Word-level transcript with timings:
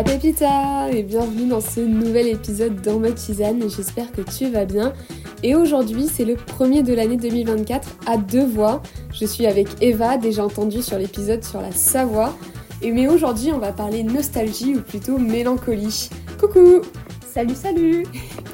la 0.00 0.04
Pépita 0.04 0.90
et 0.90 1.02
bienvenue 1.02 1.46
dans 1.46 1.60
ce 1.60 1.80
nouvel 1.80 2.28
épisode 2.28 2.80
dans 2.80 2.98
mode 2.98 3.16
Tisane. 3.16 3.68
J'espère 3.68 4.10
que 4.12 4.22
tu 4.22 4.48
vas 4.48 4.64
bien. 4.64 4.94
Et 5.42 5.54
aujourd'hui, 5.54 6.06
c'est 6.10 6.24
le 6.24 6.36
premier 6.36 6.82
de 6.82 6.94
l'année 6.94 7.18
2024 7.18 7.86
à 8.06 8.16
deux 8.16 8.46
voix. 8.46 8.80
Je 9.12 9.26
suis 9.26 9.46
avec 9.46 9.68
Eva, 9.82 10.16
déjà 10.16 10.42
entendue 10.42 10.80
sur 10.80 10.96
l'épisode 10.96 11.44
sur 11.44 11.60
la 11.60 11.70
Savoie. 11.72 12.34
Et 12.80 12.92
mais 12.92 13.08
aujourd'hui, 13.08 13.52
on 13.52 13.58
va 13.58 13.72
parler 13.72 14.02
nostalgie 14.02 14.74
ou 14.74 14.80
plutôt 14.80 15.18
mélancolie. 15.18 16.08
Coucou 16.38 16.80
Salut, 17.32 17.54
salut 17.54 18.06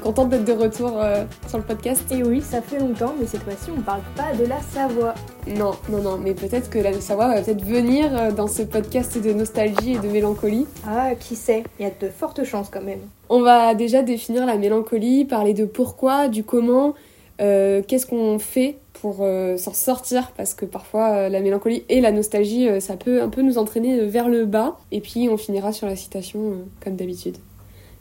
Contente 0.03 0.29
d'être 0.29 0.45
de 0.45 0.51
retour 0.51 1.01
euh, 1.01 1.25
sur 1.47 1.57
le 1.57 1.63
podcast. 1.63 2.03
Et 2.11 2.21
oui, 2.21 2.41
ça 2.41 2.61
fait 2.61 2.77
longtemps, 2.77 3.15
mais 3.19 3.25
cette 3.25 3.41
fois-ci, 3.41 3.71
on 3.75 3.81
parle 3.81 4.01
pas 4.15 4.35
de 4.37 4.45
la 4.45 4.61
Savoie. 4.61 5.15
Non, 5.47 5.71
non, 5.89 6.03
non, 6.03 6.19
mais 6.19 6.35
peut-être 6.35 6.69
que 6.69 6.77
la 6.77 6.93
Savoie 7.01 7.27
va 7.27 7.41
peut-être 7.41 7.63
venir 7.65 8.15
euh, 8.15 8.31
dans 8.31 8.45
ce 8.45 8.61
podcast 8.61 9.19
de 9.19 9.33
nostalgie 9.33 9.93
et 9.93 9.97
de 9.97 10.07
mélancolie. 10.07 10.67
Ah, 10.85 11.15
qui 11.19 11.35
sait? 11.35 11.63
Il 11.79 11.87
y 11.87 11.89
a 11.89 11.91
de 11.91 12.07
fortes 12.09 12.43
chances 12.43 12.69
quand 12.69 12.83
même. 12.83 12.99
On 13.29 13.41
va 13.41 13.73
déjà 13.73 14.03
définir 14.03 14.45
la 14.45 14.57
mélancolie, 14.57 15.25
parler 15.25 15.55
de 15.55 15.65
pourquoi, 15.65 16.27
du 16.27 16.43
comment, 16.43 16.93
euh, 17.41 17.81
qu'est-ce 17.81 18.05
qu'on 18.05 18.37
fait 18.37 18.77
pour 18.93 19.25
s'en 19.57 19.73
sortir, 19.73 20.31
parce 20.37 20.55
que 20.55 20.65
parfois 20.65 21.29
la 21.29 21.39
mélancolie 21.39 21.83
et 21.87 22.01
la 22.01 22.11
nostalgie, 22.11 22.67
ça 22.81 22.95
peut 22.95 23.21
un 23.21 23.29
peu 23.29 23.43
nous 23.43 23.59
entraîner 23.59 24.05
vers 24.05 24.27
le 24.27 24.45
bas. 24.45 24.77
Et 24.91 25.01
puis 25.01 25.29
on 25.29 25.37
finira 25.37 25.71
sur 25.71 25.85
la 25.85 25.95
citation, 25.95 26.53
comme 26.83 26.95
d'habitude. 26.95 27.37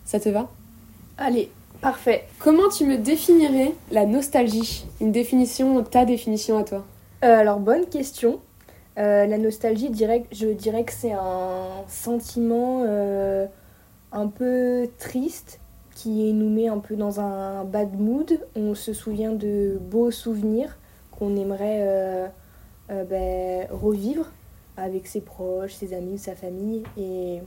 Ça 0.07 0.21
te 0.21 0.31
va? 0.31 0.49
Allez, 1.19 1.51
parfait. 1.81 2.27
Comment 2.41 2.69
tu 2.69 2.85
me 2.85 2.99
définirais 2.99 3.73
la 3.91 4.05
nostalgie? 4.05 4.85
Une 5.01 5.13
définition, 5.13 5.83
ta 5.83 6.05
définition 6.05 6.59
à 6.59 6.65
toi 6.65 6.85
euh, 7.25 7.39
Alors, 7.39 7.59
bonne 7.59 7.87
question. 7.87 8.41
Euh, 8.99 9.25
la 9.25 9.39
nostalgie, 9.39 9.91
je 9.91 10.53
dirais 10.53 10.85
que 10.85 10.93
c'est 10.93 11.13
un 11.13 11.85
sentiment 11.89 12.85
euh, 12.87 13.47
un 14.13 14.27
peu 14.27 14.91
triste 14.99 15.59
qui 15.95 16.35
nous 16.35 16.51
met 16.51 16.69
un 16.69 16.81
peu 16.81 16.97
dans 16.97 17.19
un 17.19 17.65
bad 17.65 17.99
mood. 17.99 18.39
On 18.55 18.75
se 18.75 18.93
souvient 18.93 19.33
de 19.33 19.79
beaux 19.81 20.11
souvenirs 20.11 20.77
qu'on 21.13 21.35
aimerait 21.37 22.31
ben, 22.91 23.67
revivre 23.71 24.27
avec 24.77 25.07
ses 25.07 25.23
proches, 25.23 25.73
ses 25.73 25.95
amis, 25.95 26.19
sa 26.19 26.35
famille. 26.35 26.83
Et 26.99 27.41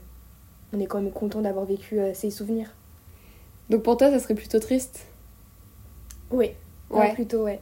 on 0.72 0.80
est 0.80 0.86
quand 0.86 1.00
même 1.00 1.12
content 1.12 1.40
d'avoir 1.40 1.66
vécu 1.66 2.00
ces 2.14 2.30
souvenirs. 2.30 2.74
Donc 3.70 3.82
pour 3.82 3.96
toi, 3.96 4.10
ça 4.10 4.18
serait 4.18 4.34
plutôt 4.34 4.58
triste? 4.58 5.06
Oui, 6.30 6.50
ouais. 6.90 7.14
plutôt, 7.14 7.44
ouais. 7.44 7.60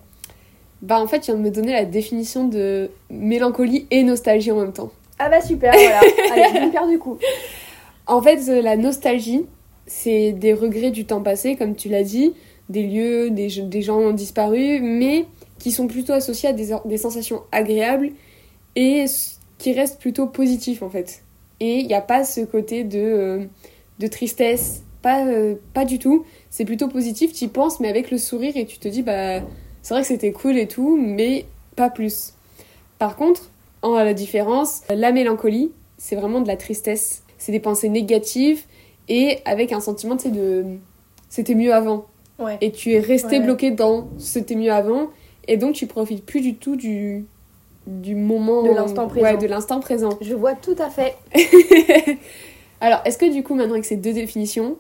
Bah 0.82 1.00
en 1.00 1.06
fait, 1.06 1.20
tu 1.20 1.26
viens 1.26 1.34
de 1.34 1.44
me 1.44 1.50
donner 1.50 1.72
la 1.72 1.84
définition 1.84 2.48
de 2.48 2.90
mélancolie 3.10 3.86
et 3.90 4.02
nostalgie 4.02 4.50
en 4.50 4.60
même 4.60 4.72
temps. 4.72 4.90
Ah 5.18 5.28
bah 5.28 5.40
super, 5.40 5.72
voilà. 5.72 6.00
Allez, 6.32 6.44
je 6.54 6.66
me 6.66 6.72
perds 6.72 6.88
du 6.88 6.98
coup. 6.98 7.18
En 8.06 8.22
fait, 8.22 8.48
euh, 8.48 8.62
la 8.62 8.76
nostalgie, 8.76 9.44
c'est 9.86 10.32
des 10.32 10.54
regrets 10.54 10.90
du 10.90 11.04
temps 11.04 11.20
passé, 11.20 11.56
comme 11.56 11.74
tu 11.74 11.88
l'as 11.88 12.04
dit, 12.04 12.32
des 12.68 12.84
lieux, 12.84 13.30
des, 13.30 13.48
des 13.62 13.82
gens 13.82 14.12
disparus, 14.12 14.80
mais 14.82 15.26
qui 15.58 15.72
sont 15.72 15.88
plutôt 15.88 16.12
associés 16.12 16.48
à 16.48 16.52
des, 16.52 16.74
des 16.84 16.98
sensations 16.98 17.42
agréables 17.52 18.10
et 18.76 19.06
qui 19.58 19.72
restent 19.72 20.00
plutôt 20.00 20.26
positifs 20.26 20.82
en 20.82 20.88
fait. 20.88 21.22
Et 21.60 21.80
il 21.80 21.86
n'y 21.86 21.94
a 21.94 22.00
pas 22.00 22.24
ce 22.24 22.42
côté 22.42 22.84
de, 22.84 22.98
euh, 22.98 23.44
de 23.98 24.06
tristesse, 24.06 24.82
pas, 25.02 25.26
euh, 25.26 25.54
pas 25.74 25.84
du 25.84 25.98
tout. 25.98 26.24
C'est 26.50 26.64
plutôt 26.64 26.88
positif, 26.88 27.32
tu 27.32 27.44
y 27.44 27.48
penses, 27.48 27.80
mais 27.80 27.88
avec 27.88 28.10
le 28.10 28.18
sourire 28.18 28.56
et 28.56 28.66
tu 28.66 28.78
te 28.78 28.88
dis, 28.88 29.02
bah, 29.02 29.40
c'est 29.82 29.94
vrai 29.94 30.02
que 30.02 30.08
c'était 30.08 30.32
cool 30.32 30.58
et 30.58 30.68
tout, 30.68 30.96
mais 31.00 31.46
pas 31.76 31.90
plus. 31.90 32.34
Par 32.98 33.16
contre, 33.16 33.50
en 33.82 33.94
la 33.94 34.14
différence, 34.14 34.82
la 34.88 35.12
mélancolie, 35.12 35.72
c'est 35.96 36.16
vraiment 36.16 36.40
de 36.40 36.48
la 36.48 36.56
tristesse. 36.56 37.22
C'est 37.38 37.52
des 37.52 37.60
pensées 37.60 37.88
négatives 37.88 38.64
et 39.08 39.38
avec 39.44 39.72
un 39.72 39.80
sentiment, 39.80 40.16
tu 40.16 40.24
sais, 40.24 40.30
de 40.30 40.64
c'était 41.28 41.54
mieux 41.54 41.72
avant. 41.72 42.06
Et 42.60 42.70
tu 42.70 42.92
es 42.92 43.00
resté 43.00 43.40
bloqué 43.40 43.72
dans 43.72 44.08
c'était 44.18 44.54
mieux 44.54 44.72
avant 44.72 45.08
et 45.48 45.56
donc 45.56 45.74
tu 45.74 45.88
profites 45.88 46.24
plus 46.24 46.40
du 46.40 46.54
tout 46.54 46.76
du, 46.76 47.24
du 47.86 48.14
moment. 48.14 48.62
De 48.62 48.70
l'instant 48.70 49.08
présent. 49.08 49.26
Ouais, 49.26 49.36
de 49.36 49.46
l'instant 49.46 49.80
présent. 49.80 50.10
Je 50.20 50.34
vois 50.34 50.54
tout 50.54 50.76
à 50.78 50.88
fait. 50.88 51.16
Alors, 52.80 53.00
est-ce 53.04 53.18
que 53.18 53.32
du 53.32 53.42
coup, 53.42 53.54
maintenant 53.54 53.72
avec 53.72 53.84
ces 53.84 53.96
deux 53.96 54.12
définitions, 54.12 54.76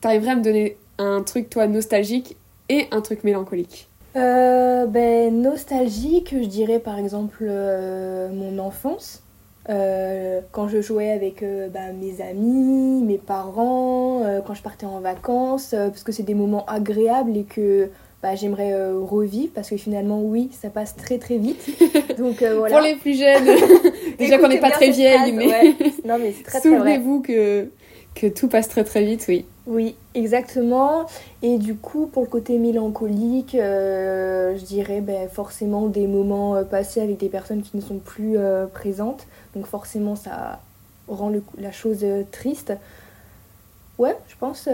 t'arriverais 0.00 0.32
à 0.32 0.36
me 0.36 0.42
donner 0.42 0.76
un 0.98 1.22
truc, 1.22 1.50
toi, 1.50 1.66
nostalgique 1.66 2.36
et 2.68 2.86
un 2.90 3.00
truc 3.00 3.24
mélancolique 3.24 3.88
euh, 4.16 4.86
ben, 4.86 5.42
Nostalgique, 5.42 6.34
je 6.38 6.46
dirais 6.46 6.78
par 6.78 6.98
exemple 6.98 7.44
euh, 7.48 8.28
mon 8.30 8.58
enfance. 8.58 9.22
Euh, 9.68 10.40
quand 10.50 10.66
je 10.68 10.80
jouais 10.80 11.10
avec 11.10 11.44
bah, 11.72 11.92
mes 11.92 12.22
amis, 12.22 13.02
mes 13.02 13.18
parents, 13.18 14.22
quand 14.46 14.54
je 14.54 14.62
partais 14.62 14.86
en 14.86 15.00
vacances, 15.00 15.74
parce 15.76 16.02
que 16.02 16.12
c'est 16.12 16.22
des 16.22 16.34
moments 16.34 16.64
agréables 16.66 17.36
et 17.36 17.44
que 17.44 17.90
bah, 18.22 18.34
j'aimerais 18.34 18.72
revivre, 18.92 19.52
parce 19.54 19.68
que 19.68 19.76
finalement, 19.76 20.22
oui, 20.22 20.50
ça 20.58 20.70
passe 20.70 20.96
très 20.96 21.18
très 21.18 21.36
vite. 21.36 21.66
Donc, 22.18 22.42
voilà. 22.42 22.76
Pour 22.76 22.80
les 22.80 22.96
plus 22.96 23.18
jeunes, 23.18 23.44
déjà 24.18 24.38
qu'on 24.38 24.48
n'est 24.48 24.58
pas 24.58 24.70
très 24.70 24.90
vieille, 24.90 25.32
mais, 25.32 25.74
non, 26.04 26.16
mais 26.18 26.34
souvenez-vous 26.62 27.20
que, 27.20 27.68
que 28.14 28.26
tout 28.26 28.48
passe 28.48 28.68
très 28.68 28.84
très 28.84 29.04
vite, 29.04 29.26
oui. 29.28 29.44
Oui, 29.68 29.96
exactement. 30.14 31.06
Et 31.42 31.58
du 31.58 31.76
coup, 31.76 32.06
pour 32.06 32.22
le 32.22 32.28
côté 32.28 32.58
mélancolique, 32.58 33.54
euh, 33.54 34.56
je 34.56 34.64
dirais 34.64 35.02
ben, 35.02 35.28
forcément 35.28 35.88
des 35.88 36.06
moments 36.06 36.56
euh, 36.56 36.64
passés 36.64 37.02
avec 37.02 37.18
des 37.18 37.28
personnes 37.28 37.60
qui 37.60 37.76
ne 37.76 37.82
sont 37.82 37.98
plus 37.98 38.38
euh, 38.38 38.66
présentes. 38.66 39.26
Donc 39.54 39.66
forcément, 39.66 40.16
ça 40.16 40.60
rend 41.06 41.30
la 41.58 41.70
chose 41.70 42.04
triste. 42.32 42.72
Ouais, 43.98 44.16
je 44.28 44.36
pense 44.40 44.68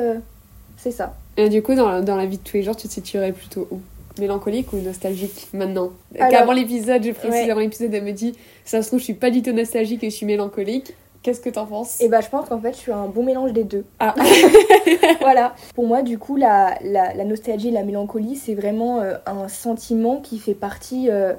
c'est 0.77 0.93
ça. 0.93 1.16
Et 1.37 1.49
du 1.49 1.61
coup, 1.61 1.75
dans 1.75 1.88
la, 1.88 2.00
dans 2.00 2.15
la, 2.15 2.26
vie 2.26 2.38
de 2.38 2.43
tous 2.44 2.56
les 2.56 2.62
jours, 2.62 2.76
tu 2.76 2.87
te 2.87 2.93
situerais 2.93 3.32
plutôt 3.32 3.66
où? 3.72 3.81
Mélancolique 4.21 4.72
ou 4.72 4.76
nostalgique 4.76 5.49
maintenant? 5.53 5.91
Avant 6.21 6.53
l'épisode, 6.53 7.03
je 7.03 7.11
précise, 7.11 7.50
avant 7.50 7.61
l'épisode, 7.61 7.93
elle 7.93 8.05
me 8.05 8.12
dit 8.12 8.37
ça 8.65 8.81
se 8.81 8.87
trouve, 8.87 9.00
je 9.00 9.05
suis 9.05 9.15
pas 9.15 9.31
du 9.31 9.43
tout 9.43 9.53
nostalgique 9.53 10.05
et 10.05 10.11
je 10.11 10.15
suis 10.15 10.26
mélancolique. 10.26 10.94
Qu'est-ce 11.24 11.40
que 11.40 11.48
t'en 11.48 11.64
penses 11.64 12.02
Et 12.02 12.04
eh 12.04 12.08
bah 12.10 12.18
ben, 12.18 12.22
je 12.22 12.28
pense 12.28 12.50
qu'en 12.50 12.60
fait 12.60 12.74
je 12.74 12.78
suis 12.78 12.92
un 12.92 13.06
bon 13.06 13.24
mélange 13.24 13.54
des 13.54 13.64
deux. 13.64 13.86
Ah. 13.98 14.14
voilà. 15.22 15.54
Pour 15.74 15.86
moi 15.86 16.02
du 16.02 16.18
coup 16.18 16.36
la, 16.36 16.78
la, 16.82 17.24
nostalgie 17.24 17.68
et 17.68 17.70
la 17.70 17.82
mélancolie 17.82 18.36
c'est 18.36 18.54
vraiment 18.54 19.00
euh, 19.00 19.14
un 19.24 19.48
sentiment 19.48 20.20
qui 20.20 20.38
fait 20.38 20.52
partie 20.52 21.10
euh, 21.10 21.32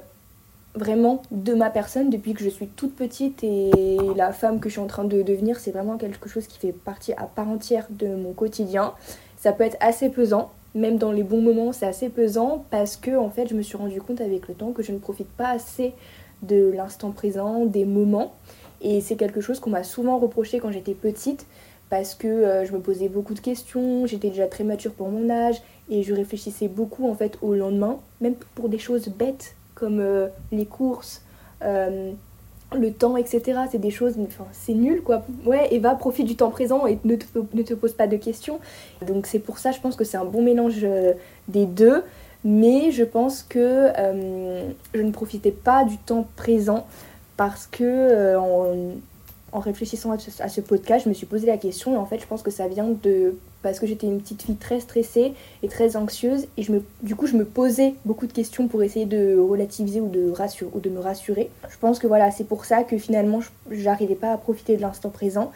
vraiment 0.74 1.22
de 1.30 1.54
ma 1.54 1.70
personne 1.70 2.10
depuis 2.10 2.34
que 2.34 2.42
je 2.42 2.48
suis 2.48 2.66
toute 2.66 2.96
petite 2.96 3.44
et 3.44 3.70
la 4.16 4.32
femme 4.32 4.58
que 4.58 4.68
je 4.68 4.72
suis 4.72 4.82
en 4.82 4.88
train 4.88 5.04
de 5.04 5.22
devenir 5.22 5.60
c'est 5.60 5.70
vraiment 5.70 5.98
quelque 5.98 6.28
chose 6.28 6.48
qui 6.48 6.58
fait 6.58 6.72
partie 6.72 7.12
à 7.12 7.28
part 7.32 7.48
entière 7.48 7.86
de 7.88 8.08
mon 8.08 8.32
quotidien. 8.32 8.92
Ça 9.38 9.52
peut 9.52 9.62
être 9.62 9.76
assez 9.78 10.08
pesant, 10.08 10.50
même 10.74 10.98
dans 10.98 11.12
les 11.12 11.22
bons 11.22 11.40
moments 11.40 11.70
c'est 11.70 11.86
assez 11.86 12.08
pesant 12.08 12.64
parce 12.72 12.96
que 12.96 13.16
en 13.16 13.30
fait 13.30 13.46
je 13.46 13.54
me 13.54 13.62
suis 13.62 13.76
rendu 13.76 14.00
compte 14.00 14.20
avec 14.20 14.48
le 14.48 14.54
temps 14.54 14.72
que 14.72 14.82
je 14.82 14.90
ne 14.90 14.98
profite 14.98 15.30
pas 15.30 15.50
assez 15.50 15.94
de 16.42 16.72
l'instant 16.74 17.12
présent, 17.12 17.64
des 17.64 17.84
moments. 17.84 18.34
Et 18.80 19.00
c'est 19.00 19.16
quelque 19.16 19.40
chose 19.40 19.60
qu'on 19.60 19.70
m'a 19.70 19.84
souvent 19.84 20.18
reproché 20.18 20.58
quand 20.58 20.70
j'étais 20.70 20.94
petite 20.94 21.46
parce 21.88 22.14
que 22.14 22.26
euh, 22.26 22.64
je 22.64 22.72
me 22.72 22.80
posais 22.80 23.08
beaucoup 23.08 23.34
de 23.34 23.40
questions, 23.40 24.06
j'étais 24.06 24.30
déjà 24.30 24.46
très 24.46 24.64
mature 24.64 24.92
pour 24.92 25.08
mon 25.08 25.30
âge 25.30 25.62
et 25.88 26.02
je 26.02 26.14
réfléchissais 26.14 26.68
beaucoup 26.68 27.08
en 27.08 27.14
fait 27.14 27.38
au 27.42 27.54
lendemain, 27.54 27.98
même 28.20 28.34
pour 28.54 28.68
des 28.68 28.78
choses 28.78 29.08
bêtes 29.08 29.54
comme 29.74 30.00
euh, 30.00 30.26
les 30.50 30.66
courses, 30.66 31.22
euh, 31.62 32.10
le 32.76 32.92
temps, 32.92 33.16
etc. 33.16 33.60
C'est 33.70 33.78
des 33.78 33.92
choses, 33.92 34.14
enfin 34.18 34.46
c'est 34.52 34.74
nul 34.74 35.02
quoi. 35.02 35.24
Ouais, 35.44 35.72
Eva, 35.72 35.94
profite 35.94 36.26
du 36.26 36.34
temps 36.34 36.50
présent 36.50 36.86
et 36.86 36.98
ne 37.04 37.14
te, 37.14 37.26
ne 37.54 37.62
te 37.62 37.74
pose 37.74 37.92
pas 37.92 38.08
de 38.08 38.16
questions. 38.16 38.58
Donc 39.06 39.26
c'est 39.26 39.38
pour 39.38 39.58
ça, 39.58 39.70
je 39.70 39.80
pense 39.80 39.94
que 39.94 40.04
c'est 40.04 40.16
un 40.16 40.24
bon 40.24 40.42
mélange 40.42 40.84
des 41.48 41.66
deux. 41.66 42.02
Mais 42.44 42.92
je 42.92 43.02
pense 43.02 43.42
que 43.42 43.88
je 44.94 45.00
ne 45.02 45.10
profitais 45.10 45.50
pas 45.50 45.84
du 45.84 45.98
temps 45.98 46.28
présent 46.36 46.86
parce 47.36 47.66
que 47.66 47.84
euh, 47.84 48.38
en, 49.52 49.60
réfléchissant 49.60 50.10
à 50.12 50.48
ce, 50.48 50.60
podcast, 50.60 51.04
je 51.04 51.08
me 51.08 51.14
suis 51.14 51.26
posé 51.26 51.46
la 51.46 51.56
question 51.56 51.94
et 51.94 51.96
en 51.96 52.04
fait, 52.04 52.18
je 52.18 52.26
pense 52.26 52.42
que 52.42 52.50
ça 52.50 52.68
vient 52.68 52.88
de 53.02 53.34
parce 53.62 53.80
que 53.80 53.86
j'étais 53.86 54.06
une 54.06 54.20
petite 54.20 54.42
fille 54.42 54.56
très 54.56 54.80
stressée 54.80 55.32
et 55.62 55.68
très 55.68 55.96
anxieuse 55.96 56.46
et 56.56 56.62
je 56.62 56.72
me, 56.72 56.82
du 57.02 57.16
coup, 57.16 57.26
je 57.26 57.36
me 57.36 57.44
posais 57.44 57.94
beaucoup 58.04 58.26
de 58.26 58.32
questions 58.32 58.68
pour 58.68 58.82
essayer 58.82 59.06
de 59.06 59.38
relativiser 59.38 60.00
ou 60.00 60.08
de, 60.08 60.30
rassurer, 60.30 60.70
ou 60.74 60.80
de 60.80 60.90
me 60.90 61.00
rassurer. 61.00 61.50
Je 61.68 61.76
pense 61.78 61.98
que 61.98 62.06
voilà, 62.06 62.30
c'est 62.30 62.44
pour 62.44 62.64
ça 62.64 62.84
que 62.84 62.98
finalement, 62.98 63.40
j'arrivais 63.70 64.14
pas 64.14 64.32
à 64.32 64.36
profiter 64.36 64.76
de 64.76 64.82
l'instant 64.82 65.08
présent 65.08 65.52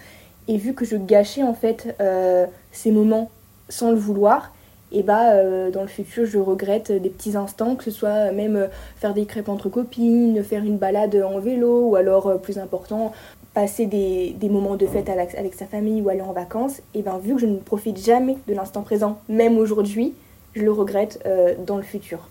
et 0.48 0.56
vu 0.56 0.74
que 0.74 0.84
je 0.84 0.96
gâchais 0.96 1.42
en 1.42 1.54
fait 1.54 1.94
euh, 2.00 2.46
ces 2.72 2.90
moments 2.90 3.30
sans 3.68 3.90
le 3.90 3.98
vouloir, 3.98 4.52
et 4.92 5.02
bah 5.02 5.32
euh, 5.32 5.70
dans 5.70 5.82
le 5.82 5.88
futur 5.88 6.26
je 6.26 6.38
regrette 6.38 6.90
des 6.92 7.10
petits 7.10 7.36
instants, 7.36 7.76
que 7.76 7.84
ce 7.84 7.90
soit 7.90 8.32
même 8.32 8.56
euh, 8.56 8.66
faire 8.96 9.14
des 9.14 9.26
crêpes 9.26 9.48
entre 9.48 9.68
copines, 9.68 10.42
faire 10.42 10.64
une 10.64 10.78
balade 10.78 11.14
en 11.16 11.38
vélo 11.38 11.88
ou 11.88 11.96
alors 11.96 12.26
euh, 12.26 12.36
plus 12.36 12.58
important 12.58 13.12
passer 13.52 13.86
des, 13.86 14.30
des, 14.38 14.48
moments 14.48 14.76
de 14.76 14.86
fête 14.86 15.08
avec, 15.08 15.34
avec, 15.34 15.54
sa 15.54 15.66
famille 15.66 16.00
ou 16.00 16.08
aller 16.08 16.20
en 16.20 16.32
vacances, 16.32 16.82
et 16.94 17.02
ben 17.02 17.18
vu 17.18 17.34
que 17.34 17.40
je 17.40 17.46
ne 17.46 17.56
profite 17.56 17.98
jamais 17.98 18.36
de 18.46 18.54
l'instant 18.54 18.82
présent, 18.82 19.18
même 19.28 19.58
aujourd'hui, 19.58 20.14
je 20.54 20.62
le 20.62 20.70
regrette 20.70 21.20
dans 21.66 21.76
le 21.76 21.82
futur. 21.82 22.28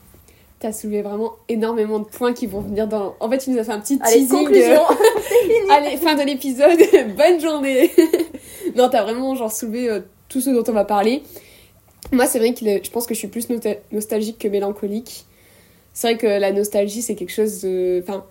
T'as 0.62 0.73
soulevé 0.73 1.01
vraiment 1.01 1.33
énormément 1.47 2.00
de 2.00 2.05
points 2.05 2.33
qui 2.33 2.45
vont 2.45 2.59
venir 2.59 2.85
dans. 2.85 3.15
En 3.21 3.29
fait, 3.29 3.38
tu 3.38 3.50
nous 3.50 3.59
as 3.59 3.63
fait 3.63 3.71
un 3.71 3.79
petit 3.79 3.97
Allez, 4.01 4.19
teasing. 4.19 4.39
Conclusion. 4.39 4.81
Allez, 5.69 5.95
fin 5.95 6.15
de 6.15 6.23
l'épisode. 6.23 6.79
Bonne 7.17 7.39
journée. 7.39 7.91
non, 8.75 8.89
t'as 8.89 9.03
vraiment 9.03 9.35
genre 9.35 9.51
soulevé 9.51 9.89
euh, 9.89 10.00
tout 10.27 10.41
ce 10.41 10.50
dont 10.50 10.63
on 10.67 10.73
va 10.73 10.83
parler. 10.83 11.23
Moi, 12.12 12.25
c'est 12.25 12.40
vrai 12.40 12.54
que 12.54 12.60
je 12.60 12.90
pense 12.92 13.06
que 13.06 13.13
je 13.13 13.19
suis 13.19 13.28
plus 13.28 13.48
nostalgique 13.92 14.40
que 14.40 14.48
mélancolique. 14.48 15.25
C'est 15.94 16.07
vrai 16.07 16.18
que 16.18 16.28
la 16.28 16.51
nostalgie, 16.51 17.01
c'est 17.01 17.16
quelque 17.16 17.31
chose 17.31 17.62
de. 17.62 18.01
Enfin, 18.04 18.25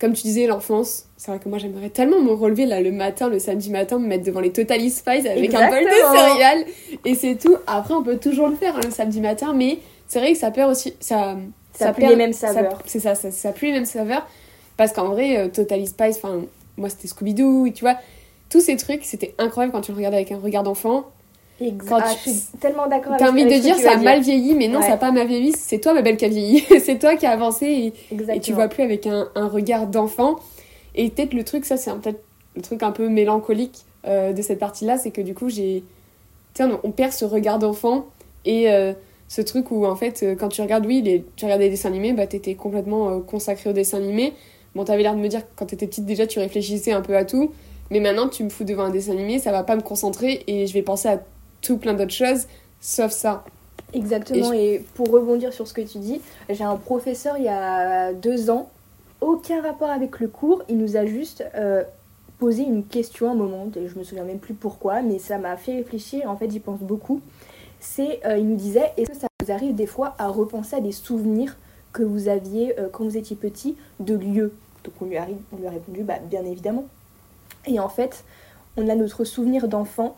comme 0.00 0.12
tu 0.12 0.22
disais, 0.22 0.46
l'enfance, 0.46 1.06
c'est 1.16 1.30
vrai 1.30 1.40
que 1.40 1.48
moi 1.48 1.58
j'aimerais 1.58 1.88
tellement 1.88 2.20
me 2.20 2.32
relever 2.32 2.66
là 2.66 2.80
le 2.80 2.92
matin, 2.92 3.28
le 3.28 3.38
samedi 3.38 3.70
matin, 3.70 3.98
me 3.98 4.06
mettre 4.06 4.24
devant 4.24 4.40
les 4.40 4.50
Totally 4.50 4.90
Spice 4.90 5.24
avec 5.24 5.54
un 5.54 5.70
bol 5.70 5.84
de 5.84 6.16
céréales 6.18 6.64
et 7.04 7.14
c'est 7.14 7.36
tout. 7.36 7.56
Après, 7.66 7.94
on 7.94 8.02
peut 8.02 8.18
toujours 8.18 8.48
le 8.48 8.56
faire 8.56 8.76
hein, 8.76 8.80
le 8.84 8.90
samedi 8.90 9.20
matin, 9.20 9.52
mais 9.54 9.78
c'est 10.06 10.18
vrai 10.18 10.32
que 10.32 10.38
ça 10.38 10.50
perd 10.50 10.70
aussi. 10.70 10.94
Ça, 11.00 11.38
ça, 11.72 11.94
ça 11.94 12.08
les 12.08 12.16
mêmes 12.16 12.32
saveurs. 12.32 12.82
C'est 12.86 13.00
ça, 13.00 13.14
ça, 13.14 13.30
ça 13.30 13.54
les 13.62 13.72
mêmes 13.72 13.86
saveurs. 13.86 14.26
Parce 14.76 14.92
qu'en 14.92 15.08
vrai, 15.08 15.38
euh, 15.38 15.48
Totally 15.48 15.86
Spice, 15.86 16.18
enfin, 16.22 16.42
moi 16.76 16.88
c'était 16.88 17.08
Scooby-Doo, 17.08 17.70
tu 17.72 17.84
vois, 17.84 17.96
tous 18.50 18.60
ces 18.60 18.76
trucs, 18.76 19.04
c'était 19.04 19.34
incroyable 19.38 19.72
quand 19.72 19.80
tu 19.80 19.92
le 19.92 19.96
regardais 19.96 20.18
avec 20.18 20.32
un 20.32 20.38
regard 20.38 20.64
d'enfant. 20.64 21.06
Quand 21.58 22.00
ah, 22.02 22.12
je 22.24 22.30
suis 22.30 22.40
tellement 22.60 22.88
d'accord 22.88 23.12
avec 23.12 23.24
T'as 23.24 23.30
envie 23.30 23.44
de 23.44 23.60
dire 23.60 23.76
ça 23.76 23.92
a 23.92 23.96
mal 23.96 24.20
vieilli, 24.20 24.54
mais 24.54 24.66
non, 24.66 24.80
ça 24.80 24.88
n'a 24.88 24.96
pas 24.96 25.12
mal 25.12 25.28
vieilli. 25.28 25.52
C'est 25.52 25.78
toi, 25.78 25.94
ma 25.94 26.02
belle, 26.02 26.16
qui 26.16 26.24
a 26.24 26.28
vieilli. 26.28 26.64
c'est 26.80 26.98
toi 26.98 27.14
qui 27.14 27.26
a 27.26 27.30
avancé 27.30 27.66
et, 28.10 28.14
et, 28.34 28.40
tu 28.40 28.52
vois 28.52 28.68
plus 28.68 28.82
avec 28.82 29.06
un, 29.06 29.28
un 29.36 29.46
regard 29.46 29.86
d'enfant. 29.86 30.36
Et 30.96 31.08
peut-être 31.10 31.32
le 31.32 31.44
truc, 31.44 31.64
ça, 31.64 31.76
c'est 31.76 31.92
peut-être 31.92 32.22
le 32.56 32.62
truc 32.62 32.82
un 32.82 32.90
peu 32.90 33.08
mélancolique 33.08 33.84
euh, 34.06 34.32
de 34.32 34.42
cette 34.42 34.58
partie-là, 34.58 34.98
c'est 34.98 35.10
que 35.10 35.20
du 35.20 35.34
coup, 35.34 35.48
j'ai. 35.48 35.84
On, 36.58 36.78
on 36.82 36.90
perd 36.90 37.12
ce 37.12 37.24
regard 37.24 37.58
d'enfant 37.58 38.06
et 38.44 38.70
euh, 38.70 38.92
ce 39.28 39.40
truc 39.40 39.70
où, 39.70 39.86
en 39.86 39.96
fait, 39.96 40.22
euh, 40.22 40.34
quand 40.36 40.48
tu 40.48 40.60
regardes, 40.60 40.86
oui, 40.86 41.02
les, 41.02 41.24
tu 41.36 41.44
regardais 41.44 41.64
des 41.64 41.70
dessins 41.70 41.88
animés, 41.88 42.12
bah, 42.12 42.26
t'étais 42.26 42.54
complètement 42.54 43.20
consacré 43.20 43.70
aux 43.70 43.72
dessins 43.72 43.98
animés. 43.98 44.32
Bon, 44.74 44.84
t'avais 44.84 45.02
l'air 45.02 45.14
de 45.14 45.20
me 45.20 45.28
dire 45.28 45.40
que 45.40 45.52
quand 45.56 45.66
t'étais 45.66 45.86
petite, 45.86 46.04
déjà, 46.04 46.26
tu 46.26 46.40
réfléchissais 46.40 46.92
un 46.92 47.00
peu 47.00 47.16
à 47.16 47.24
tout. 47.24 47.52
Mais 47.90 48.00
maintenant, 48.00 48.28
tu 48.28 48.44
me 48.44 48.48
fous 48.48 48.64
devant 48.64 48.84
un 48.84 48.90
dessin 48.90 49.12
animé, 49.12 49.38
ça 49.38 49.52
va 49.52 49.62
pas 49.62 49.76
me 49.76 49.82
concentrer 49.82 50.42
et 50.46 50.66
je 50.66 50.72
vais 50.72 50.82
penser 50.82 51.08
à 51.08 51.20
tout 51.64 51.78
plein 51.78 51.94
d'autres 51.94 52.12
choses, 52.12 52.46
sauf 52.80 53.10
ça. 53.10 53.44
Exactement, 53.92 54.52
et, 54.52 54.84
pour 54.94 55.10
rebondir 55.10 55.52
sur 55.52 55.66
ce 55.66 55.74
que 55.74 55.80
tu 55.80 55.98
dis, 55.98 56.20
j'ai 56.48 56.64
un 56.64 56.76
professeur 56.76 57.36
il 57.38 57.44
y 57.44 57.48
a 57.48 58.12
deux 58.12 58.50
ans, 58.50 58.70
aucun 59.20 59.62
rapport 59.62 59.90
avec 59.90 60.20
le 60.20 60.28
cours, 60.28 60.62
il 60.68 60.78
nous 60.78 60.96
a 60.96 61.06
juste 61.06 61.44
euh, 61.54 61.82
posé 62.38 62.62
une 62.62 62.84
question 62.84 63.30
un 63.30 63.34
moment, 63.34 63.68
et 63.76 63.88
je 63.88 63.98
me 63.98 64.04
souviens 64.04 64.24
même 64.24 64.38
plus 64.38 64.54
pourquoi, 64.54 65.00
mais 65.02 65.18
ça 65.18 65.38
m'a 65.38 65.56
fait 65.56 65.76
réfléchir, 65.76 66.28
en 66.28 66.36
fait 66.36 66.50
j'y 66.50 66.60
pense 66.60 66.80
beaucoup. 66.80 67.20
C'est, 67.80 68.20
euh, 68.26 68.38
il 68.38 68.48
nous 68.48 68.56
disait, 68.56 68.92
est-ce 68.96 69.10
que 69.10 69.16
ça 69.16 69.28
vous 69.42 69.52
arrive 69.52 69.74
des 69.74 69.86
fois 69.86 70.14
à 70.18 70.28
repenser 70.28 70.76
à 70.76 70.80
des 70.80 70.92
souvenirs 70.92 71.56
que 71.92 72.02
vous 72.02 72.28
aviez 72.28 72.78
euh, 72.80 72.88
quand 72.90 73.04
vous 73.04 73.16
étiez 73.16 73.36
petit 73.36 73.76
de 74.00 74.14
lieux? 74.14 74.52
Donc 74.84 74.94
on 75.00 75.04
lui, 75.04 75.16
a, 75.16 75.26
on 75.52 75.56
lui 75.56 75.66
a 75.66 75.70
répondu, 75.70 76.02
bah, 76.02 76.18
bien 76.18 76.44
évidemment. 76.44 76.86
Et 77.66 77.78
en 77.78 77.88
fait, 77.88 78.24
on 78.76 78.88
a 78.88 78.94
notre 78.94 79.24
souvenir 79.24 79.68
d'enfant 79.68 80.16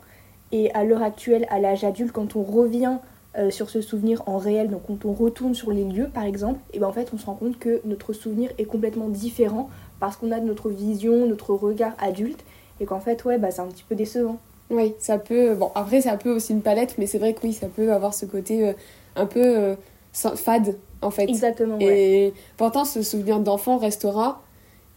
et 0.51 0.71
à 0.73 0.83
l'heure 0.83 1.03
actuelle, 1.03 1.45
à 1.49 1.59
l'âge 1.59 1.83
adulte, 1.83 2.11
quand 2.11 2.35
on 2.35 2.43
revient 2.43 2.97
euh, 3.37 3.51
sur 3.51 3.69
ce 3.69 3.81
souvenir 3.81 4.23
en 4.25 4.37
réel, 4.37 4.69
donc 4.69 4.81
quand 4.87 5.05
on 5.05 5.13
retourne 5.13 5.53
sur 5.53 5.71
les 5.71 5.83
lieux 5.83 6.09
par 6.11 6.23
exemple, 6.23 6.59
et 6.73 6.79
ben 6.79 6.87
en 6.87 6.93
fait 6.93 7.09
on 7.13 7.17
se 7.17 7.25
rend 7.25 7.35
compte 7.35 7.59
que 7.59 7.81
notre 7.85 8.13
souvenir 8.13 8.49
est 8.57 8.65
complètement 8.65 9.09
différent 9.09 9.69
parce 9.99 10.15
qu'on 10.15 10.31
a 10.31 10.39
notre 10.39 10.69
vision, 10.69 11.27
notre 11.27 11.53
regard 11.53 11.93
adulte, 11.99 12.43
et 12.79 12.85
qu'en 12.85 12.99
fait 12.99 13.23
ouais 13.25 13.37
bah 13.37 13.51
c'est 13.51 13.61
un 13.61 13.67
petit 13.67 13.85
peu 13.87 13.95
décevant. 13.95 14.37
Oui, 14.69 14.95
ça 14.99 15.17
peut. 15.17 15.55
Bon, 15.55 15.71
après, 15.75 16.01
c'est 16.01 16.09
un 16.09 16.17
peu 16.17 16.35
aussi 16.35 16.51
une 16.51 16.61
palette, 16.61 16.95
mais 16.97 17.05
c'est 17.05 17.19
vrai 17.19 17.33
que 17.33 17.39
oui, 17.43 17.53
ça 17.53 17.67
peut 17.67 17.93
avoir 17.93 18.13
ce 18.13 18.25
côté 18.25 18.67
euh, 18.67 18.73
un 19.15 19.25
peu 19.25 19.41
euh, 19.41 19.75
fade, 20.11 20.75
en 21.01 21.09
fait. 21.09 21.23
Exactement. 21.23 21.77
Et 21.79 22.33
pourtant, 22.57 22.83
ce 22.83 23.01
souvenir 23.01 23.39
d'enfant 23.39 23.77
restera. 23.77 24.41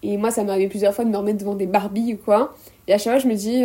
Et 0.02 0.16
moi, 0.16 0.32
ça 0.32 0.42
m'est 0.42 0.50
arrivé 0.50 0.68
plusieurs 0.68 0.92
fois 0.92 1.04
de 1.04 1.10
me 1.10 1.16
remettre 1.16 1.38
devant 1.38 1.54
des 1.54 1.66
Barbies 1.66 2.14
ou 2.14 2.16
quoi. 2.16 2.54
Et 2.88 2.94
à 2.94 2.98
chaque 2.98 3.12
fois, 3.12 3.20
je 3.20 3.28
me 3.28 3.34
dis, 3.34 3.64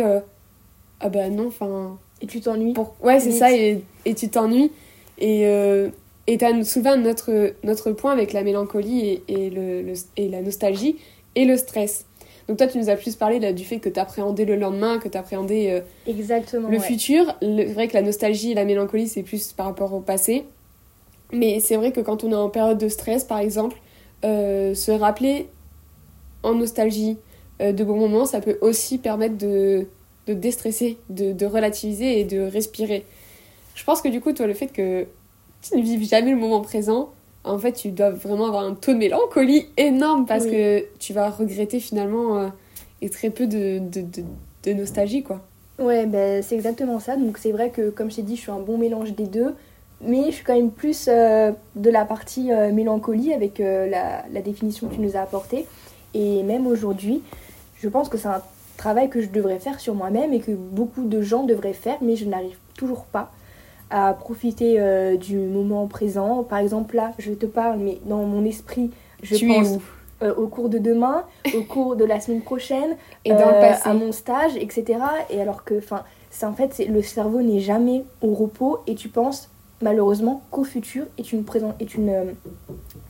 ah 1.00 1.08
bah 1.08 1.28
non, 1.28 1.48
enfin. 1.48 1.98
Et 2.22 2.26
tu 2.26 2.40
t'ennuies 2.40 2.72
pour... 2.72 2.94
Ouais, 3.02 3.20
c'est 3.20 3.32
ça, 3.32 3.52
et, 3.52 3.82
et 4.04 4.14
tu 4.14 4.28
t'ennuies. 4.28 4.72
Et 5.18 5.46
euh, 5.46 5.90
et 6.26 6.38
t'as 6.38 6.64
souvent 6.64 6.96
notre, 6.96 7.54
notre 7.62 7.92
point 7.92 8.12
avec 8.12 8.32
la 8.32 8.42
mélancolie 8.42 9.00
et, 9.06 9.22
et, 9.28 9.50
le, 9.50 9.92
et 10.16 10.28
la 10.28 10.42
nostalgie 10.42 10.96
et 11.34 11.44
le 11.44 11.56
stress. 11.56 12.06
Donc 12.48 12.58
toi, 12.58 12.66
tu 12.66 12.78
nous 12.78 12.90
as 12.90 12.96
plus 12.96 13.16
parlé 13.16 13.40
là, 13.40 13.52
du 13.52 13.64
fait 13.64 13.78
que 13.78 13.88
t'appréhendais 13.88 14.44
le 14.44 14.56
lendemain, 14.56 14.98
que 14.98 15.08
t'appréhendais 15.08 15.70
euh, 15.70 15.80
Exactement, 16.06 16.68
le 16.68 16.78
futur. 16.78 17.36
C'est 17.40 17.64
vrai 17.72 17.88
que 17.88 17.94
la 17.94 18.02
nostalgie 18.02 18.52
et 18.52 18.54
la 18.54 18.64
mélancolie, 18.64 19.08
c'est 19.08 19.22
plus 19.22 19.52
par 19.52 19.66
rapport 19.66 19.92
au 19.94 20.00
passé. 20.00 20.44
Mais 21.32 21.58
c'est 21.58 21.76
vrai 21.76 21.90
que 21.90 22.00
quand 22.00 22.22
on 22.22 22.30
est 22.30 22.36
en 22.36 22.48
période 22.48 22.78
de 22.78 22.88
stress, 22.88 23.24
par 23.24 23.38
exemple, 23.38 23.76
euh, 24.24 24.74
se 24.74 24.92
rappeler 24.92 25.48
en 26.44 26.54
nostalgie 26.54 27.18
euh, 27.60 27.72
de 27.72 27.82
bons 27.82 27.98
moments, 27.98 28.26
ça 28.26 28.40
peut 28.40 28.58
aussi 28.60 28.98
permettre 28.98 29.36
de, 29.36 29.86
de 30.26 30.34
déstresser, 30.34 30.98
de, 31.08 31.32
de, 31.32 31.46
relativiser 31.46 32.20
et 32.20 32.24
de 32.24 32.40
respirer. 32.40 33.04
Je 33.74 33.84
pense 33.84 34.02
que 34.02 34.08
du 34.08 34.20
coup, 34.20 34.32
toi, 34.32 34.46
le 34.46 34.54
fait 34.54 34.68
que 34.68 35.06
tu 35.62 35.76
ne 35.76 35.82
vives 35.82 36.08
jamais 36.08 36.30
le 36.30 36.36
moment 36.36 36.60
présent, 36.60 37.10
en 37.44 37.58
fait, 37.58 37.72
tu 37.72 37.90
dois 37.90 38.10
vraiment 38.10 38.46
avoir 38.46 38.64
un 38.64 38.74
taux 38.74 38.92
de 38.92 38.98
mélancolie 38.98 39.66
énorme 39.76 40.26
parce 40.26 40.46
que 40.46 40.84
tu 40.98 41.12
vas 41.12 41.30
regretter 41.30 41.78
finalement 41.78 42.38
euh, 42.38 42.48
et 43.02 43.08
très 43.08 43.30
peu 43.30 43.46
de, 43.46 43.78
de, 43.78 44.04
de, 44.64 44.72
nostalgie, 44.72 45.22
quoi. 45.22 45.40
Ouais, 45.78 46.06
ben, 46.06 46.42
c'est 46.42 46.56
exactement 46.56 46.98
ça. 46.98 47.16
Donc 47.16 47.38
c'est 47.38 47.52
vrai 47.52 47.70
que, 47.70 47.90
comme 47.90 48.10
je 48.10 48.16
t'ai 48.16 48.22
dit, 48.22 48.34
je 48.34 48.40
suis 48.40 48.50
un 48.50 48.58
bon 48.58 48.78
mélange 48.78 49.14
des 49.14 49.26
deux. 49.26 49.54
Mais 50.02 50.26
je 50.26 50.32
suis 50.32 50.44
quand 50.44 50.54
même 50.54 50.72
plus 50.72 51.06
euh, 51.08 51.52
de 51.74 51.88
la 51.88 52.04
partie 52.04 52.52
euh, 52.52 52.70
mélancolie 52.70 53.32
avec 53.32 53.60
la, 53.60 54.24
la, 54.30 54.42
définition 54.42 54.88
que 54.88 54.94
tu 54.94 55.00
nous 55.00 55.16
as 55.16 55.20
apportée. 55.20 55.66
Et 56.12 56.42
même 56.42 56.66
aujourd'hui, 56.66 57.22
je 57.80 57.88
pense 57.88 58.10
que 58.10 58.18
c'est 58.18 58.28
un 58.28 58.42
travail 58.76 59.08
que 59.08 59.20
je 59.20 59.28
devrais 59.28 59.58
faire 59.58 59.80
sur 59.80 59.94
moi-même 59.94 60.32
et 60.32 60.40
que 60.40 60.52
beaucoup 60.52 61.04
de 61.04 61.22
gens 61.22 61.44
devraient 61.44 61.72
faire, 61.72 61.96
mais 62.00 62.16
je 62.16 62.26
n'arrive 62.26 62.56
toujours 62.76 63.04
pas 63.04 63.32
à 63.90 64.14
profiter 64.14 64.76
euh, 64.78 65.16
du 65.16 65.36
moment 65.36 65.86
présent. 65.86 66.42
Par 66.42 66.58
exemple, 66.58 66.96
là, 66.96 67.12
je 67.18 67.32
te 67.32 67.46
parle, 67.46 67.78
mais 67.78 67.98
dans 68.04 68.24
mon 68.24 68.44
esprit, 68.44 68.90
je 69.22 69.46
pense 69.46 69.78
euh, 70.22 70.34
au 70.34 70.46
cours 70.48 70.68
de 70.68 70.78
demain, 70.78 71.24
au 71.56 71.62
cours 71.62 71.94
de 71.94 72.04
la 72.04 72.20
semaine 72.20 72.40
prochaine, 72.40 72.96
et 73.24 73.30
dans 73.30 73.50
le 73.50 73.56
euh, 73.56 73.60
passé. 73.60 73.88
à 73.88 73.94
mon 73.94 74.12
stage, 74.12 74.56
etc. 74.56 74.98
Et 75.30 75.40
alors 75.40 75.62
que, 75.64 75.78
enfin, 75.78 76.04
c'est 76.30 76.46
en 76.46 76.52
fait, 76.52 76.82
le 76.88 77.02
cerveau 77.02 77.42
n'est 77.42 77.60
jamais 77.60 78.04
au 78.22 78.34
repos 78.34 78.80
et 78.86 78.94
tu 78.94 79.08
penses 79.08 79.50
malheureusement 79.82 80.42
qu'au 80.50 80.64
futur 80.64 81.04
et 81.18 81.22
tu 81.22 81.36
ne, 81.36 81.42
et 81.80 81.84
tu 81.84 82.00
ne, 82.00 82.32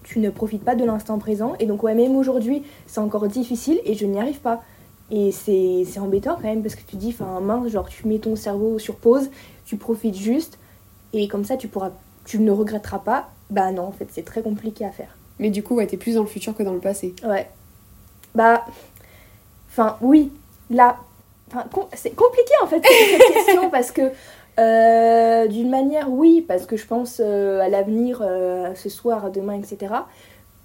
tu 0.03 0.19
ne 0.19 0.31
profites 0.31 0.65
pas 0.65 0.75
de 0.75 0.85
l'instant 0.85 1.19
présent. 1.19 1.55
Et 1.61 1.67
donc, 1.67 1.83
ouais, 1.83 1.95
même 1.95 2.17
aujourd'hui, 2.17 2.65
c'est 2.87 3.01
encore 3.01 3.29
difficile 3.29 3.81
et 3.85 3.95
je 3.95 4.05
n'y 4.05 4.21
arrive 4.21 4.41
pas. 4.41 4.63
Et 5.11 5.31
c'est 5.31 5.99
embêtant 5.99 6.35
quand 6.35 6.49
même 6.49 6.63
parce 6.63 6.75
que 6.75 6.83
tu 6.87 6.97
dis, 6.97 7.15
enfin 7.17 7.41
mince, 7.41 7.71
genre 7.71 7.89
tu 7.89 8.07
mets 8.09 8.19
ton 8.19 8.35
cerveau 8.35 8.79
sur 8.79 8.97
pause, 8.97 9.31
tu 9.65 9.77
profites 9.77 10.17
juste 10.17 10.59
et 11.13 11.29
comme 11.29 11.45
ça 11.45 11.57
tu 11.57 11.69
pourras, 11.69 11.91
tu 12.25 12.39
ne 12.41 12.51
regretteras 12.51 12.99
pas. 12.99 13.31
Bah 13.51 13.71
non, 13.71 13.85
en 13.85 13.93
fait 13.93 14.09
c'est 14.11 14.25
très 14.25 14.43
compliqué 14.43 14.85
à 14.85 14.91
faire. 14.91 15.17
Mais 15.39 15.51
du 15.51 15.63
coup, 15.63 15.77
ouais, 15.77 15.87
t'es 15.87 15.97
plus 15.97 16.15
dans 16.15 16.23
le 16.23 16.27
futur 16.27 16.57
que 16.57 16.63
dans 16.63 16.73
le 16.73 16.81
passé. 16.81 17.15
Ouais. 17.25 17.49
Bah, 18.35 18.65
enfin 19.71 19.97
oui, 20.01 20.33
là, 20.71 20.97
c'est 21.95 22.15
compliqué 22.15 22.53
en 22.63 22.67
fait 22.67 22.83
cette 22.85 23.35
question 23.35 23.71
parce 23.71 23.93
que 23.93 24.11
euh, 24.59 25.47
d'une 25.49 25.71
manière 25.71 26.11
oui, 26.11 26.45
parce 26.47 26.67
que 26.67 26.77
je 26.77 26.87
pense 26.87 27.21
euh, 27.23 27.61
à 27.61 27.69
l'avenir, 27.69 28.21
euh, 28.23 28.75
ce 28.75 28.89
soir, 28.89 29.31
demain, 29.31 29.55
etc. 29.55 29.93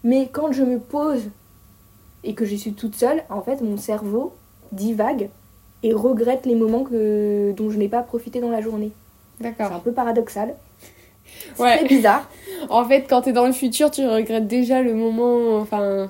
Mais 0.04 0.30
quand 0.32 0.52
je 0.52 0.64
me 0.64 0.80
pose 0.80 1.24
et 2.24 2.34
que 2.34 2.46
je 2.46 2.56
suis 2.56 2.74
toute 2.74 2.96
seule, 2.96 3.24
en 3.30 3.42
fait, 3.42 3.62
mon 3.62 3.78
cerveau 3.78 4.34
divague 4.72 5.30
et 5.84 5.94
regrette 5.94 6.46
les 6.46 6.56
moments 6.56 6.84
que, 6.84 7.54
dont 7.54 7.72
je 7.72 7.78
n'ai 7.78 7.88
pas 7.88 8.04
profité 8.04 8.40
dans 8.40 8.52
la 8.52 8.62
journée. 8.62 8.92
D'accord. 9.40 9.68
C'est 9.70 9.76
un 9.76 9.80
peu 9.80 9.92
paradoxal. 9.92 10.56
C'est 11.56 11.88
bizarre. 11.88 12.30
en 12.70 12.86
fait, 12.86 13.06
quand 13.10 13.24
tu 13.24 13.30
es 13.30 13.34
dans 13.34 13.48
le 13.48 13.54
futur, 13.54 13.90
tu 13.90 14.08
regrettes 14.08 14.48
déjà 14.48 14.82
le 14.82 14.94
moment 14.94 15.58
enfin, 15.58 16.10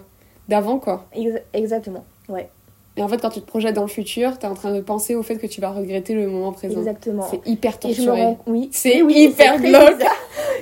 d'avant, 0.49 0.79
quoi. 0.79 1.07
exactement, 1.53 2.05
ouais. 2.27 2.49
Et 2.97 3.03
en 3.03 3.07
fait, 3.07 3.21
quand 3.21 3.29
tu 3.29 3.39
te 3.39 3.45
projettes 3.45 3.75
dans 3.75 3.83
le 3.83 3.87
futur, 3.87 4.37
tu 4.37 4.45
es 4.45 4.49
en 4.49 4.53
train 4.53 4.73
de 4.73 4.81
penser 4.81 5.15
au 5.15 5.23
fait 5.23 5.37
que 5.37 5.47
tu 5.47 5.61
vas 5.61 5.71
regretter 5.71 6.13
le 6.13 6.27
moment 6.27 6.51
présent. 6.51 6.79
Exactement. 6.79 7.25
C'est 7.29 7.45
hyper 7.47 7.79
torturé. 7.79 8.23
Rends... 8.23 8.39
Oui. 8.47 8.69
C'est 8.73 8.99
hyper 8.99 9.59
glauque. 9.61 10.03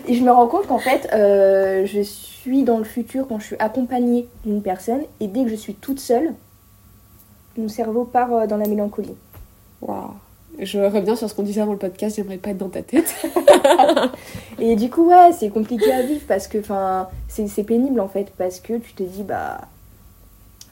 Et 0.08 0.14
je 0.14 0.24
me 0.24 0.32
rends 0.32 0.48
compte 0.48 0.68
qu'en 0.68 0.80
fait, 0.80 1.10
euh, 1.14 1.86
je 1.86 2.02
suis 2.02 2.64
dans 2.64 2.78
le 2.78 2.84
futur 2.84 3.28
quand 3.28 3.40
je 3.40 3.46
suis 3.46 3.56
accompagnée 3.58 4.28
d'une 4.46 4.62
personne 4.62 5.02
et 5.20 5.28
dès 5.28 5.44
que 5.44 5.50
je 5.50 5.56
suis 5.56 5.74
toute 5.74 6.00
seule, 6.00 6.34
mon 7.58 7.68
cerveau 7.68 8.06
part 8.06 8.34
euh, 8.34 8.48
dans 8.48 8.58
la 8.58 8.68
mélancolie. 8.68 9.16
Waouh. 9.82 10.12
Je 10.60 10.80
reviens 10.80 11.16
sur 11.16 11.30
ce 11.30 11.34
qu'on 11.34 11.44
disait 11.44 11.62
avant 11.62 11.72
le 11.72 11.78
podcast, 11.78 12.18
j'aimerais 12.18 12.38
pas 12.38 12.50
être 12.52 12.58
dans 12.58 12.70
ta 12.70 12.82
tête. 12.82 13.16
et 14.60 14.76
du 14.76 14.90
coup, 14.90 15.10
ouais, 15.10 15.32
c'est 15.32 15.50
compliqué 15.50 15.92
à 15.92 16.02
vivre 16.02 16.22
parce 16.28 16.48
que 16.48 16.58
c'est 17.28 17.64
pénible 17.64 18.00
en 18.00 18.08
fait, 18.08 18.32
parce 18.38 18.60
que 18.60 18.74
tu 18.74 18.94
te 18.94 19.04
dis, 19.04 19.24
bah, 19.24 19.62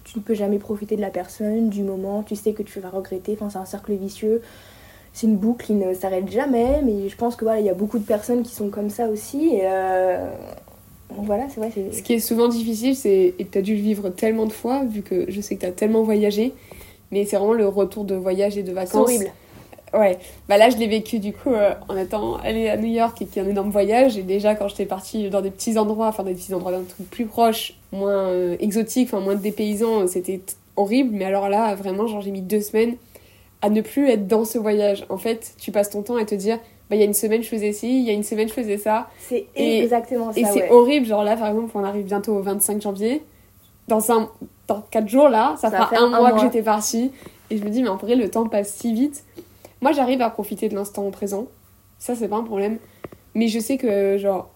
tu 0.07 0.17
ne 0.17 0.23
peux 0.23 0.33
jamais 0.33 0.57
profiter 0.57 0.95
de 0.95 1.01
la 1.01 1.09
personne, 1.09 1.69
du 1.69 1.83
moment, 1.83 2.23
tu 2.23 2.35
sais 2.35 2.53
que 2.53 2.63
tu 2.63 2.79
vas 2.79 2.89
regretter, 2.89 3.33
enfin, 3.33 3.49
c'est 3.49 3.57
un 3.57 3.65
cercle 3.65 3.93
vicieux. 3.93 4.41
C'est 5.11 5.27
une 5.27 5.35
boucle 5.35 5.65
qui 5.65 5.73
ne 5.73 5.93
s'arrête 5.93 6.29
jamais, 6.31 6.81
mais 6.83 7.09
je 7.09 7.15
pense 7.17 7.35
que 7.35 7.43
voilà, 7.43 7.59
il 7.59 7.65
y 7.65 7.69
a 7.69 7.73
beaucoup 7.73 7.97
de 7.97 8.05
personnes 8.05 8.43
qui 8.43 8.53
sont 8.53 8.69
comme 8.69 8.89
ça 8.89 9.09
aussi. 9.09 9.49
Et 9.55 9.61
euh, 9.63 10.29
voilà, 11.09 11.47
c'est 11.49 11.59
vrai. 11.59 11.71
Ce 11.91 12.01
qui 12.01 12.13
est 12.13 12.19
souvent 12.19 12.47
difficile, 12.47 12.95
c'est 12.95 13.33
et 13.37 13.45
tu 13.45 13.57
as 13.57 13.61
dû 13.61 13.75
le 13.75 13.81
vivre 13.81 14.09
tellement 14.09 14.45
de 14.45 14.53
fois, 14.53 14.83
vu 14.85 15.01
que 15.01 15.25
je 15.29 15.41
sais 15.41 15.55
que 15.55 15.61
tu 15.61 15.65
as 15.65 15.71
tellement 15.71 16.03
voyagé, 16.03 16.53
mais 17.11 17.25
c'est 17.25 17.35
vraiment 17.35 17.53
le 17.53 17.67
retour 17.67 18.05
de 18.05 18.15
voyage 18.15 18.57
et 18.57 18.63
de 18.63 18.71
vacances. 18.71 18.95
horrible. 18.95 19.31
Ouais, 19.93 20.17
bah 20.49 20.57
là 20.57 20.69
je 20.69 20.77
l'ai 20.77 20.87
vécu 20.87 21.19
du 21.19 21.31
coup 21.31 21.53
euh, 21.53 21.73
en 21.87 21.95
étant 21.95 22.35
allée 22.37 22.67
à 22.67 22.75
New 22.75 22.87
York 22.87 23.21
et 23.21 23.25
qui 23.25 23.39
est 23.39 23.41
un 23.41 23.47
énorme 23.47 23.69
voyage. 23.69 24.17
Et 24.17 24.21
déjà 24.21 24.55
quand 24.55 24.67
j'étais 24.67 24.85
partie 24.85 25.29
dans 25.29 25.41
des 25.41 25.51
petits 25.51 25.77
endroits, 25.77 26.07
enfin 26.07 26.23
des 26.23 26.33
petits 26.33 26.53
endroits 26.53 26.71
d'un 26.71 26.83
truc 26.83 27.09
plus 27.09 27.25
proche, 27.25 27.73
moins 27.91 28.27
euh, 28.27 28.57
exotique, 28.59 29.09
enfin 29.11 29.21
moins 29.23 29.35
dépaysant, 29.35 30.07
c'était 30.07 30.41
horrible. 30.75 31.11
Mais 31.13 31.25
alors 31.25 31.47
là, 31.47 31.73
vraiment, 31.75 32.05
genre 32.07 32.21
j'ai 32.21 32.31
mis 32.31 32.41
deux 32.41 32.61
semaines 32.61 32.97
à 33.61 33.69
ne 33.69 33.81
plus 33.81 34.09
être 34.09 34.27
dans 34.27 34.43
ce 34.43 34.57
voyage. 34.57 35.05
En 35.09 35.17
fait, 35.17 35.53
tu 35.57 35.71
passes 35.71 35.89
ton 35.89 36.01
temps 36.01 36.17
à 36.17 36.25
te 36.25 36.35
dire, 36.35 36.59
bah 36.89 36.95
il 36.95 36.99
y 36.99 37.01
a 37.01 37.05
une 37.05 37.13
semaine 37.13 37.41
je 37.41 37.49
faisais 37.49 37.71
ci, 37.71 37.99
il 37.99 38.05
y 38.05 38.09
a 38.09 38.13
une 38.13 38.23
semaine 38.23 38.49
je 38.49 38.53
faisais 38.53 38.77
ça. 38.77 39.09
C'est 39.19 39.47
exactement 39.55 40.33
ça. 40.33 40.39
Et 40.39 40.43
c'est 40.45 40.69
horrible, 40.69 41.05
genre 41.05 41.23
là 41.23 41.37
par 41.37 41.47
exemple, 41.47 41.71
on 41.75 41.83
arrive 41.83 42.05
bientôt 42.05 42.35
au 42.35 42.41
25 42.41 42.81
janvier. 42.81 43.23
Dans, 43.87 44.11
un, 44.11 44.29
dans 44.67 44.81
4 44.91 45.07
jours 45.07 45.29
là, 45.29 45.55
ça, 45.57 45.71
fera 45.71 45.89
un, 45.97 46.09
mois, 46.09 46.19
mois 46.19 46.31
que 46.33 46.41
j'étais 46.41 46.61
partie. 46.61 47.11
Et 47.49 47.57
je 47.57 47.63
me 47.63 47.69
dis, 47.69 47.81
mais 47.81 47.89
en 47.89 47.95
vrai, 47.95 48.15
le 48.15 48.29
temps 48.29 48.45
passe 48.47 48.73
si 48.73 48.93
vite. 48.93 49.23
Moi, 49.81 49.91
j'arrive 49.91 50.21
à 50.21 50.29
profiter 50.29 50.69
de 50.69 50.75
l'instant 50.75 51.09
présent. 51.11 51.47
Ça, 51.99 52.15
c'est 52.15 52.27
pas 52.27 52.37
un 52.37 52.43
problème. 52.43 52.79
Mais 53.35 53.47
je 53.47 53.59
sais 53.59 53.77
que, 53.77 54.17
genre, 54.17 54.49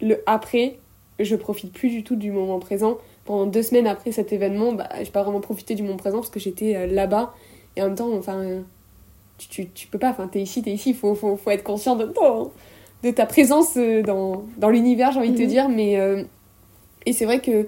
le 0.00 0.22
après, 0.26 0.78
je 1.18 1.36
profite 1.36 1.72
plus 1.72 1.90
du 1.90 2.04
tout 2.04 2.16
du 2.16 2.30
moment 2.30 2.58
présent. 2.58 2.98
Pendant 3.24 3.46
deux 3.46 3.62
semaines 3.62 3.86
après 3.86 4.12
cet 4.12 4.32
événement, 4.32 4.72
bah, 4.72 4.88
j'ai 4.98 5.10
pas 5.10 5.22
vraiment 5.22 5.40
profité 5.40 5.74
du 5.74 5.82
moment 5.82 5.96
présent 5.96 6.18
parce 6.18 6.30
que 6.30 6.40
j'étais 6.40 6.76
euh, 6.76 6.86
là-bas. 6.86 7.34
Et 7.76 7.82
en 7.82 7.86
même 7.86 7.94
temps, 7.94 8.12
enfin, 8.12 8.62
tu, 9.38 9.48
tu, 9.48 9.68
tu 9.70 9.86
peux 9.88 9.98
pas. 9.98 10.10
Enfin, 10.10 10.28
t'es 10.28 10.42
ici, 10.42 10.62
t'es 10.62 10.72
ici. 10.72 10.90
Il 10.90 10.96
faut, 10.96 11.14
faut, 11.14 11.36
faut, 11.36 11.50
être 11.50 11.64
conscient 11.64 11.96
de 11.96 12.04
toi, 12.06 12.42
hein. 12.42 12.50
de 13.02 13.10
ta 13.10 13.26
présence 13.26 13.76
euh, 13.76 14.02
dans, 14.02 14.44
dans 14.58 14.68
l'univers, 14.68 15.12
j'ai 15.12 15.20
envie 15.20 15.30
de 15.30 15.36
te 15.36 15.42
mhm. 15.42 15.48
dire. 15.48 15.68
Mais, 15.68 15.98
euh, 15.98 16.22
et 17.06 17.12
c'est 17.12 17.24
vrai 17.24 17.40
que 17.40 17.66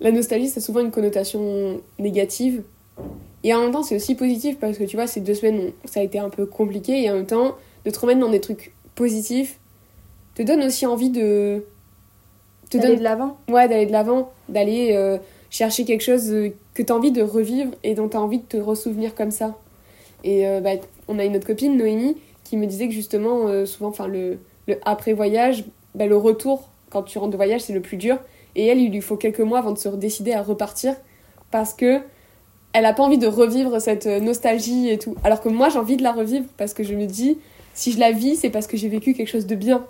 la 0.00 0.12
nostalgie, 0.12 0.48
ça 0.48 0.58
a 0.58 0.62
souvent 0.62 0.80
une 0.80 0.90
connotation 0.90 1.80
négative. 1.98 2.62
Et 3.46 3.54
en 3.54 3.60
même 3.60 3.70
temps, 3.70 3.84
c'est 3.84 3.94
aussi 3.94 4.16
positif 4.16 4.58
parce 4.58 4.76
que 4.76 4.82
tu 4.82 4.96
vois, 4.96 5.06
ces 5.06 5.20
deux 5.20 5.34
semaines, 5.34 5.70
ça 5.84 6.00
a 6.00 6.02
été 6.02 6.18
un 6.18 6.30
peu 6.30 6.46
compliqué. 6.46 7.04
Et 7.04 7.10
en 7.12 7.14
même 7.14 7.26
temps, 7.26 7.54
de 7.84 7.90
te 7.92 7.98
remettre 8.00 8.18
dans 8.18 8.28
des 8.28 8.40
trucs 8.40 8.74
positifs 8.96 9.60
te 10.34 10.42
donne 10.42 10.64
aussi 10.64 10.84
envie 10.84 11.10
de. 11.10 11.62
D'aller 12.72 12.96
de 12.96 13.04
l'avant 13.04 13.38
Ouais, 13.48 13.68
d'aller 13.68 13.86
de 13.86 13.92
l'avant. 13.92 14.32
D'aller 14.48 14.94
euh, 14.94 15.18
chercher 15.48 15.84
quelque 15.84 16.00
chose 16.00 16.28
euh, 16.32 16.48
que 16.74 16.82
tu 16.82 16.92
as 16.92 16.96
envie 16.96 17.12
de 17.12 17.22
revivre 17.22 17.70
et 17.84 17.94
dont 17.94 18.08
tu 18.08 18.16
as 18.16 18.20
envie 18.20 18.38
de 18.38 18.46
te 18.46 18.56
ressouvenir 18.56 19.14
comme 19.14 19.30
ça. 19.30 19.56
Et 20.24 20.48
euh, 20.48 20.60
bah, 20.60 20.70
on 21.06 21.20
a 21.20 21.24
une 21.24 21.36
autre 21.36 21.46
copine, 21.46 21.76
Noémie, 21.76 22.16
qui 22.42 22.56
me 22.56 22.66
disait 22.66 22.88
que 22.88 22.94
justement, 22.94 23.64
souvent, 23.64 23.90
enfin, 23.90 24.08
le, 24.08 24.38
le 24.66 24.76
après-voyage, 24.84 25.64
bah, 25.94 26.06
le 26.06 26.16
retour, 26.16 26.68
quand 26.90 27.04
tu 27.04 27.18
rentres 27.18 27.30
de 27.30 27.36
voyage, 27.36 27.60
c'est 27.60 27.72
le 27.74 27.80
plus 27.80 27.96
dur. 27.96 28.18
Et 28.56 28.66
elle, 28.66 28.80
il 28.80 28.90
lui 28.90 29.02
faut 29.02 29.16
quelques 29.16 29.38
mois 29.38 29.60
avant 29.60 29.70
de 29.70 29.78
se 29.78 29.88
décider 29.90 30.32
à 30.32 30.42
repartir 30.42 30.96
parce 31.52 31.72
que 31.72 32.00
elle 32.76 32.84
a 32.84 32.92
pas 32.92 33.02
envie 33.02 33.16
de 33.16 33.26
revivre 33.26 33.80
cette 33.80 34.06
nostalgie 34.06 34.90
et 34.90 34.98
tout. 34.98 35.14
Alors 35.24 35.40
que 35.40 35.48
moi, 35.48 35.70
j'ai 35.70 35.78
envie 35.78 35.96
de 35.96 36.02
la 36.02 36.12
revivre 36.12 36.44
parce 36.58 36.74
que 36.74 36.82
je 36.82 36.94
me 36.94 37.06
dis, 37.06 37.38
si 37.72 37.90
je 37.90 37.98
la 37.98 38.12
vis, 38.12 38.36
c'est 38.36 38.50
parce 38.50 38.66
que 38.66 38.76
j'ai 38.76 38.88
vécu 38.88 39.14
quelque 39.14 39.28
chose 39.28 39.46
de 39.46 39.54
bien. 39.54 39.86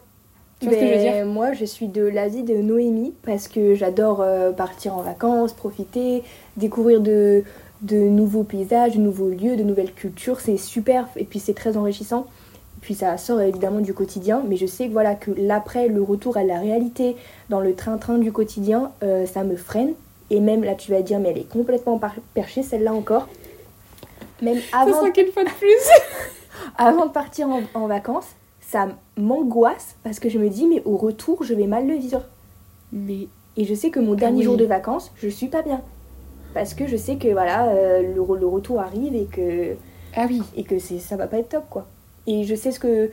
Tu 0.61 0.67
vois 0.67 0.75
ce 0.77 0.81
que 0.81 0.87
je 0.87 0.93
veux 0.93 1.01
dire? 1.01 1.27
Moi, 1.27 1.53
je 1.53 1.65
suis 1.65 1.89
de 1.89 2.03
l'avis 2.03 2.45
de 2.45 2.55
Noémie 2.55 3.13
parce 3.25 3.49
que 3.49 3.75
j'adore 3.75 4.21
euh, 4.23 4.53
partir 4.53 4.97
en 4.97 5.03
vacances, 5.03 5.53
profiter, 5.53 6.23
découvrir 6.57 7.01
de, 7.01 7.43
de 7.83 7.97
nouveaux 7.97 8.45
paysages, 8.45 8.95
de 8.95 9.01
nouveaux 9.01 9.31
lieux, 9.31 9.57
de 9.57 9.65
nouvelles 9.65 9.93
cultures. 9.93 10.39
C'est 10.39 10.57
super 10.57 11.09
et 11.17 11.25
puis 11.25 11.41
c'est 11.41 11.55
très 11.55 11.77
enrichissant. 11.77 12.27
Puis 12.83 12.95
ça 12.95 13.19
sort 13.19 13.41
évidemment 13.41 13.81
du 13.81 13.95
quotidien, 13.95 14.45
mais 14.47 14.57
je 14.57 14.67
sais 14.67 14.87
que 14.87 14.93
voilà 14.93 15.17
que 15.17 15.33
l'après, 15.37 15.89
le 15.89 16.03
retour 16.03 16.37
à 16.37 16.45
la 16.45 16.61
réalité 16.61 17.17
dans 17.51 17.59
le 17.59 17.75
train-train 17.75 18.19
du 18.19 18.31
quotidien, 18.31 18.93
euh, 19.03 19.27
ça 19.27 19.43
me 19.43 19.57
freine 19.57 19.95
et 20.31 20.41
même 20.41 20.65
là, 20.65 20.75
tu 20.75 20.91
vas 20.91 21.03
dire, 21.03 21.21
mais 21.21 21.31
elle 21.31 21.39
est 21.39 21.49
complètement 21.49 22.01
perchée, 22.35 22.63
celle-là 22.63 22.93
encore. 22.93 23.29
Même 24.43 24.59
avant. 24.73 24.93
Ça 24.93 25.13
fois 25.33 25.45
de 25.45 25.51
plus 25.51 25.91
Avant 26.79 27.07
de 27.07 27.13
partir 27.13 27.49
en, 27.75 27.87
vacances, 27.87 28.29
ça 28.61 28.89
m'angoisse 29.17 29.97
parce 30.03 30.19
que 30.19 30.29
je 30.29 30.39
me 30.39 30.49
dis, 30.49 30.67
mais 30.67 30.83
au 30.85 30.97
retour, 30.97 31.45
je 31.45 31.55
vais 31.55 31.67
mal 31.67 31.87
le 31.87 31.95
vivre. 31.95 32.23
Mais. 32.93 33.29
Et 33.59 33.65
je 33.65 33.75
sais 33.75 33.89
que 33.89 34.01
mon 34.01 34.15
dernier 34.15 34.43
ah 34.43 34.45
jour 34.45 34.57
de 34.59 34.67
vacances, 34.67 35.13
je 35.17 35.29
suis 35.29 35.47
pas 35.47 35.63
bien. 35.63 35.81
Parce 36.53 36.75
que 36.75 36.87
je 36.87 36.97
sais 36.97 37.17
que 37.17 37.29
voilà, 37.29 37.69
euh, 37.69 38.03
le, 38.03 38.39
le, 38.39 38.47
retour 38.47 38.81
arrive 38.81 39.15
et 39.15 39.25
que. 39.25 39.77
Ah 40.15 40.27
oui. 40.29 40.43
Et 40.57 40.65
que 40.65 40.79
ça 40.79 41.17
va 41.17 41.27
pas 41.27 41.39
être 41.39 41.51
top, 41.51 41.65
quoi. 41.71 41.87
Et 42.27 42.45
je 42.45 42.55
sais 42.55 42.73
ce 42.73 42.81
que 42.81 43.11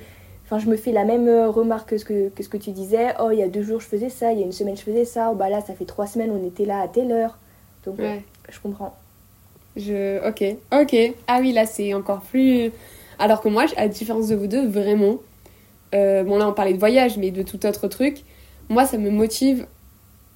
Enfin, 0.54 0.64
je 0.64 0.70
me 0.70 0.78
fais 0.78 0.92
la 0.92 1.04
même 1.04 1.28
euh, 1.28 1.50
remarque 1.50 1.90
que 1.90 1.98
ce 1.98 2.06
que, 2.06 2.30
ce 2.40 2.48
que 2.48 2.58
tu 2.58 2.70
disais. 2.70 3.16
Oh, 3.20 3.32
il 3.32 3.40
y 3.40 3.42
a 3.42 3.48
deux 3.48 3.64
jours, 3.64 3.82
je 3.82 3.88
faisais 3.88 4.10
ça. 4.10 4.32
Il 4.34 4.40
y 4.40 4.44
a 4.44 4.46
une 4.46 4.52
semaine, 4.52 4.78
je 4.78 4.84
faisais 4.84 5.04
ça. 5.04 5.30
Oh, 5.32 5.36
bah 5.36 5.50
là, 5.50 5.62
ça 5.62 5.74
fait 5.74 5.86
trois 5.86 6.06
semaines, 6.06 6.30
on 6.30 6.48
était 6.48 6.66
là 6.66 6.82
à 6.82 6.88
telle 6.88 7.12
heure. 7.12 7.40
Donc, 7.84 7.96
je 7.98 8.60
comprends. 8.60 8.96
Je... 9.76 10.20
Ok, 10.30 10.44
ok. 10.72 11.16
Ah 11.28 11.40
oui, 11.42 11.54
là, 11.54 11.66
c'est 11.66 11.96
encore 11.96 12.22
plus... 12.22 12.72
Alors 13.18 13.42
que 13.42 13.50
moi, 13.50 13.66
à 13.78 13.88
différence 13.88 14.28
de 14.28 14.36
vous 14.36 14.46
deux, 14.46 14.68
vraiment... 14.68 15.18
Euh, 15.96 16.24
bon, 16.24 16.38
là, 16.38 16.48
on 16.48 16.54
parlait 16.54 16.74
de 16.74 16.80
voyage, 16.80 17.18
mais 17.18 17.32
de 17.32 17.42
tout 17.42 17.66
autre 17.66 17.88
truc. 17.88 18.22
Moi, 18.70 18.86
ça 18.86 19.00
me 19.00 19.10
motive 19.10 19.66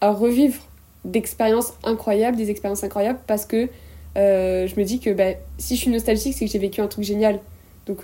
à 0.02 0.12
revivre 0.12 0.64
d'expériences 1.06 1.74
incroyables, 1.84 2.38
des 2.38 2.50
expériences 2.50 2.84
incroyables, 2.84 3.20
parce 3.28 3.46
que 3.46 3.70
euh, 4.18 4.66
je 4.66 4.80
me 4.80 4.84
dis 4.84 5.00
que 5.00 5.12
bah, 5.12 5.34
si 5.60 5.76
je 5.76 5.82
suis 5.82 5.92
nostalgique, 5.92 6.34
c'est 6.34 6.46
que 6.46 6.52
j'ai 6.52 6.58
vécu 6.58 6.82
un 6.82 6.88
truc 6.88 7.04
génial. 7.06 7.40
Donc 7.86 8.04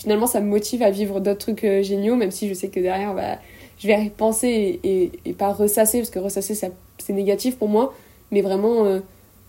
finalement 0.00 0.26
ça 0.26 0.40
me 0.40 0.46
motive 0.46 0.82
à 0.82 0.90
vivre 0.90 1.20
d'autres 1.20 1.38
trucs 1.38 1.64
euh, 1.64 1.82
géniaux, 1.82 2.16
même 2.16 2.30
si 2.30 2.48
je 2.48 2.54
sais 2.54 2.68
que 2.68 2.80
derrière 2.80 3.14
bah, 3.14 3.38
je 3.78 3.86
vais 3.86 3.96
repenser 3.96 4.80
et, 4.82 5.12
et, 5.24 5.32
pas 5.34 5.52
ressasser, 5.52 5.98
parce 5.98 6.10
que 6.10 6.18
ressasser 6.18 6.54
c'est 6.54 7.12
négatif 7.12 7.56
pour 7.56 7.68
moi, 7.68 7.94
mais 8.30 8.40
vraiment 8.40 8.84
euh, 8.84 9.00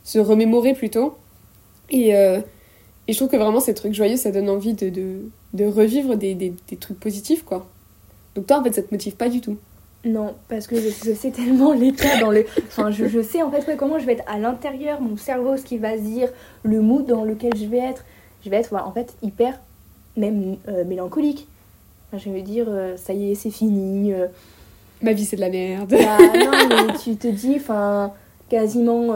se 0.03 0.20
remémorer 0.20 0.74
plutôt. 0.74 1.15
Et, 1.89 2.15
euh, 2.15 2.39
et, 3.08 3.13
je 3.13 3.17
trouve 3.17 3.29
que 3.29 3.38
vraiment 3.38 3.60
ces 3.60 3.74
trucs 3.74 3.93
joyeux, 3.93 4.17
ça 4.17 4.31
donne 4.31 4.50
envie 4.50 4.74
de, 4.74 4.89
de, 5.53 5.65
revivre 5.65 6.15
des, 6.15 6.34
des, 6.34 6.53
des, 6.70 6.77
trucs 6.77 7.00
positifs, 7.00 7.43
quoi. 7.43 7.67
Donc 8.36 8.48
toi, 8.48 8.60
en 8.60 8.63
fait, 8.63 8.74
ça 8.74 8.81
te 8.81 8.93
motive 8.93 9.15
pas 9.15 9.27
du 9.27 9.41
tout? 9.41 9.58
Non, 10.05 10.34
parce 10.48 10.65
que 10.67 10.77
je, 10.77 11.13
sais 11.13 11.31
tellement 11.31 11.74
l'état 11.74 12.17
dans 12.20 12.31
le... 12.31 12.46
Enfin, 12.67 12.89
je, 12.89 13.08
je, 13.08 13.22
sais 13.22 13.41
en 13.41 13.51
fait 13.51 13.75
comment 13.75 14.00
je 14.00 14.05
vais 14.05 14.13
être 14.13 14.24
à 14.27 14.39
l'intérieur, 14.39 15.01
mon 15.01 15.17
cerveau, 15.17 15.58
ce 15.58 15.63
qui 15.63 15.77
va 15.77 15.98
se 15.98 16.03
dire, 16.03 16.29
le 16.63 16.81
mood 16.81 17.05
dans 17.05 17.25
lequel 17.25 17.51
je 17.55 17.65
vais 17.65 17.79
être. 17.79 18.05
Je 18.46 18.50
vais 18.50 18.58
être 18.58 18.74
en 18.74 18.91
fait 18.93 19.13
hyper 19.22 19.60
même 20.18 20.58
euh, 20.68 20.84
mélancolique. 20.84 21.48
je 22.13 22.30
vais 22.30 22.39
me 22.39 22.41
dire, 22.41 22.65
euh, 22.68 22.96
ça 22.98 23.13
y 23.13 23.32
est, 23.32 23.36
c'est 23.36 23.51
fini. 23.51 24.13
Euh. 24.13 24.27
Ma 25.01 25.13
vie, 25.13 25.25
c'est 25.25 25.36
de 25.36 25.41
la 25.41 25.50
merde. 25.50 25.89
Bah, 25.89 26.18
non, 26.20 26.51
mais 26.70 26.94
tu 27.03 27.15
te 27.15 27.27
dis, 27.27 27.56
enfin, 27.56 28.12
quasiment 28.50 29.13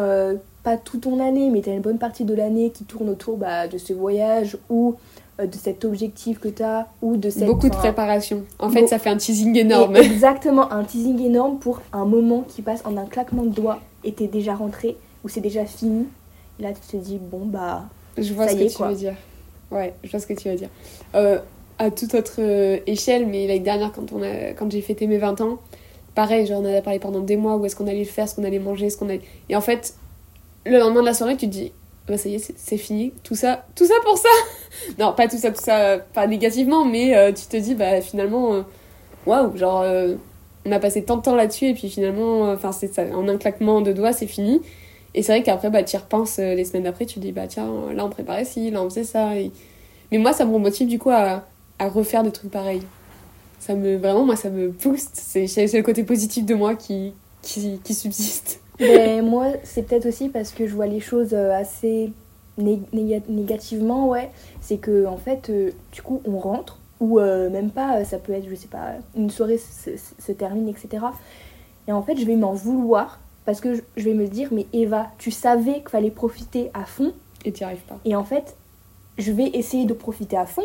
pas 0.64 0.78
toute 0.78 1.02
ton 1.02 1.20
année, 1.20 1.50
mais 1.52 1.62
tu 1.62 1.70
as 1.70 1.74
une 1.74 1.82
bonne 1.82 2.00
partie 2.00 2.24
de 2.24 2.34
l'année 2.34 2.72
qui 2.72 2.86
tourne 2.86 3.10
autour 3.10 3.38
bah, 3.38 3.68
de 3.68 3.78
ce 3.78 3.94
voyage 3.94 4.58
ou 4.70 4.96
de 5.38 5.56
cet 5.56 5.86
objectif 5.86 6.40
que 6.40 6.48
tu 6.48 6.64
as 6.64 6.88
ou 7.04 7.18
de 7.18 7.30
cette... 7.30 7.46
Beaucoup 7.46 7.70
de 7.70 7.76
préparation. 7.76 8.46
En 8.58 8.70
fait, 8.70 8.88
ça 8.88 8.98
fait 8.98 9.10
un 9.10 9.18
teasing 9.18 9.56
énorme. 9.58 9.96
exactement, 9.98 10.72
un 10.72 10.84
teasing 10.84 11.22
énorme 11.22 11.60
pour 11.60 11.82
un 11.94 12.06
moment 12.06 12.46
qui 12.48 12.64
passe 12.64 12.82
en 12.86 12.98
un 12.98 13.06
claquement 13.06 13.44
de 13.44 13.50
doigts 13.50 13.80
et 14.04 14.14
t'es 14.14 14.28
déjà 14.28 14.56
rentré 14.56 14.98
ou 15.24 15.30
c'est 15.30 15.42
déjà 15.42 15.66
fini. 15.66 16.08
Et 16.60 16.64
là, 16.64 16.70
tu 16.72 16.98
te 16.98 16.98
dis, 16.98 17.20
bon, 17.22 17.46
bah... 17.46 17.84
Je 18.18 18.34
vois 18.34 18.48
ce 18.48 18.56
que 18.56 18.76
tu 18.76 18.84
veux 18.84 18.96
dire. 18.96 19.14
Ouais, 19.72 19.94
je 20.04 20.12
vois 20.12 20.20
ce 20.20 20.28
que 20.28 20.34
tu 20.34 20.50
veux 20.50 20.56
dire. 20.56 20.70
Euh, 21.16 21.40
à 21.80 21.92
toute 21.92 22.14
autre 22.14 22.36
euh, 22.40 22.80
échelle, 22.88 23.28
mais 23.28 23.48
l'année 23.48 23.60
dernière, 23.60 23.92
quand, 23.92 24.12
on 24.14 24.22
a, 24.22 24.54
quand 24.54 24.72
j'ai 24.72 24.82
fêté 24.82 25.08
mes 25.08 25.18
20 25.18 25.42
ans, 25.42 25.60
pareil, 26.14 26.46
genre 26.46 26.62
on 26.62 26.66
a 26.66 26.82
parlé 26.82 27.00
pendant 27.00 27.20
des 27.20 27.36
mois, 27.36 27.58
où 27.58 27.66
est-ce 27.66 27.76
qu'on 27.76 27.88
allait 27.88 28.00
le 28.00 28.06
faire, 28.06 28.30
ce 28.30 28.36
qu'on 28.36 28.44
allait 28.44 28.60
manger, 28.60 28.90
ce 28.90 28.98
qu'on 28.98 29.10
allait... 29.10 29.22
Et 29.50 29.56
en 29.56 29.62
fait, 29.62 29.96
le 30.66 30.78
lendemain 30.78 31.02
de 31.02 31.08
la 31.08 31.14
soirée, 31.14 31.36
tu 31.36 31.48
te 31.48 31.52
dis, 31.52 31.72
bah 32.08 32.18
ça 32.18 32.30
y 32.30 32.36
est, 32.36 32.54
c'est 32.56 32.78
fini, 32.78 33.12
tout 33.24 33.36
ça, 33.36 33.66
tout 33.76 33.86
ça 33.86 33.96
pour 34.04 34.18
ça 34.18 34.30
Non, 35.00 35.14
pas 35.14 35.28
tout 35.28 35.38
ça, 35.38 35.52
tout 35.52 35.62
ça, 35.62 35.98
pas 35.98 36.28
négativement, 36.28 36.86
mais 36.86 37.16
euh, 37.16 37.34
tu 37.34 37.46
te 37.48 37.58
dis, 37.58 37.76
bah 37.76 38.00
finalement, 38.02 38.64
waouh, 39.26 39.58
genre, 39.58 39.84
on 40.66 40.72
a 40.72 40.80
passé 40.80 41.04
tant 41.04 41.18
de 41.18 41.24
temps 41.24 41.36
là-dessus, 41.36 41.66
et 41.66 41.74
puis 41.74 41.90
finalement, 41.90 42.56
en 42.56 43.28
un 43.28 43.38
claquement 43.38 43.82
de 43.82 43.92
doigts, 43.92 44.14
c'est 44.14 44.28
fini. 44.28 44.62
Et 45.18 45.24
c'est 45.24 45.32
vrai 45.32 45.44
qu'après, 45.44 45.70
bah, 45.70 45.82
tu 45.82 45.96
y 45.96 45.98
repenses 45.98 46.40
euh, 46.40 46.56
les 46.56 46.66
semaines 46.66 46.84
d'après, 46.84 47.06
tu 47.06 47.16
te 47.16 47.20
dis, 47.22 47.32
bah 47.32 47.48
tiens, 47.48 47.72
là 47.94 48.06
on 48.06 48.10
préparait 48.10 48.44
ci, 48.44 48.70
là 48.70 48.84
on 48.84 48.90
faisait 48.90 49.06
ça. 49.06 49.32
Mais 50.12 50.18
moi, 50.18 50.34
ça 50.34 50.44
me 50.44 50.58
motive 50.58 50.90
du 50.90 51.00
coup 51.00 51.10
à, 51.10 51.46
refaire 51.80 52.22
des 52.22 52.32
trucs 52.32 52.52
pareils. 52.52 52.84
Ça 53.60 53.76
me, 53.76 53.96
vraiment, 53.96 54.26
moi, 54.26 54.36
ça 54.36 54.50
me 54.50 54.68
booste. 54.68 55.16
C'est 55.16 55.48
le 55.48 55.82
côté 55.82 56.04
positif 56.04 56.46
de 56.46 56.54
moi 56.54 56.76
qui, 56.76 57.14
qui, 57.42 57.80
subsiste. 57.94 58.60
Mais 58.80 59.22
moi, 59.22 59.54
c'est 59.64 59.84
peut-être 59.84 60.06
aussi 60.06 60.28
parce 60.28 60.52
que 60.52 60.68
je 60.68 60.76
vois 60.76 60.86
les 60.86 61.00
choses 61.00 61.34
euh, 61.34 61.54
assez 61.54 62.12
négativement, 62.58 64.10
ouais. 64.10 64.30
C'est 64.60 64.78
que, 64.78 65.06
en 65.06 65.18
fait, 65.18 65.50
euh, 65.50 65.72
du 65.94 66.02
coup, 66.02 66.22
on 66.26 66.38
rentre, 66.40 66.78
ou 67.00 67.20
même 67.20 67.72
pas, 67.72 68.04
ça 68.04 68.18
peut 68.18 68.34
être, 68.34 68.50
je 68.50 68.56
sais 68.56 68.68
pas, 68.68 68.96
une 69.16 69.30
soirée 69.30 69.58
se 69.60 70.32
termine, 70.34 70.68
etc. 70.68 71.06
Et 71.88 71.94
en 71.94 72.02
fait, 72.02 72.18
je 72.18 72.26
vais 72.26 72.36
m'en 72.36 72.54
vouloir 72.54 73.20
parce 73.46 73.62
que 73.62 73.84
je 73.96 74.04
vais 74.04 74.14
me 74.14 74.28
dire, 74.28 74.50
mais 74.52 74.66
Eva, 74.74 75.12
tu 75.18 75.32
savais 75.32 75.80
qu'il 75.80 75.90
fallait 75.90 76.12
profiter 76.12 76.72
à 76.74 76.86
fond. 76.86 77.14
Et 77.46 77.52
tu 77.52 77.64
n'y 77.64 77.66
arrives 77.66 77.86
pas. 77.88 78.00
Et 78.04 78.16
en 78.16 78.24
fait, 78.24 78.56
je 79.18 79.32
vais 79.32 79.48
essayer 79.54 79.86
de 79.86 79.94
profiter 79.94 80.36
à 80.36 80.46
fond. 80.46 80.64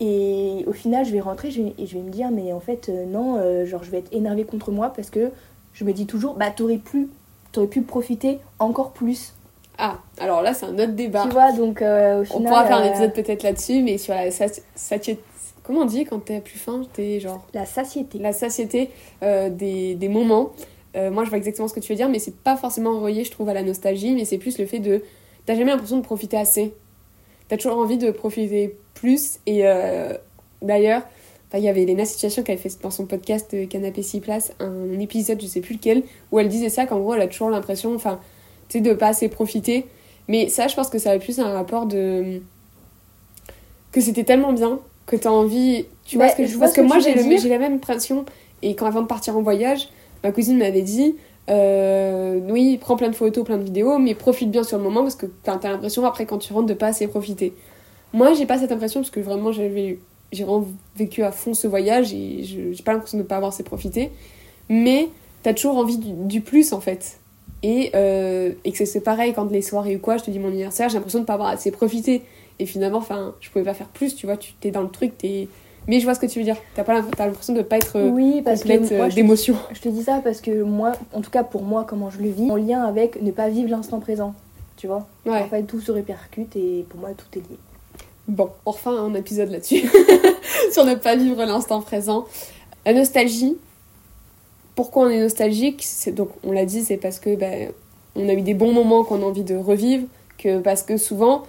Et 0.00 0.64
au 0.66 0.72
final, 0.72 1.06
je 1.06 1.12
vais 1.12 1.20
rentrer 1.20 1.48
et 1.48 1.86
je 1.86 1.94
vais 1.94 2.02
me 2.02 2.10
dire, 2.10 2.30
mais 2.30 2.52
en 2.52 2.60
fait, 2.60 2.88
euh, 2.88 3.06
non, 3.06 3.36
euh, 3.38 3.64
genre, 3.64 3.82
je 3.82 3.90
vais 3.90 3.98
être 3.98 4.12
énervée 4.12 4.44
contre 4.44 4.70
moi 4.70 4.92
parce 4.94 5.08
que 5.08 5.30
je 5.72 5.84
me 5.84 5.92
dis 5.92 6.06
toujours, 6.06 6.34
bah, 6.34 6.50
t'aurais 6.54 6.76
pu, 6.78 7.08
aurais 7.56 7.66
pu 7.68 7.80
profiter 7.82 8.38
encore 8.58 8.90
plus. 8.90 9.32
Ah, 9.78 9.98
alors 10.18 10.42
là, 10.42 10.52
c'est 10.52 10.66
un 10.66 10.74
autre 10.74 10.92
débat. 10.92 11.22
Tu 11.22 11.30
vois, 11.30 11.52
donc 11.52 11.76
au 11.76 12.24
final. 12.24 12.26
On 12.30 12.42
pourra 12.42 12.66
faire 12.66 12.78
un 12.78 12.84
épisode 12.84 13.12
peut-être 13.12 13.42
là-dessus, 13.42 13.82
mais 13.82 13.98
sur 13.98 14.14
la 14.14 14.30
satiété. 14.30 15.22
Comment 15.62 15.80
on 15.80 15.84
dit 15.84 16.04
quand 16.04 16.20
t'es 16.20 16.40
plus 16.40 16.58
faim 16.58 16.82
T'es 16.92 17.20
genre. 17.20 17.46
La 17.52 17.66
satiété. 17.66 18.18
La 18.18 18.32
satiété 18.32 18.90
des, 19.22 19.94
des 19.94 20.08
moments. 20.08 20.50
Moi, 20.96 21.24
je 21.24 21.28
vois 21.28 21.38
exactement 21.38 21.68
ce 21.68 21.74
que 21.74 21.80
tu 21.80 21.92
veux 21.92 21.96
dire, 21.96 22.08
mais 22.08 22.18
c'est 22.18 22.36
pas 22.36 22.56
forcément 22.56 23.00
relié, 23.00 23.24
je 23.24 23.30
trouve, 23.30 23.48
à 23.48 23.54
la 23.54 23.62
nostalgie, 23.62 24.14
mais 24.14 24.24
c'est 24.24 24.38
plus 24.38 24.58
le 24.58 24.66
fait 24.66 24.78
de. 24.78 25.02
T'as 25.44 25.54
jamais 25.54 25.70
l'impression 25.70 25.98
de 25.98 26.02
profiter 26.02 26.36
assez. 26.36 26.72
T'as 27.48 27.56
toujours 27.56 27.78
envie 27.78 27.98
de 27.98 28.10
profiter 28.10 28.76
plus. 28.94 29.38
Et 29.46 29.64
d'ailleurs, 30.62 31.02
il 31.54 31.60
y 31.60 31.68
avait 31.68 31.84
Léna 31.84 32.04
Situation 32.04 32.42
qui 32.42 32.52
avait 32.52 32.60
fait 32.60 32.80
dans 32.82 32.90
son 32.90 33.06
podcast 33.06 33.54
Canapé 33.68 34.02
6 34.02 34.20
places 34.20 34.52
un 34.60 34.98
épisode, 34.98 35.40
je 35.40 35.46
sais 35.46 35.60
plus 35.60 35.74
lequel, 35.74 36.02
où 36.32 36.38
elle 36.38 36.48
disait 36.48 36.68
ça, 36.68 36.86
qu'en 36.86 36.98
gros, 36.98 37.14
elle 37.14 37.22
a 37.22 37.28
toujours 37.28 37.50
l'impression, 37.50 37.94
enfin, 37.94 38.20
tu 38.68 38.78
sais, 38.78 38.80
de 38.80 38.92
pas 38.92 39.08
assez 39.08 39.28
profiter. 39.28 39.86
Mais 40.28 40.48
ça, 40.48 40.66
je 40.68 40.74
pense 40.74 40.88
que 40.88 40.98
ça 40.98 41.10
avait 41.10 41.18
plus 41.20 41.38
un 41.38 41.52
rapport 41.52 41.86
de. 41.86 42.40
que 43.92 44.00
c'était 44.00 44.24
tellement 44.24 44.52
bien 44.52 44.80
que 45.06 45.16
t'as 45.16 45.30
envie. 45.30 45.86
Tu 46.04 46.16
vois 46.16 46.28
ce 46.28 46.36
que 46.36 46.46
je 46.46 46.58
Parce 46.58 46.72
que, 46.72 46.80
moi, 46.80 46.98
j'ai 46.98 47.14
la 47.14 47.58
même 47.58 47.74
impression. 47.74 48.24
Et 48.62 48.74
quand 48.74 48.86
avant 48.86 49.02
de 49.02 49.06
partir 49.06 49.36
en 49.36 49.42
voyage, 49.42 49.88
ma 50.22 50.32
cousine 50.32 50.58
m'avait 50.58 50.82
dit. 50.82 51.16
Euh, 51.48 52.40
oui, 52.48 52.78
prends 52.78 52.96
plein 52.96 53.08
de 53.08 53.14
photos, 53.14 53.44
plein 53.44 53.58
de 53.58 53.62
vidéos, 53.62 53.98
mais 53.98 54.14
profite 54.14 54.50
bien 54.50 54.64
sur 54.64 54.78
le 54.78 54.82
moment 54.82 55.02
parce 55.02 55.14
que 55.14 55.26
t'as 55.42 55.58
l'impression 55.62 56.04
après 56.04 56.26
quand 56.26 56.38
tu 56.38 56.52
rentres 56.52 56.66
de 56.66 56.74
pas 56.74 56.88
assez 56.88 57.06
profiter. 57.06 57.54
Moi, 58.12 58.34
j'ai 58.34 58.46
pas 58.46 58.58
cette 58.58 58.72
impression 58.72 59.00
parce 59.00 59.10
que 59.10 59.20
vraiment 59.20 59.52
j'avais 59.52 59.98
j'ai 60.32 60.44
vécu 60.96 61.22
à 61.22 61.30
fond 61.30 61.54
ce 61.54 61.68
voyage 61.68 62.12
et 62.12 62.42
j'ai 62.42 62.82
pas 62.84 62.92
l'impression 62.92 63.18
de 63.18 63.22
pas 63.22 63.36
avoir 63.36 63.52
assez 63.52 63.62
profité. 63.62 64.10
Mais 64.68 65.08
t'as 65.42 65.54
toujours 65.54 65.76
envie 65.76 65.98
du, 65.98 66.40
plus 66.40 66.72
en 66.72 66.80
fait. 66.80 67.20
Et, 67.62 67.90
euh, 67.94 68.52
et 68.64 68.72
que 68.72 68.84
c'est 68.84 69.00
pareil 69.00 69.32
quand 69.32 69.50
les 69.50 69.62
soirées 69.62 69.96
ou 69.96 69.98
quoi, 69.98 70.16
je 70.16 70.24
te 70.24 70.30
dis 70.30 70.38
mon 70.38 70.48
anniversaire, 70.48 70.88
j'ai 70.88 70.96
l'impression 70.96 71.20
de 71.20 71.24
pas 71.24 71.34
avoir 71.34 71.48
assez 71.50 71.70
profité. 71.70 72.22
Et 72.58 72.66
finalement, 72.66 72.98
enfin, 72.98 73.34
je 73.40 73.50
pouvais 73.50 73.64
pas 73.64 73.74
faire 73.74 73.88
plus, 73.88 74.14
tu 74.14 74.26
vois, 74.26 74.36
tu 74.36 74.52
t'es 74.54 74.70
dans 74.70 74.82
le 74.82 74.88
truc, 74.88 75.16
t'es. 75.18 75.48
Mais 75.88 76.00
je 76.00 76.04
vois 76.04 76.14
ce 76.14 76.20
que 76.20 76.26
tu 76.26 76.38
veux 76.38 76.44
dire. 76.44 76.56
T'as 76.74 76.84
pas 76.84 76.94
l'impression 77.00 77.54
de 77.54 77.62
pas 77.62 77.76
être 77.76 78.00
oui, 78.00 78.42
parce 78.42 78.60
complète 78.62 78.90
euh, 78.92 79.08
d'émotion. 79.08 79.56
Je, 79.72 79.80
te 79.80 79.88
dis 79.88 80.02
ça 80.02 80.20
parce 80.22 80.40
que 80.40 80.62
moi, 80.62 80.92
en 81.12 81.20
tout 81.20 81.30
cas 81.30 81.44
pour 81.44 81.62
moi, 81.62 81.84
comment 81.88 82.10
je 82.10 82.20
le 82.20 82.28
vis, 82.28 82.50
en 82.50 82.56
lien 82.56 82.82
avec 82.82 83.22
ne 83.22 83.30
pas 83.30 83.48
vivre 83.48 83.70
l'instant 83.70 84.00
présent. 84.00 84.34
Tu 84.76 84.86
vois 84.86 85.06
En 85.26 85.44
fait, 85.44 85.62
tout 85.62 85.80
se 85.80 85.92
répercute 85.92 86.54
et 86.56 86.84
pour 86.88 87.00
moi, 87.00 87.10
tout 87.16 87.38
est 87.38 87.42
lié. 87.42 87.58
Bon, 88.28 88.50
enfin 88.64 88.90
un 88.90 89.14
épisode 89.14 89.50
là-dessus, 89.50 89.88
sur 90.72 90.84
ne 90.84 90.96
pas 90.96 91.14
vivre 91.14 91.44
l'instant 91.44 91.80
présent. 91.80 92.24
La 92.84 92.92
nostalgie, 92.92 93.56
pourquoi 94.74 95.06
on 95.06 95.10
est 95.10 95.20
nostalgique? 95.20 95.80
C'est, 95.84 96.12
Donc 96.12 96.30
on 96.42 96.50
l'a 96.50 96.64
dit, 96.64 96.82
c'est 96.82 96.96
parce 96.96 97.20
que 97.20 97.36
ben, 97.36 97.70
on 98.16 98.28
a 98.28 98.32
eu 98.32 98.42
des 98.42 98.54
bons 98.54 98.72
moments 98.72 99.04
qu'on 99.04 99.22
a 99.22 99.24
envie 99.24 99.44
de 99.44 99.54
revivre, 99.54 100.06
que 100.38 100.58
parce 100.58 100.82
que 100.82 100.96
souvent 100.96 101.44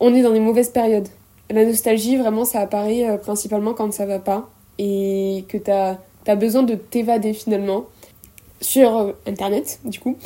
on 0.00 0.14
est 0.14 0.22
dans 0.22 0.32
des 0.32 0.40
mauvaises 0.40 0.68
périodes. 0.68 1.08
La 1.50 1.64
nostalgie, 1.64 2.16
vraiment, 2.16 2.44
ça 2.44 2.60
apparaît 2.60 3.08
euh, 3.08 3.16
principalement 3.16 3.72
quand 3.72 3.92
ça 3.92 4.04
va 4.04 4.18
pas 4.18 4.50
et 4.78 5.44
que 5.48 5.56
tu 5.56 5.70
as, 5.70 5.98
as 6.26 6.36
besoin 6.36 6.62
de 6.62 6.74
t'évader 6.74 7.32
finalement 7.32 7.86
sur 8.60 8.96
euh, 8.96 9.12
Internet, 9.26 9.80
du 9.84 9.98
coup. 9.98 10.16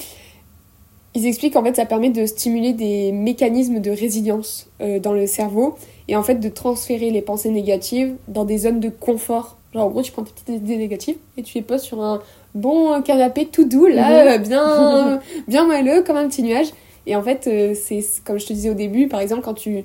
Ils 1.15 1.27
expliquent 1.27 1.53
qu'en 1.53 1.63
fait 1.63 1.77
ça 1.77 1.85
permet 1.85 2.09
de 2.09 2.25
stimuler 2.25 2.73
des 2.73 3.13
mécanismes 3.13 3.81
de 3.81 3.91
résilience 3.91 4.69
euh, 4.81 4.99
dans 4.99 5.13
le 5.13 5.27
cerveau 5.27 5.77
et 6.09 6.17
en 6.17 6.23
fait 6.23 6.37
de 6.37 6.49
transférer 6.49 7.11
les 7.11 7.21
pensées 7.21 7.51
négatives 7.51 8.15
dans 8.29 8.47
des 8.47 8.59
zones 8.59 8.81
de 8.81 8.89
confort. 8.89 9.59
Genre 9.75 9.85
en 9.85 9.91
gros 9.91 10.03
tu 10.03 10.11
prends 10.11 10.23
tes 10.23 10.33
petites 10.33 10.63
idées 10.63 10.79
négatives 10.79 11.17
et 11.37 11.43
tu 11.43 11.59
les 11.59 11.63
poses 11.63 11.83
sur 11.83 12.03
un 12.03 12.23
bon 12.55 13.01
canapé 13.03 13.45
tout 13.45 13.65
doux 13.67 13.87
là, 13.87 14.39
mhm. 14.39 14.43
bien 14.43 15.21
bien 15.49 15.67
moelleux 15.67 16.03
comme 16.03 16.17
un 16.17 16.29
petit 16.29 16.43
nuage. 16.43 16.69
Et 17.07 17.15
en 17.15 17.23
fait 17.23 17.45
c'est 17.75 18.03
comme 18.25 18.41
je 18.41 18.47
te 18.47 18.55
disais 18.55 18.71
au 18.71 18.75
début 18.75 19.07
par 19.07 19.21
exemple 19.21 19.43
quand 19.43 19.55
tu 19.55 19.85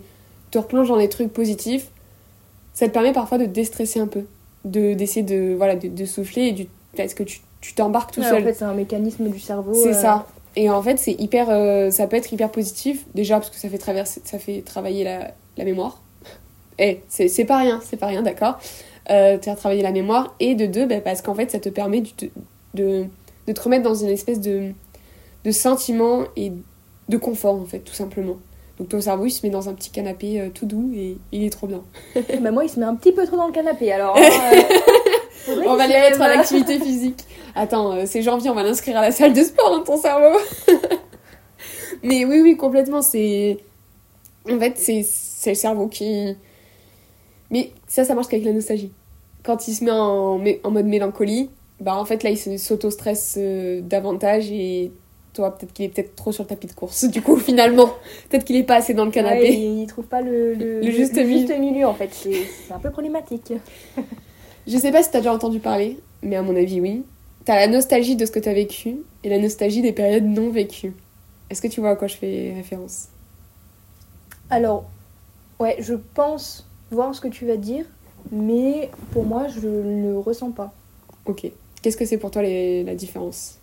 te 0.58 0.64
replonges 0.64 0.90
dans 0.90 0.98
des 0.98 1.10
trucs 1.10 1.32
positifs, 1.32 1.88
ça 2.74 2.88
te 2.88 2.94
permet 2.94 3.14
parfois 3.14 3.38
de 3.38 3.46
déstresser 3.46 4.00
un 4.00 4.08
peu, 4.08 4.24
de 4.66 4.94
d'essayer 4.94 5.24
de 5.24 5.56
voilà 5.56 5.76
de, 5.76 6.06
souffler 6.06 6.44
et 6.44 6.52
du 6.52 6.68
parce 6.96 7.14
que 7.14 7.24
tu 7.24 7.42
tu 7.62 7.74
t'embarques 7.74 8.12
tout 8.12 8.24
seul. 8.24 8.42
En 8.42 8.46
fait, 8.46 8.54
c'est 8.54 8.66
un 8.66 8.74
mécanisme 8.74 9.30
du 9.30 9.40
cerveau. 9.40 9.74
C'est 9.74 9.90
euh, 9.96 10.02
ça. 10.02 10.28
Et 10.56 10.70
en 10.70 10.82
fait, 10.82 10.98
c'est 10.98 11.14
hyper, 11.14 11.48
euh, 11.50 11.90
ça 11.90 12.08
peut 12.08 12.16
être 12.16 12.32
hyper 12.32 12.50
positif, 12.52 13.06
déjà 13.14 13.38
parce 13.38 13.50
que 13.50 13.58
ça 13.58 13.68
fait, 13.68 13.78
traverser, 13.78 14.22
ça 14.24 14.40
fait 14.40 14.62
travailler 14.62 15.04
la, 15.04 15.32
la 15.58 15.66
mémoire. 15.66 16.02
Et 16.80 17.02
eh, 17.20 17.28
c'est 17.28 17.46
pas 17.46 17.58
rien, 17.58 17.82
c'est 17.84 17.98
pas 17.98 18.08
rien, 18.08 18.22
d'accord 18.22 18.60
euh, 19.10 19.38
Tu 19.40 19.50
as 19.50 19.56
travaillé 19.56 19.82
la 19.82 19.92
mémoire. 19.92 20.36
Et 20.40 20.56
de 20.56 20.66
deux, 20.66 20.86
bah, 20.86 21.02
parce 21.02 21.22
qu'en 21.22 21.36
fait, 21.36 21.52
ça 21.52 21.60
te 21.60 21.70
permet 21.70 22.02
de, 22.02 22.10
de, 22.76 23.06
de, 23.48 23.54
te 23.54 23.62
remettre 23.62 23.84
dans 23.84 23.96
une 23.96 24.10
espèce 24.10 24.40
de, 24.40 24.72
de 25.44 25.52
sentiment 25.52 26.24
et 26.36 26.52
de 27.10 27.18
confort, 27.18 27.56
en 27.56 27.66
fait, 27.66 27.80
tout 27.80 27.96
simplement. 27.96 28.38
Donc 28.78 28.90
ton 28.90 29.02
cerveau, 29.02 29.26
il 29.26 29.32
se 29.32 29.46
met 29.46 29.52
dans 29.52 29.70
un 29.70 29.74
petit 29.74 29.90
canapé 29.90 30.40
euh, 30.40 30.50
tout 30.54 30.66
doux 30.66 30.92
et 30.96 31.18
il 31.32 31.44
est 31.44 31.50
trop 31.50 31.68
bien. 31.68 31.84
bah 32.42 32.52
moi, 32.52 32.64
il 32.64 32.70
se 32.70 32.80
met 32.80 32.86
un 32.86 32.96
petit 32.96 33.12
peu 33.12 33.26
trop 33.26 33.38
dans 33.38 33.48
le 33.48 33.54
canapé, 33.54 33.92
alors... 33.92 34.18
Hein, 35.50 35.62
on 35.66 35.76
va 35.76 35.88
les 35.88 35.94
mettre 35.94 36.22
à 36.22 36.28
l'activité 36.28 36.78
physique. 36.84 37.22
Attends, 37.56 37.94
euh, 37.94 38.04
c'est 38.06 38.22
janvier, 38.22 38.50
on 38.50 38.54
va 38.54 38.64
l'inscrire 38.64 38.98
à 38.98 39.02
la 39.02 39.12
salle 39.12 39.32
de 39.34 39.42
sport 39.42 39.72
dans 39.72 39.84
ton 39.84 39.96
cerveau. 39.96 40.38
Mais 42.04 42.26
oui, 42.26 42.42
oui, 42.42 42.58
complètement. 42.58 43.02
C'est. 43.02 43.58
En 44.50 44.60
fait, 44.60 44.78
c'est 44.78 45.06
le 45.50 45.56
cerveau 45.56 45.88
qui. 45.88 46.36
Mais 47.50 47.72
ça, 47.88 48.04
ça 48.04 48.14
marche 48.14 48.28
qu'avec 48.28 48.46
la 48.46 48.54
nostalgie. 48.54 48.92
Quand 49.44 49.68
il 49.68 49.74
se 49.74 49.84
met 49.84 49.92
en, 49.92 50.42
en 50.64 50.72
mode 50.72 50.86
mélancolie, 50.86 51.50
bah 51.80 51.96
en 51.96 52.06
fait 52.06 52.24
là, 52.24 52.32
il 52.32 52.60
s'auto-stresse 52.60 53.36
euh, 53.38 53.82
davantage 53.82 54.52
et 54.52 54.92
toi, 55.38 55.56
peut-être 55.58 55.74
qu'il 55.74 55.86
est 55.86 55.90
peut-être 55.90 56.16
trop 56.16 56.32
sur 56.32 56.44
le 56.44 56.50
tapis 56.50 56.68
de 56.68 56.74
course. 56.74 57.06
Du 57.12 57.22
coup, 57.22 57.38
finalement, 57.38 57.88
peut-être 58.30 58.44
qu'il 58.44 58.56
est 58.56 58.64
pas 58.64 58.76
assez 58.76 58.94
dans 58.94 59.06
le 59.06 59.12
canapé. 59.12 59.54
il 59.54 59.88
trouve 59.88 60.06
pas 60.06 60.22
le, 60.22 60.54
le, 60.54 60.92
juste, 60.92 61.16
milieu. 61.16 61.86
en 61.88 61.94
fait. 61.94 62.10
C'est 62.12 62.74
un 62.74 62.80
peu 62.80 62.92
problématique. 62.92 63.54
Je 64.68 64.78
sais 64.78 64.92
pas 64.92 65.02
si 65.02 65.12
t'as 65.12 65.20
déjà 65.20 65.34
entendu 65.34 65.60
parler, 65.60 65.98
mais 66.22 66.36
à 66.36 66.42
mon 66.42 66.56
avis, 66.56 66.82
oui. 66.82 67.04
T'as 67.46 67.56
la 67.56 67.68
nostalgie 67.68 68.18
de 68.18 68.26
ce 68.26 68.32
que 68.32 68.40
t'as 68.40 68.54
vécu 68.54 68.98
et 69.24 69.30
la 69.30 69.40
nostalgie 69.40 69.82
des 69.82 69.94
périodes 69.94 70.26
non 70.26 70.50
vécues. 70.50 70.94
Est-ce 71.50 71.62
que 71.62 71.68
tu 71.70 71.80
vois 71.80 71.92
à 71.92 71.96
quoi 71.96 72.10
je 72.10 72.18
fais 72.18 72.52
référence? 72.54 73.08
Alors, 74.50 74.86
ouais, 75.60 75.78
je 75.80 75.94
pense 76.14 76.68
voir 76.92 77.16
ce 77.16 77.22
que 77.22 77.30
tu 77.30 77.46
vas 77.46 77.56
dire, 77.56 77.86
mais 78.32 78.90
pour 79.12 79.24
moi, 79.24 79.48
je 79.48 79.68
ne 79.68 80.12
le 80.12 80.20
ressens 80.20 80.52
pas. 80.52 80.74
Ok. 81.26 81.50
Qu'est-ce 81.82 81.96
que 81.96 82.06
c'est 82.06 82.18
pour 82.18 82.32
toi 82.32 82.42
la 82.42 82.96
différence? 82.96 83.60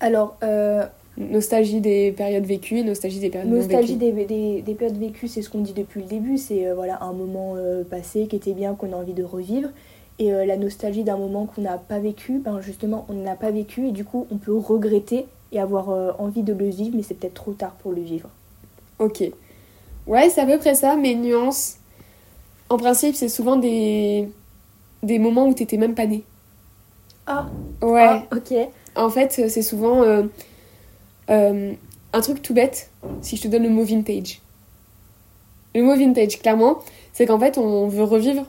Alors, 0.00 0.36
euh, 0.42 0.84
Nostalgie 1.16 1.80
des 1.80 2.10
périodes 2.10 2.44
vécues 2.44 2.78
et 2.78 2.82
nostalgie 2.82 3.20
des 3.20 3.30
périodes 3.30 3.52
nostalgie 3.52 3.92
non 3.94 3.98
vécues. 4.00 4.16
Des, 4.16 4.24
des, 4.24 4.62
des, 4.62 4.74
périodes 4.74 4.98
vécues, 4.98 5.28
c'est 5.28 5.42
ce 5.42 5.50
qu'on 5.50 5.60
dit 5.60 5.72
depuis 5.72 6.00
le 6.00 6.06
début. 6.06 6.38
C'est 6.38 6.66
euh, 6.66 6.74
voilà 6.74 7.02
un 7.02 7.12
moment 7.12 7.54
euh, 7.56 7.84
passé 7.84 8.26
qui 8.26 8.34
était 8.34 8.52
bien, 8.52 8.74
qu'on 8.74 8.92
a 8.92 8.96
envie 8.96 9.12
de 9.12 9.22
revivre. 9.22 9.68
Et 10.18 10.32
euh, 10.32 10.44
la 10.44 10.56
nostalgie 10.56 11.04
d'un 11.04 11.16
moment 11.16 11.46
qu'on 11.46 11.62
n'a 11.62 11.78
pas 11.78 12.00
vécu, 12.00 12.38
ben 12.38 12.60
justement, 12.60 13.06
on 13.08 13.14
n'a 13.14 13.36
pas 13.36 13.52
vécu 13.52 13.88
et 13.88 13.92
du 13.92 14.04
coup, 14.04 14.26
on 14.32 14.38
peut 14.38 14.56
regretter 14.56 15.26
et 15.52 15.60
avoir 15.60 16.20
envie 16.20 16.42
de 16.42 16.52
le 16.52 16.68
vivre, 16.68 16.96
mais 16.96 17.04
c'est 17.04 17.14
peut-être 17.14 17.34
trop 17.34 17.52
tard 17.52 17.76
pour 17.80 17.92
le 17.92 18.00
vivre. 18.00 18.28
Ok. 18.98 19.22
Ouais, 20.08 20.28
c'est 20.28 20.40
à 20.40 20.46
peu 20.46 20.58
près 20.58 20.74
ça, 20.74 20.96
mais 20.96 21.14
nuance. 21.14 21.76
En 22.68 22.76
principe, 22.76 23.14
c'est 23.14 23.28
souvent 23.28 23.56
des, 23.56 24.28
des 25.04 25.20
moments 25.20 25.46
où 25.46 25.54
t'étais 25.54 25.76
même 25.76 25.94
pas 25.94 26.06
né. 26.06 26.24
Ah 27.28 27.46
Ouais. 27.82 28.02
Ah, 28.04 28.22
ok. 28.32 28.52
En 28.96 29.10
fait, 29.10 29.30
c'est 29.48 29.62
souvent 29.62 30.02
euh, 31.30 31.72
un 32.12 32.20
truc 32.20 32.42
tout 32.42 32.54
bête, 32.54 32.90
si 33.22 33.36
je 33.36 33.42
te 33.42 33.48
donne 33.48 33.64
le 33.64 33.70
mot 33.70 33.84
vintage. 33.84 34.40
Le 35.74 35.82
mot 35.82 35.96
vintage, 35.96 36.38
clairement, 36.40 36.78
c'est 37.12 37.26
qu'en 37.26 37.38
fait, 37.38 37.58
on 37.58 37.88
veut 37.88 38.04
revivre 38.04 38.46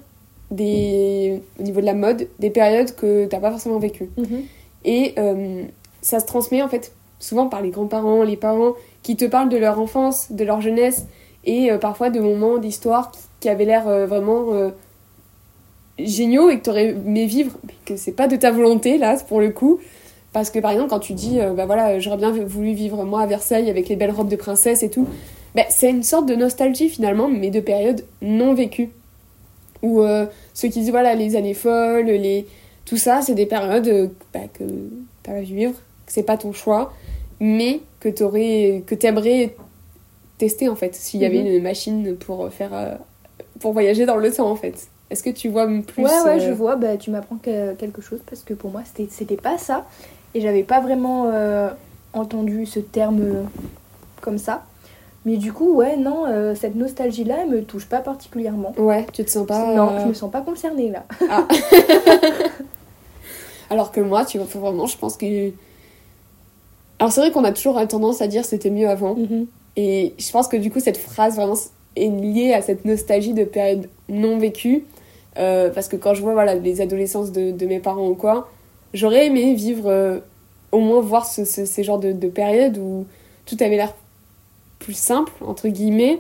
des, 0.52 1.42
au 1.60 1.64
niveau 1.64 1.82
de 1.82 1.86
la 1.86 1.94
mode, 1.94 2.28
des 2.40 2.50
périodes 2.50 2.96
que 2.96 3.26
t'as 3.26 3.40
pas 3.40 3.52
forcément 3.52 3.80
vécues. 3.80 4.10
Mhm. 4.18 4.44
Et 4.84 5.14
euh, 5.18 5.64
ça 6.02 6.20
se 6.20 6.26
transmet 6.26 6.62
en 6.62 6.70
fait 6.70 6.92
souvent 7.20 7.48
par 7.48 7.62
les 7.62 7.72
grands-parents, 7.72 8.24
les 8.24 8.38
parents 8.38 8.74
qui 9.02 9.16
te 9.16 9.26
parlent 9.26 9.50
de 9.50 9.58
leur 9.58 9.80
enfance, 9.80 10.32
de 10.32 10.44
leur 10.44 10.62
jeunesse 10.62 11.06
et 11.44 11.72
euh, 11.72 11.78
parfois 11.78 12.10
de 12.10 12.20
moments 12.20 12.58
d'histoire 12.58 13.12
qui, 13.40 13.50
avaient 13.50 13.66
l'air 13.66 13.88
euh, 13.88 14.06
vraiment 14.06 14.72
géniaux 16.00 16.50
et 16.50 16.60
que 16.60 16.64
t'aurais 16.64 16.90
aimé 16.90 17.26
vivre, 17.26 17.58
mais 17.66 17.74
que 17.86 17.96
c'est 17.96 18.12
pas 18.12 18.28
de 18.28 18.36
ta 18.36 18.52
volonté 18.52 18.98
là 18.98 19.18
pour 19.28 19.40
le 19.40 19.50
coup. 19.50 19.80
Parce 20.36 20.50
que 20.50 20.60
par 20.60 20.72
exemple, 20.72 20.90
quand 20.90 21.00
tu 21.00 21.14
dis, 21.14 21.40
bah 21.56 21.66
voilà, 21.66 21.98
j'aurais 21.98 22.18
bien 22.18 22.32
voulu 22.32 22.74
vivre 22.74 23.06
moi 23.06 23.22
à 23.22 23.26
Versailles 23.26 23.70
avec 23.70 23.88
les 23.88 23.96
belles 23.96 24.12
robes 24.12 24.28
de 24.28 24.36
princesse 24.36 24.84
et 24.84 24.90
tout, 24.90 25.08
bah, 25.56 25.64
c'est 25.70 25.90
une 25.90 26.04
sorte 26.04 26.26
de 26.26 26.36
nostalgie 26.36 26.90
finalement, 26.90 27.30
mais 27.30 27.50
de 27.50 27.62
périodes 27.62 28.04
non 28.22 28.54
vécues. 28.54 28.90
Ou 29.82 30.02
euh, 30.02 30.26
ceux 30.54 30.68
qui 30.68 30.82
disent, 30.82 30.92
voilà, 30.92 31.16
les 31.16 31.38
années 31.38 31.54
folles, 31.54 32.08
les... 32.08 32.46
tout 32.84 32.98
ça, 32.98 33.22
c'est 33.22 33.34
des 33.34 33.46
périodes 33.46 33.88
euh, 33.88 34.08
bah, 34.34 34.42
que 34.54 34.66
tu 35.24 35.32
vas 35.32 35.40
vivre, 35.40 35.74
que 36.06 36.12
c'est 36.12 36.24
pas 36.24 36.36
ton 36.36 36.52
choix, 36.52 36.94
mais 37.40 37.80
que 38.02 38.10
tu 38.10 38.26
que 38.86 39.08
aimerais 39.08 39.56
tester 40.38 40.68
en 40.68 40.76
fait, 40.76 40.94
s'il 40.96 41.22
y 41.22 41.26
avait 41.26 41.40
mhm. 41.40 41.48
une 41.48 41.64
machine 41.64 42.16
pour 42.18 42.50
faire. 42.52 42.74
Euh, 42.74 42.96
pour 43.62 43.72
voyager 43.72 44.06
dans 44.06 44.18
le 44.18 44.30
temps 44.34 44.52
en 44.52 44.58
fait. 44.58 44.90
Est-ce 45.10 45.24
que 45.24 45.30
tu 45.30 45.48
vois 45.48 45.66
plus 45.66 46.04
Ouais, 46.04 46.22
ouais, 46.26 46.40
je 46.42 46.52
vois, 46.52 46.76
bah, 46.76 46.98
tu 46.98 47.10
m'apprends 47.10 47.38
quelque 47.38 48.02
chose 48.02 48.20
parce 48.28 48.44
que 48.44 48.54
pour 48.54 48.72
moi, 48.72 48.82
c'était 48.86 49.38
pas 49.38 49.58
ça. 49.58 49.86
Et 50.36 50.42
j'avais 50.42 50.64
pas 50.64 50.82
vraiment 50.82 51.32
entendu 52.14 52.68
ce 52.68 52.80
terme 52.80 53.48
comme 54.22 54.38
ça. 54.38 54.64
Mais 55.26 55.38
du 55.38 55.52
coup, 55.52 55.74
ouais, 55.74 55.98
non, 55.98 56.26
euh, 56.28 56.54
cette 56.54 56.76
nostalgie-là, 56.76 57.38
elle 57.42 57.50
me 57.50 57.64
touche 57.64 57.88
pas 57.88 58.00
particulièrement. 58.00 58.74
Ouais, 58.78 59.08
tu 59.12 59.26
te 59.26 59.30
sens 59.30 59.48
pas. 59.48 59.74
Non, 59.74 60.00
je 60.00 60.08
me 60.08 60.14
sens 60.14 60.32
pas 60.32 60.42
concernée 60.42 60.92
là. 60.92 61.04
Ah. 61.30 61.48
Alors 63.72 63.92
que 63.92 64.00
moi, 64.02 64.24
tu 64.24 64.38
vois, 64.38 64.48
vraiment, 64.62 64.86
je 64.86 64.98
pense 64.98 65.18
que. 65.18 65.52
Alors 67.00 67.12
c'est 67.12 67.22
vrai 67.22 67.32
qu'on 67.32 67.44
a 67.44 67.52
toujours 67.52 67.86
tendance 67.88 68.22
à 68.22 68.28
dire 68.28 68.46
c'était 68.46 68.70
mieux 68.70 68.88
avant. 68.88 69.16
Mm-hmm. 69.16 69.46
Et 69.78 70.14
je 70.18 70.32
pense 70.32 70.48
que 70.48 70.58
du 70.58 70.72
coup, 70.72 70.80
cette 70.80 70.98
phrase 70.98 71.36
vraiment 71.36 71.58
est 71.96 72.08
liée 72.08 72.54
à 72.54 72.62
cette 72.62 72.86
nostalgie 72.86 73.34
de 73.34 73.44
période 73.44 73.90
non 74.08 74.38
vécue. 74.38 74.86
Euh, 75.38 75.70
parce 75.72 75.90
que 75.90 75.96
quand 75.96 76.14
je 76.14 76.22
vois 76.22 76.34
voilà, 76.34 76.54
les 76.54 76.82
adolescences 76.82 77.32
de, 77.32 77.52
de 77.52 77.66
mes 77.66 77.80
parents 77.80 78.08
ou 78.08 78.16
quoi, 78.16 78.50
j'aurais 78.96 79.28
aimé 79.28 79.54
vivre, 79.54 79.90
euh, 79.90 80.20
au 80.72 80.80
moins 80.80 81.02
voir 81.02 81.26
ce, 81.26 81.46
ce, 81.46 81.66
ces 81.66 81.84
genres 81.84 82.00
de, 82.00 82.12
de 82.12 82.28
périodes 82.28 82.78
où 82.78 83.06
tout 83.46 83.58
avait 83.60 83.78
l'air 83.78 83.94
plus 84.80 84.98
simple, 84.98 85.32
entre 85.42 85.68
guillemets. 85.68 86.20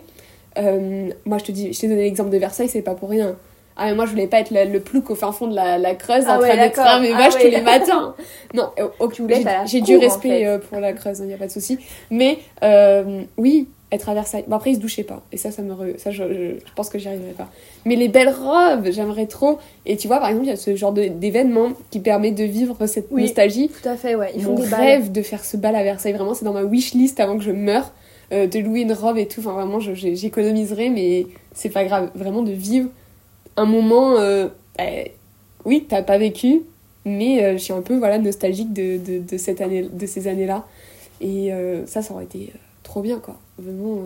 Euh, 0.57 1.09
moi, 1.25 1.38
je 1.38 1.45
te 1.45 1.51
dis, 1.51 1.73
je 1.73 1.79
t'ai 1.79 1.88
donné 1.88 2.03
l'exemple 2.03 2.29
de 2.29 2.38
Versailles, 2.38 2.69
c'est 2.69 2.81
pas 2.81 2.95
pour 2.95 3.09
rien. 3.09 3.35
Ah, 3.77 3.88
mais 3.88 3.95
moi, 3.95 4.05
je 4.05 4.11
voulais 4.11 4.27
pas 4.27 4.39
être 4.39 4.51
le, 4.51 4.79
plouc 4.79 5.09
au 5.09 5.15
fin 5.15 5.33
fond 5.33 5.47
de 5.47 5.55
la, 5.55 5.77
la 5.77 5.95
Creuse 5.95 6.23
ah 6.27 6.38
en 6.38 6.39
train 6.39 6.97
de 6.97 7.01
mes 7.01 7.11
vaches 7.11 7.38
tous 7.38 7.47
les 7.47 7.61
matins. 7.61 8.15
Non, 8.53 8.71
j'ai 9.65 9.81
du 9.81 9.97
respect 9.97 10.47
euh, 10.47 10.59
pour 10.59 10.79
la 10.79 10.93
Creuse, 10.93 11.19
il 11.19 11.23
hein, 11.23 11.25
n'y 11.25 11.33
a 11.33 11.38
pas 11.38 11.47
de 11.47 11.51
souci. 11.51 11.77
Mais 12.09 12.39
euh, 12.63 13.23
oui, 13.38 13.67
être 13.95 14.10
à 14.10 14.13
Versailles. 14.13 14.45
Bon, 14.47 14.55
après, 14.55 14.71
ils 14.71 14.75
se 14.75 14.79
douchaient 14.79 15.03
pas. 15.03 15.23
Et 15.31 15.38
ça, 15.38 15.51
ça 15.51 15.62
me. 15.62 15.97
Ça, 15.97 16.12
je, 16.12 16.23
je, 16.23 16.73
pense 16.75 16.89
que 16.89 16.99
j'y 16.99 17.08
arriverai 17.08 17.31
pas. 17.31 17.49
Mais 17.86 17.95
les 17.95 18.08
belles 18.08 18.29
robes, 18.29 18.89
j'aimerais 18.91 19.25
trop. 19.27 19.60
Et 19.86 19.97
tu 19.97 20.08
vois, 20.08 20.19
par 20.19 20.29
exemple, 20.29 20.45
il 20.45 20.49
y 20.49 20.53
a 20.53 20.58
ce 20.58 20.75
genre 20.75 20.93
d'événement 20.93 21.71
qui 21.91 21.99
permet 21.99 22.31
de 22.31 22.43
vivre 22.43 22.86
cette 22.86 23.12
nostalgie. 23.12 23.69
Tout 23.69 23.89
à 23.89 23.95
fait, 23.95 24.15
ouais. 24.15 24.31
Ils 24.36 24.43
Mon 24.43 24.55
rêve 24.55 25.12
de 25.12 25.21
faire 25.21 25.43
ce 25.43 25.58
bal 25.58 25.75
à 25.75 25.84
Versailles, 25.84 26.13
vraiment, 26.13 26.34
c'est 26.34 26.45
dans 26.45 26.53
ma 26.53 26.63
wish 26.63 26.93
list 26.93 27.19
avant 27.19 27.38
que 27.38 27.43
je 27.43 27.51
meure. 27.51 27.91
Euh, 28.31 28.47
de 28.47 28.60
louer 28.60 28.81
une 28.81 28.93
robe 28.93 29.17
et 29.17 29.27
tout. 29.27 29.39
Enfin, 29.39 29.53
vraiment, 29.53 29.79
j'économiserai, 29.79 30.89
mais 30.89 31.27
c'est 31.53 31.69
pas 31.69 31.86
grave. 31.86 32.10
Vraiment, 32.15 32.41
de 32.41 32.51
vivre 32.51 32.89
un 33.55 33.65
moment. 33.65 34.17
Euh, 34.17 34.47
bah, 34.77 34.84
oui, 35.63 35.86
t'as 35.88 36.01
pas 36.01 36.17
vécu, 36.17 36.62
mais 37.05 37.43
euh, 37.43 37.53
je 37.53 37.63
suis 37.63 37.73
un 37.73 37.81
peu 37.81 37.97
voilà, 37.97 38.17
nostalgique 38.17 38.73
de, 38.73 38.97
de, 38.97 39.19
de 39.19 39.38
cette 39.38 39.62
année, 39.62 39.88
de 39.91 40.05
ces 40.05 40.27
années-là. 40.27 40.65
Et 41.21 41.51
ça, 41.86 42.01
ça 42.01 42.13
aurait 42.13 42.25
été 42.25 42.51
trop 42.84 43.01
bien, 43.01 43.19
quoi. 43.19 43.39
Vraiment. 43.57 44.01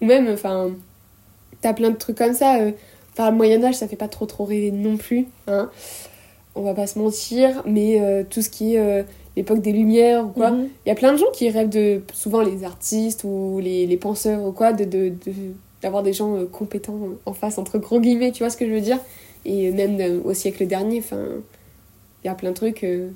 Ou 0.00 0.04
même, 0.04 0.28
enfin, 0.28 0.70
t'as 1.60 1.72
plein 1.72 1.90
de 1.90 1.96
trucs 1.96 2.18
comme 2.18 2.34
ça. 2.34 2.58
Enfin, 3.12 3.30
le 3.30 3.36
Moyen-Âge, 3.36 3.74
ça 3.74 3.88
fait 3.88 3.96
pas 3.96 4.08
trop 4.08 4.26
trop 4.26 4.44
rêver 4.44 4.70
non 4.70 4.96
plus. 4.96 5.26
Hein. 5.46 5.70
On 6.54 6.62
va 6.62 6.74
pas 6.74 6.86
se 6.86 6.98
mentir, 6.98 7.62
mais 7.66 8.24
tout 8.28 8.42
ce 8.42 8.50
qui 8.50 8.74
est 8.74 9.04
l'époque 9.36 9.60
des 9.60 9.72
Lumières 9.72 10.26
ou 10.26 10.28
quoi. 10.28 10.50
Mhm. 10.50 10.68
Il 10.84 10.88
y 10.88 10.92
a 10.92 10.94
plein 10.94 11.12
de 11.12 11.18
gens 11.18 11.30
qui 11.32 11.48
rêvent 11.48 11.68
de, 11.68 12.02
souvent 12.12 12.42
les 12.42 12.64
artistes 12.64 13.24
ou 13.24 13.60
les, 13.62 13.86
les 13.86 13.96
penseurs 13.96 14.42
ou 14.44 14.52
quoi, 14.52 14.72
de, 14.72 14.84
de, 14.84 15.12
d'avoir 15.82 16.02
des 16.02 16.12
gens 16.12 16.36
euh, 16.36 16.46
compétents 16.46 16.98
en 17.26 17.32
face, 17.32 17.58
entre 17.58 17.78
gros 17.78 18.00
guillemets, 18.00 18.32
tu 18.32 18.42
vois 18.42 18.50
ce 18.50 18.56
que 18.56 18.66
je 18.66 18.72
veux 18.72 18.80
dire? 18.80 18.98
Et 19.44 19.70
même 19.72 20.00
euh, 20.00 20.20
au 20.24 20.34
siècle 20.34 20.66
dernier, 20.66 20.98
enfin, 20.98 21.22
il 22.22 22.26
y 22.26 22.30
a 22.30 22.34
plein 22.34 22.50
de 22.50 22.56
trucs 22.56 22.84
euh, 22.84 23.08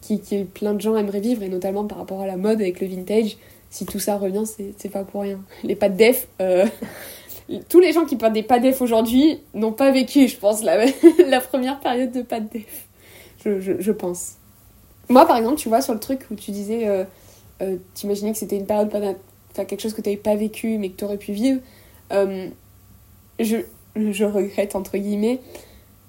qui, 0.00 0.20
qui 0.20 0.44
plein 0.44 0.74
de 0.74 0.80
gens 0.80 0.96
aimeraient 0.96 1.20
vivre, 1.20 1.42
et 1.42 1.48
notamment 1.48 1.84
par 1.84 1.98
rapport 1.98 2.20
à 2.20 2.26
la 2.26 2.36
mode 2.36 2.60
avec 2.60 2.80
le 2.80 2.86
vintage. 2.86 3.36
Si 3.76 3.84
tout 3.84 4.00
ça 4.00 4.16
revient, 4.16 4.44
c'est 4.46 4.88
pas 4.88 5.04
pour 5.04 5.20
rien. 5.20 5.38
Les 5.62 5.76
pas 5.76 5.90
de 5.90 5.96
def, 5.98 6.28
tous 7.68 7.80
les 7.80 7.92
gens 7.92 8.06
qui 8.06 8.16
parlent 8.16 8.32
des 8.32 8.42
pas 8.42 8.58
def 8.58 8.80
aujourd'hui 8.80 9.40
n'ont 9.52 9.72
pas 9.72 9.90
vécu, 9.90 10.28
je 10.28 10.36
pense, 10.38 10.62
la, 10.62 10.86
première 11.40 11.78
période 11.80 12.10
de 12.10 12.22
pas 12.22 12.40
de 12.40 12.48
def. 12.48 12.86
Je, 13.44 13.60
je, 13.60 13.92
pense. 13.92 14.36
Moi, 15.10 15.26
par 15.26 15.36
exemple, 15.36 15.56
tu 15.56 15.68
vois, 15.68 15.80
sur 15.80 15.94
le 15.94 16.00
truc 16.00 16.22
où 16.30 16.34
tu 16.34 16.50
disais, 16.52 16.88
euh, 16.88 17.04
euh, 17.60 17.76
t'imaginais 17.92 18.32
que 18.32 18.38
c'était 18.38 18.56
une 18.56 18.66
période, 18.66 18.88
enfin, 19.52 19.64
quelque 19.66 19.80
chose 19.80 19.92
que 19.92 20.00
tu 20.00 20.08
n'avais 20.08 20.20
pas 20.20 20.34
vécu 20.36 20.78
mais 20.78 20.88
que 20.88 20.96
tu 20.96 21.04
aurais 21.04 21.18
pu 21.18 21.32
vivre, 21.32 21.60
euh, 22.12 22.48
je, 23.38 23.58
je 23.94 24.24
regrette, 24.24 24.74
entre 24.74 24.96
guillemets, 24.96 25.40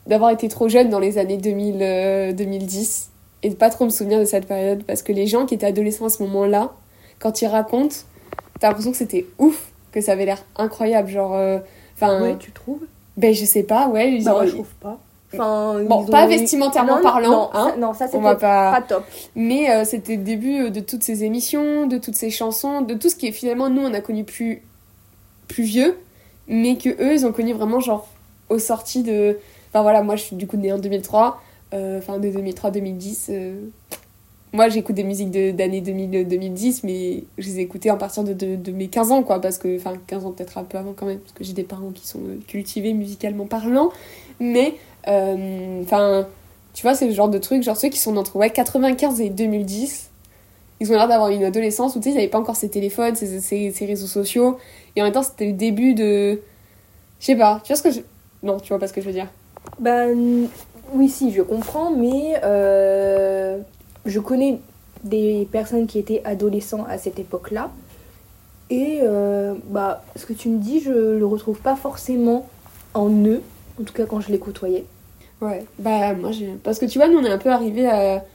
d'avoir 0.08 0.32
été 0.32 0.48
trop 0.48 0.70
jeune 0.70 0.90
dans 0.90 1.00
les 1.00 1.18
années 1.18 1.38
2000, 1.38 2.34
2010 2.34 3.10
et 3.44 3.50
de 3.50 3.56
pas 3.56 3.70
trop 3.70 3.86
me 3.86 3.92
souvenir 3.92 4.20
de 4.20 4.26
cette 4.26 4.48
période 4.48 4.84
parce 4.86 5.04
que 5.04 5.12
les 5.12 5.28
gens 5.28 5.46
qui 5.46 5.54
étaient 5.54 5.68
adolescents 5.68 6.06
à 6.06 6.10
ce 6.10 6.24
moment-là, 6.24 6.74
quand 7.20 7.42
ils 7.42 7.48
racontent, 7.48 7.96
t'as 8.60 8.68
l'impression 8.68 8.92
que 8.92 8.98
c'était 8.98 9.26
ouf, 9.38 9.72
que 9.92 10.02
ça 10.02 10.14
avait 10.14 10.26
l'air 10.26 10.44
incroyable, 10.56 11.10
genre. 11.10 11.62
Enfin. 11.96 12.22
ouais, 12.22 12.38
tu 12.38 12.52
trouves? 12.52 12.82
Ben, 13.16 13.34
je 13.34 13.46
sais 13.46 13.64
pas, 13.64 13.88
ouais. 13.88 14.20
Bah, 14.24 14.32
moi, 14.32 14.46
je 14.46 14.52
trouve 14.52 14.74
pas 14.80 15.00
bon, 15.34 16.06
pas 16.06 16.28
vestimentairement 16.28 17.02
parlant, 17.02 17.30
non, 17.30 17.50
hein. 17.54 17.76
non, 17.78 17.94
ça 17.94 18.08
c'était 18.08 18.22
pas... 18.22 18.36
pas... 18.36 18.82
top. 18.82 19.04
Mais 19.36 19.70
euh, 19.70 19.84
c'était 19.84 20.16
le 20.16 20.24
début 20.24 20.64
euh, 20.64 20.70
de 20.70 20.80
toutes 20.80 21.04
ces 21.04 21.24
émissions, 21.24 21.88
de 21.88 21.98
toutes 21.98 22.16
ces 22.16 22.30
chansons, 22.30 22.82
de 22.82 22.94
tout 22.94 23.10
ce 23.10 23.16
qui 23.16 23.28
est 23.28 23.32
finalement 23.32 23.70
nous 23.70 23.82
on 23.82 23.94
a 23.94 24.02
connu 24.02 24.24
plus 24.24 24.62
plus 25.48 25.64
vieux, 25.64 25.98
mais 26.48 26.78
que 26.78 26.90
eux 26.90 27.14
ils 27.14 27.26
ont 27.26 27.32
connu 27.32 27.54
vraiment 27.54 27.80
genre 27.80 28.08
aux 28.50 28.60
sorties 28.60 29.04
de. 29.04 29.38
Enfin 29.70 29.82
voilà, 29.82 30.02
moi 30.02 30.16
je 30.16 30.24
suis 30.24 30.36
du 30.36 30.48
coup 30.48 30.58
née 30.58 30.72
en 30.72 30.78
2003, 30.78 31.42
euh, 31.74 32.00
enfin 32.00 32.20
de 32.20 32.30
2003-2010. 32.30 33.54
Moi 34.58 34.70
j'écoute 34.70 34.96
des 34.96 35.04
musiques 35.04 35.30
d'années 35.30 35.82
2010, 35.82 36.84
mais 36.84 37.26
je 37.38 37.46
les 37.46 37.60
ai 37.60 37.62
écoutées 37.62 37.92
en 37.92 37.98
partir 37.98 38.24
de, 38.24 38.34
de, 38.34 38.56
de, 38.56 38.72
mes 38.72 38.88
15 38.88 39.12
ans 39.12 39.22
quoi, 39.22 39.40
parce 39.40 39.60
que. 39.60 39.78
Enfin 39.78 39.94
15 40.08 40.26
ans 40.26 40.32
peut-être 40.32 40.58
un 40.58 40.64
peu 40.64 40.80
avant 40.80 40.94
quand 40.94 41.06
même, 41.06 41.20
parce 41.20 41.34
que 41.34 41.44
j'ai 41.44 41.54
des 41.54 41.62
parents 41.62 41.92
qui 41.92 42.08
sont 42.08 42.22
cultivés 42.48 42.94
musicalement 42.94 43.46
parlant, 43.46 43.92
mais 44.40 44.74
euh, 45.08 45.84
enfin, 45.84 46.26
tu 46.74 46.82
vois, 46.82 46.96
c'est 46.96 47.06
le 47.06 47.14
genre 47.14 47.30
de 47.30 47.38
truc, 47.38 47.62
genre 47.62 47.78
ceux 47.78 47.90
qui 47.90 48.00
sont 48.00 48.18
entre 48.18 48.36
ouais, 48.36 48.50
95 48.50 49.22
et 49.22 49.30
2010, 49.30 50.10
ils 50.80 50.92
ont 50.92 50.96
l'air 50.96 51.08
d'avoir 51.08 51.30
une 51.30 51.44
adolescence 51.44 51.96
où 51.96 52.00
tu 52.00 52.06
sais, 52.06 52.10
ils 52.10 52.16
n'avaient 52.16 52.28
pas 52.28 52.40
encore 52.40 52.56
ces 52.56 52.70
téléphones, 52.70 53.16
ces, 53.16 53.40
ces, 53.40 53.86
réseaux 53.86 54.08
sociaux. 54.08 54.58
Et 54.96 55.02
en 55.02 55.04
même 55.04 55.14
temps, 55.14 55.22
c'était 55.22 55.46
le 55.46 55.54
début 55.54 55.94
de. 55.94 56.42
Je 57.20 57.26
sais 57.28 57.36
pas, 57.36 57.62
tu 57.64 57.74
vois 57.74 57.76
ce 57.76 57.84
que 57.84 57.92
je. 57.92 58.00
Non, 58.42 58.60
tu 58.60 58.70
vois 58.70 58.80
pas 58.80 58.88
ce 58.88 58.94
que 58.94 59.02
je 59.02 59.06
veux 59.06 59.14
dire. 59.14 59.28
Ben. 59.78 60.48
Oui, 60.94 61.10
si, 61.10 61.32
je 61.32 61.44
comprends, 61.44 61.92
mais. 61.92 62.40
Euh, 62.44 63.60
je 64.10 64.20
connais 64.20 64.60
des 65.04 65.48
personnes 65.52 65.88
qui 65.88 66.00
étaient 66.00 66.22
adolescents 66.26 66.86
à 66.90 66.98
cette 66.98 67.20
époque-là. 67.20 67.72
Et 68.70 69.00
euh, 69.02 69.54
bah, 69.70 70.04
ce 70.16 70.26
que 70.26 70.34
tu 70.34 70.50
me 70.50 70.60
dis, 70.60 70.82
je 70.82 70.92
le 70.92 71.26
retrouve 71.26 71.60
pas 71.60 71.76
forcément 71.76 72.48
en 72.94 73.10
eux, 73.10 73.42
en 73.80 73.84
tout 73.84 73.94
cas 73.94 74.06
quand 74.06 74.20
je 74.20 74.32
les 74.32 74.40
côtoyais. 74.40 74.86
Ouais, 75.42 75.66
bah 75.78 76.14
moi 76.14 76.32
j'ai. 76.32 76.48
Parce 76.64 76.80
que 76.80 76.86
tu 76.86 76.98
vois, 76.98 77.08
nous 77.08 77.20
on 77.20 77.24
est 77.24 77.30
un 77.30 77.38
peu 77.38 77.52
arrivés 77.52 77.88
à. 77.88 78.26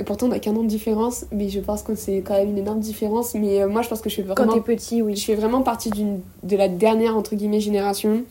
Et 0.00 0.04
pourtant 0.04 0.26
on 0.26 0.32
a 0.32 0.38
qu'un 0.38 0.54
an 0.56 0.62
de 0.62 0.68
différence, 0.68 1.24
mais 1.32 1.48
je 1.48 1.60
pense 1.60 1.82
que 1.82 1.94
c'est 1.94 2.18
quand 2.18 2.34
même 2.34 2.50
une 2.50 2.58
énorme 2.58 2.80
différence. 2.80 3.34
Mais 3.34 3.62
euh, 3.62 3.68
moi 3.68 3.82
je 3.82 3.88
pense 3.88 4.00
que 4.00 4.08
je 4.08 4.14
suis 4.14 4.22
vraiment. 4.22 4.52
Quand 4.52 4.54
t'es 4.54 4.60
petit, 4.60 5.02
oui. 5.02 5.16
Je 5.16 5.24
fais 5.24 5.34
vraiment 5.34 5.62
partie 5.62 5.90
d'une 5.90 6.20
de 6.42 6.56
la 6.56 6.68
dernière 6.68 7.16
entre 7.16 7.34
guillemets 7.34 7.60
génération 7.60 8.24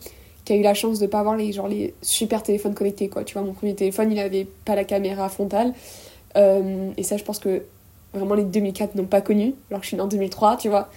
qui 0.44 0.52
a 0.52 0.56
eu 0.56 0.62
la 0.62 0.74
chance 0.74 0.98
de 0.98 1.06
pas 1.06 1.20
avoir 1.20 1.36
les 1.36 1.52
genre 1.52 1.68
les 1.68 1.94
super 2.00 2.42
téléphones 2.42 2.74
connectés 2.74 3.08
quoi. 3.08 3.24
Tu 3.24 3.34
vois, 3.34 3.42
mon 3.42 3.52
premier 3.52 3.74
téléphone 3.74 4.12
il 4.12 4.18
avait 4.18 4.46
pas 4.64 4.76
la 4.76 4.84
caméra 4.84 5.28
frontale. 5.28 5.72
Euh, 6.36 6.90
et 6.96 7.02
ça 7.02 7.16
je 7.16 7.24
pense 7.24 7.38
que 7.38 7.62
vraiment 8.14 8.34
les 8.34 8.44
2004 8.44 8.94
n'ont 8.94 9.04
pas 9.04 9.20
connu, 9.20 9.54
alors 9.70 9.80
que 9.80 9.84
je 9.84 9.88
suis 9.88 9.96
née 9.96 10.02
en 10.02 10.08
2003, 10.08 10.56
tu 10.56 10.68
vois. 10.68 10.88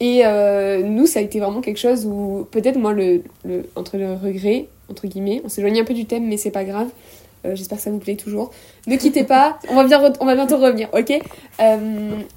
Et 0.00 0.22
euh, 0.24 0.82
nous, 0.82 1.06
ça 1.06 1.20
a 1.20 1.22
été 1.22 1.38
vraiment 1.38 1.60
quelque 1.60 1.78
chose 1.78 2.06
où, 2.06 2.46
peut-être 2.50 2.76
moi, 2.76 2.92
le, 2.92 3.22
le, 3.44 3.68
entre 3.76 3.98
le 3.98 4.14
regret 4.14 4.66
entre 4.88 5.06
guillemets. 5.06 5.40
On 5.44 5.48
s'éloigne 5.48 5.80
un 5.80 5.84
peu 5.84 5.94
du 5.94 6.06
thème, 6.06 6.26
mais 6.26 6.36
c'est 6.36 6.50
pas 6.50 6.64
grave. 6.64 6.88
Euh, 7.44 7.54
j'espère 7.54 7.78
que 7.78 7.84
ça 7.84 7.90
vous 7.90 7.98
plaît 7.98 8.16
toujours. 8.16 8.50
Ne 8.86 8.96
quittez 8.96 9.24
pas, 9.24 9.58
on 9.70 9.74
va, 9.74 9.84
bien 9.84 10.12
on 10.20 10.26
va 10.26 10.34
bientôt 10.34 10.58
revenir, 10.58 10.88
ok? 10.92 11.20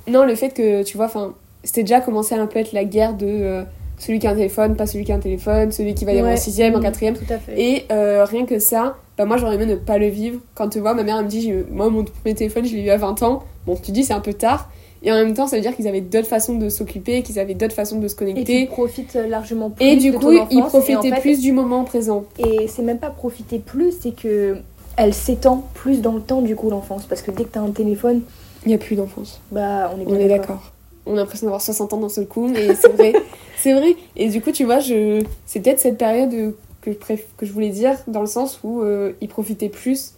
Non, 0.07 0.25
le 0.25 0.35
fait 0.35 0.49
que, 0.49 0.83
tu 0.83 0.97
vois, 0.97 1.07
enfin, 1.07 1.33
c'était 1.63 1.81
déjà 1.81 2.01
commencé 2.01 2.35
à 2.35 2.41
un 2.41 2.47
peu 2.47 2.59
être 2.59 2.71
la 2.71 2.85
guerre 2.85 3.13
de 3.13 3.63
celui 3.97 4.19
qui 4.19 4.27
a 4.27 4.31
un 4.31 4.35
téléphone, 4.35 4.75
pas 4.75 4.85
celui 4.85 5.03
qui 5.03 5.11
a 5.11 5.15
un 5.15 5.19
téléphone, 5.19 5.71
celui 5.71 5.95
qui 5.95 6.05
va 6.05 6.13
y 6.13 6.19
avoir 6.19 6.33
en 6.33 6.37
sixième, 6.37 6.75
en 6.75 6.81
quatrième. 6.81 7.15
Tout 7.15 7.33
à 7.33 7.37
fait. 7.37 7.59
Et 7.59 7.85
rien 7.89 8.45
que 8.45 8.59
ça, 8.59 8.95
bah 9.17 9.25
moi 9.25 9.37
j'aurais 9.37 9.55
aimé 9.55 9.65
ne 9.65 9.75
pas 9.75 9.97
le 9.97 10.07
vivre. 10.07 10.39
Quand 10.55 10.69
tu 10.69 10.79
vois, 10.79 10.93
ma 10.93 11.03
mère 11.03 11.17
elle 11.17 11.25
me 11.25 11.29
dit, 11.29 11.51
moi 11.71 11.89
mon 11.89 12.03
premier 12.03 12.35
téléphone, 12.35 12.65
je 12.65 12.75
l'ai 12.75 12.83
eu 12.83 12.89
à 12.89 12.97
20 12.97 13.23
ans. 13.23 13.43
Bon, 13.65 13.75
tu 13.75 13.91
dis, 13.91 14.03
c'est 14.03 14.13
un 14.13 14.19
peu 14.19 14.33
tard. 14.33 14.69
Et 15.03 15.11
en 15.11 15.15
même 15.15 15.35
temps, 15.35 15.45
ça 15.45 15.55
veut 15.55 15.61
dire 15.61 15.75
qu'ils 15.75 15.87
avaient 15.87 16.01
d'autres 16.01 16.27
façons 16.27 16.55
de 16.55 16.67
s'occuper, 16.67 17.21
qu'ils 17.21 17.37
avaient 17.37 17.53
d'autres 17.53 17.75
façons 17.75 17.99
de 17.99 18.07
se 18.07 18.15
connecter. 18.15 18.63
Et 18.63 18.65
tu 18.65 18.71
profites 18.71 19.13
largement 19.13 19.69
plus. 19.69 19.85
Et 19.85 19.95
du 19.97 20.11
coup, 20.13 20.31
ils 20.31 20.63
profitaient 20.63 21.19
plus 21.21 21.41
du 21.41 21.51
moment 21.51 21.83
présent. 21.83 22.25
Et 22.39 22.67
c'est 22.67 22.81
même 22.81 22.97
pas 22.97 23.11
profiter 23.11 23.59
plus, 23.59 23.93
c'est 24.01 24.15
que 24.15 24.57
elle 24.97 25.13
s'étend 25.13 25.63
plus 25.73 26.01
dans 26.01 26.13
le 26.13 26.21
temps 26.21 26.41
du 26.41 26.55
coup 26.55 26.69
l'enfance. 26.69 27.05
Parce 27.05 27.21
que 27.21 27.31
dès 27.31 27.43
que 27.43 27.49
t'as 27.49 27.61
un 27.61 27.71
téléphone. 27.71 28.21
Il 28.65 28.69
n'y 28.69 28.73
a 28.73 28.79
plus 28.79 28.95
d'enfance. 28.95 29.41
Bah, 29.51 29.93
on 29.95 30.01
est 30.01 30.05
bien 30.05 30.27
d'accord. 30.27 30.71
On 31.05 31.13
a 31.13 31.17
l'impression 31.17 31.45
d'avoir 31.45 31.61
60 31.61 31.93
ans 31.93 31.97
d'un 31.97 32.09
seul 32.09 32.25
coup, 32.25 32.47
mais 32.47 32.73
c'est 32.73 32.87
vrai. 32.87 33.13
c'est 33.57 33.73
vrai. 33.73 33.95
Et 34.15 34.27
du 34.29 34.41
coup, 34.41 34.51
tu 34.51 34.63
vois, 34.63 34.79
je... 34.79 35.23
c'est 35.45 35.59
peut-être 35.59 35.79
cette 35.79 35.99
période 35.99 36.55
que 36.85 36.91
je, 36.91 36.97
préf... 36.97 37.25
que 37.37 37.45
je 37.45 37.51
voulais 37.51 37.69
dire, 37.69 37.97
dans 38.07 38.21
le 38.21 38.27
sens 38.27 38.59
où 38.63 38.81
euh, 38.81 39.13
ils 39.19 39.27
profitaient 39.27 39.69
plus, 39.69 40.13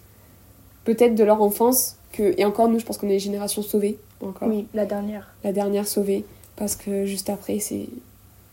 peut-être, 0.83 1.15
de 1.15 1.23
leur 1.23 1.41
enfance. 1.41 1.95
Que... 2.11 2.33
Et 2.37 2.43
encore, 2.43 2.67
nous, 2.67 2.77
je 2.77 2.85
pense 2.85 2.97
qu'on 2.97 3.07
est 3.07 3.13
une 3.13 3.19
génération 3.19 3.61
sauvée 3.61 3.97
encore. 4.21 4.49
Oui, 4.49 4.67
la 4.73 4.85
dernière. 4.85 5.33
La 5.43 5.53
dernière 5.53 5.87
sauvée, 5.87 6.25
parce 6.57 6.75
que 6.75 7.05
juste 7.05 7.29
après, 7.29 7.59
c'est 7.59 7.87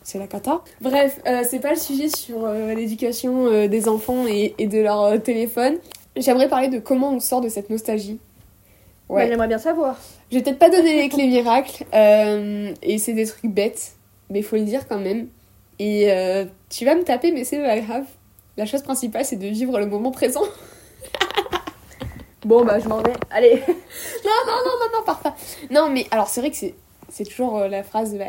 c'est 0.07 0.18
la 0.18 0.27
cata. 0.27 0.61
Bref, 0.83 1.18
euh, 1.27 1.42
c'est 1.48 1.61
pas 1.61 1.70
le 1.70 1.79
sujet 1.79 2.09
sur 2.14 2.44
euh, 2.44 2.74
l'éducation 2.74 3.46
euh, 3.46 3.68
des 3.68 3.88
enfants 3.88 4.27
et, 4.29 4.55
et 4.59 4.66
de 4.66 4.79
leur 4.79 5.22
téléphone. 5.22 5.77
J'aimerais 6.14 6.48
parler 6.48 6.68
de 6.68 6.79
comment 6.79 7.11
on 7.14 7.20
sort 7.20 7.40
de 7.40 7.48
cette 7.48 7.70
nostalgie. 7.70 8.18
Ouais. 9.09 9.22
Bah, 9.22 9.31
j'aimerais 9.31 9.48
bien 9.48 9.59
savoir. 9.59 9.98
Je 10.31 10.37
vais 10.37 10.42
peut-être 10.42 10.59
pas 10.59 10.68
donner 10.68 10.96
les 10.96 11.09
clés 11.09 11.27
miracles, 11.27 11.85
euh, 11.94 12.72
et 12.83 12.98
c'est 12.98 13.14
des 13.14 13.27
trucs 13.27 13.50
bêtes, 13.50 13.92
mais 14.29 14.40
il 14.40 14.42
faut 14.42 14.57
le 14.57 14.64
dire 14.64 14.87
quand 14.88 14.98
même. 14.98 15.27
Et 15.78 16.10
euh, 16.10 16.44
tu 16.70 16.84
vas 16.84 16.94
me 16.94 17.02
taper, 17.02 17.32
mais 17.32 17.44
c'est 17.44 17.58
pas 17.58 17.78
grave. 17.80 18.04
La 18.56 18.66
chose 18.66 18.82
principale, 18.82 19.24
c'est 19.24 19.37
de 19.37 19.46
vivre 19.46 19.78
le 19.78 19.87
moment 19.87 20.10
présent. 20.10 20.44
bon, 22.44 22.64
bah, 22.64 22.78
je 22.78 22.88
m'en 22.88 22.98
vais. 22.98 23.12
Allez. 23.30 23.54
non, 23.66 24.32
non, 24.46 24.56
non, 24.64 24.72
non, 24.80 24.98
non, 24.98 25.04
parfait. 25.04 25.32
Non, 25.70 25.90
mais 25.90 26.06
alors, 26.10 26.28
c'est 26.28 26.40
vrai 26.40 26.50
que 26.50 26.56
c'est 27.08 27.24
toujours 27.24 27.58
euh, 27.58 27.68
la 27.68 27.82
phrase 27.82 28.16
bah, 28.16 28.26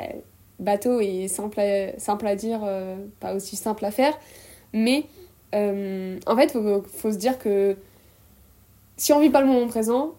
bateau 0.59 0.99
et 0.99 1.27
simple 1.27 1.59
à, 1.59 1.97
simple 1.99 2.27
à 2.27 2.35
dire, 2.35 2.61
pas 3.19 3.35
aussi 3.35 3.55
simple 3.55 3.85
à 3.85 3.91
faire. 3.91 4.17
Mais 4.73 5.05
en 5.53 6.35
fait, 6.35 6.51
faut, 6.51 6.83
faut 6.83 7.11
se 7.11 7.17
dire 7.17 7.37
que 7.39 7.77
si 8.97 9.13
on 9.13 9.19
vit 9.19 9.29
pas 9.29 9.41
le 9.41 9.47
moment 9.47 9.67
présent, 9.67 10.15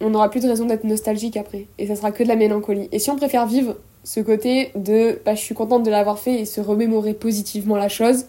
on 0.00 0.10
n'aura 0.10 0.30
plus 0.30 0.40
de 0.40 0.48
raison 0.48 0.66
d'être 0.66 0.84
nostalgique 0.84 1.36
après. 1.36 1.66
Et 1.78 1.86
ça 1.86 1.96
sera 1.96 2.12
que 2.12 2.22
de 2.22 2.28
la 2.28 2.36
mélancolie. 2.36 2.88
Et 2.92 2.98
si 2.98 3.10
on 3.10 3.16
préfère 3.16 3.46
vivre 3.46 3.76
ce 4.04 4.20
côté 4.20 4.70
de 4.74 5.20
bah, 5.24 5.34
je 5.34 5.40
suis 5.40 5.54
contente 5.54 5.82
de 5.82 5.90
l'avoir 5.90 6.18
fait 6.18 6.40
et 6.40 6.44
se 6.44 6.60
remémorer 6.60 7.14
positivement 7.14 7.76
la 7.76 7.88
chose, 7.88 8.26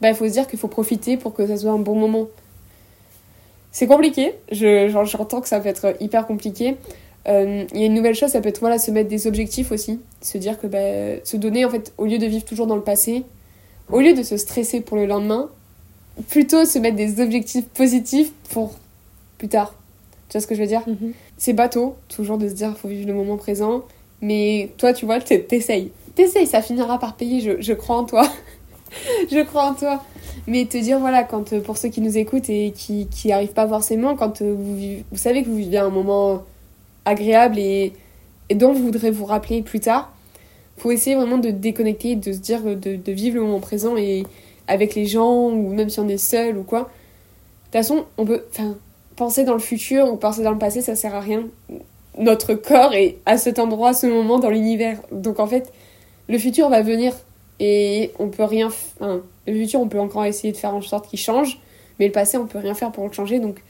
bah, 0.00 0.08
il 0.08 0.14
faut 0.14 0.26
se 0.26 0.32
dire 0.32 0.46
qu'il 0.46 0.58
faut 0.58 0.68
profiter 0.68 1.16
pour 1.16 1.34
que 1.34 1.46
ça 1.46 1.56
soit 1.56 1.72
un 1.72 1.78
bon 1.78 1.94
moment. 1.94 2.28
C'est 3.72 3.86
compliqué, 3.86 4.34
j'entends 4.50 5.40
que 5.40 5.48
ça 5.48 5.60
peut 5.60 5.68
être 5.68 5.94
hyper 6.00 6.26
compliqué. 6.26 6.76
Euh, 7.28 7.64
il 7.72 7.80
y 7.80 7.82
a 7.82 7.86
une 7.86 7.94
nouvelle 7.94 8.14
chose, 8.14 8.30
ça 8.30 8.40
peut 8.40 8.48
être 8.48 8.60
voilà, 8.60 8.78
se 8.78 8.90
mettre 8.90 9.08
des 9.08 9.26
objectifs 9.26 9.70
aussi. 9.72 10.00
Se 10.22 10.38
dire 10.38 10.58
que 10.58 10.66
bah, 10.66 11.22
se 11.24 11.36
donner, 11.36 11.64
en 11.64 11.70
fait, 11.70 11.92
au 11.98 12.06
lieu 12.06 12.18
de 12.18 12.26
vivre 12.26 12.44
toujours 12.44 12.66
dans 12.66 12.76
le 12.76 12.82
passé, 12.82 13.24
au 13.90 14.00
lieu 14.00 14.14
de 14.14 14.22
se 14.22 14.36
stresser 14.36 14.80
pour 14.80 14.96
le 14.96 15.06
lendemain, 15.06 15.50
plutôt 16.28 16.64
se 16.64 16.78
mettre 16.78 16.96
des 16.96 17.20
objectifs 17.20 17.66
positifs 17.66 18.32
pour 18.50 18.72
plus 19.38 19.48
tard. 19.48 19.74
Tu 20.28 20.32
vois 20.32 20.40
ce 20.40 20.46
que 20.46 20.54
je 20.54 20.60
veux 20.60 20.66
dire? 20.66 20.82
Mhm. 20.86 21.12
C'est 21.38 21.52
bateau, 21.52 21.96
toujours 22.08 22.38
de 22.38 22.48
se 22.48 22.54
dire 22.54 22.76
faut 22.76 22.88
vivre 22.88 23.06
le 23.06 23.14
moment 23.14 23.36
présent. 23.36 23.82
Mais 24.22 24.70
toi, 24.76 24.92
tu 24.92 25.06
vois, 25.06 25.20
t'essayes. 25.20 25.92
T'essayes, 26.14 26.46
ça 26.46 26.62
finira 26.62 26.98
par 26.98 27.16
payer, 27.16 27.58
je, 27.60 27.72
crois 27.72 27.96
en 27.96 28.04
toi. 28.04 28.28
je 29.30 29.42
crois 29.42 29.64
en 29.70 29.74
toi. 29.74 30.02
Mais 30.46 30.66
te 30.66 30.78
dire, 30.78 30.98
voilà, 30.98 31.22
quand 31.22 31.52
euh, 31.52 31.60
pour 31.60 31.76
ceux 31.76 31.88
qui 31.88 32.00
nous 32.00 32.18
écoutent 32.18 32.50
et 32.50 32.72
qui 32.74 33.08
n'y 33.24 33.32
arrivent 33.32 33.52
pas 33.52 33.68
forcément, 33.68 34.16
quand 34.16 34.42
euh, 34.42 34.54
vous, 34.56 34.76
vous 35.10 35.16
savez 35.16 35.42
que 35.42 35.48
vous 35.48 35.56
vivez 35.56 35.78
un 35.78 35.90
moment 35.90 36.42
agréable 37.04 37.58
et, 37.58 37.92
et 38.48 38.54
dont 38.54 38.72
vous 38.72 38.84
voudrez 38.84 39.10
vous 39.10 39.24
rappeler 39.24 39.62
plus 39.62 39.80
tard, 39.80 40.12
faut 40.76 40.90
essayer 40.90 41.14
vraiment 41.14 41.38
de 41.38 41.50
déconnecter, 41.50 42.16
de 42.16 42.32
se 42.32 42.38
dire, 42.38 42.62
de, 42.62 42.96
de 42.96 43.12
vivre 43.12 43.36
le 43.36 43.42
moment 43.42 43.60
présent 43.60 43.96
et 43.96 44.24
avec 44.66 44.94
les 44.94 45.06
gens, 45.06 45.48
ou 45.50 45.74
même 45.74 45.90
si 45.90 46.00
on 46.00 46.08
est 46.08 46.16
seul 46.16 46.56
ou 46.56 46.62
quoi. 46.62 46.80
De 46.80 46.84
toute 46.84 47.72
façon, 47.72 48.04
on 48.16 48.24
peut. 48.24 48.44
Penser 49.16 49.44
dans 49.44 49.52
le 49.52 49.60
futur 49.60 50.10
ou 50.10 50.16
penser 50.16 50.42
dans 50.42 50.52
le 50.52 50.58
passé, 50.58 50.80
ça 50.80 50.94
sert 50.96 51.14
à 51.14 51.20
rien. 51.20 51.44
Notre 52.18 52.54
corps 52.54 52.94
est 52.94 53.18
à 53.26 53.38
cet 53.38 53.58
endroit, 53.58 53.90
à 53.90 53.94
ce 53.94 54.06
moment 54.06 54.38
dans 54.38 54.50
l'univers. 54.50 54.98
Donc 55.12 55.38
en 55.38 55.46
fait, 55.46 55.72
le 56.28 56.38
futur 56.38 56.68
va 56.68 56.82
venir 56.82 57.14
et 57.60 58.12
on 58.18 58.28
peut 58.28 58.44
rien. 58.44 58.66
Enfin, 58.68 59.22
le 59.46 59.54
futur, 59.54 59.80
on 59.80 59.88
peut 59.88 60.00
encore 60.00 60.24
essayer 60.24 60.52
de 60.52 60.56
faire 60.56 60.74
en 60.74 60.82
sorte 60.82 61.08
qu'il 61.08 61.18
change, 61.18 61.60
mais 61.98 62.06
le 62.06 62.12
passé, 62.12 62.38
on 62.38 62.46
peut 62.46 62.58
rien 62.58 62.74
faire 62.74 62.90
pour 62.90 63.06
le 63.06 63.12
changer. 63.12 63.38
Donc 63.38 63.62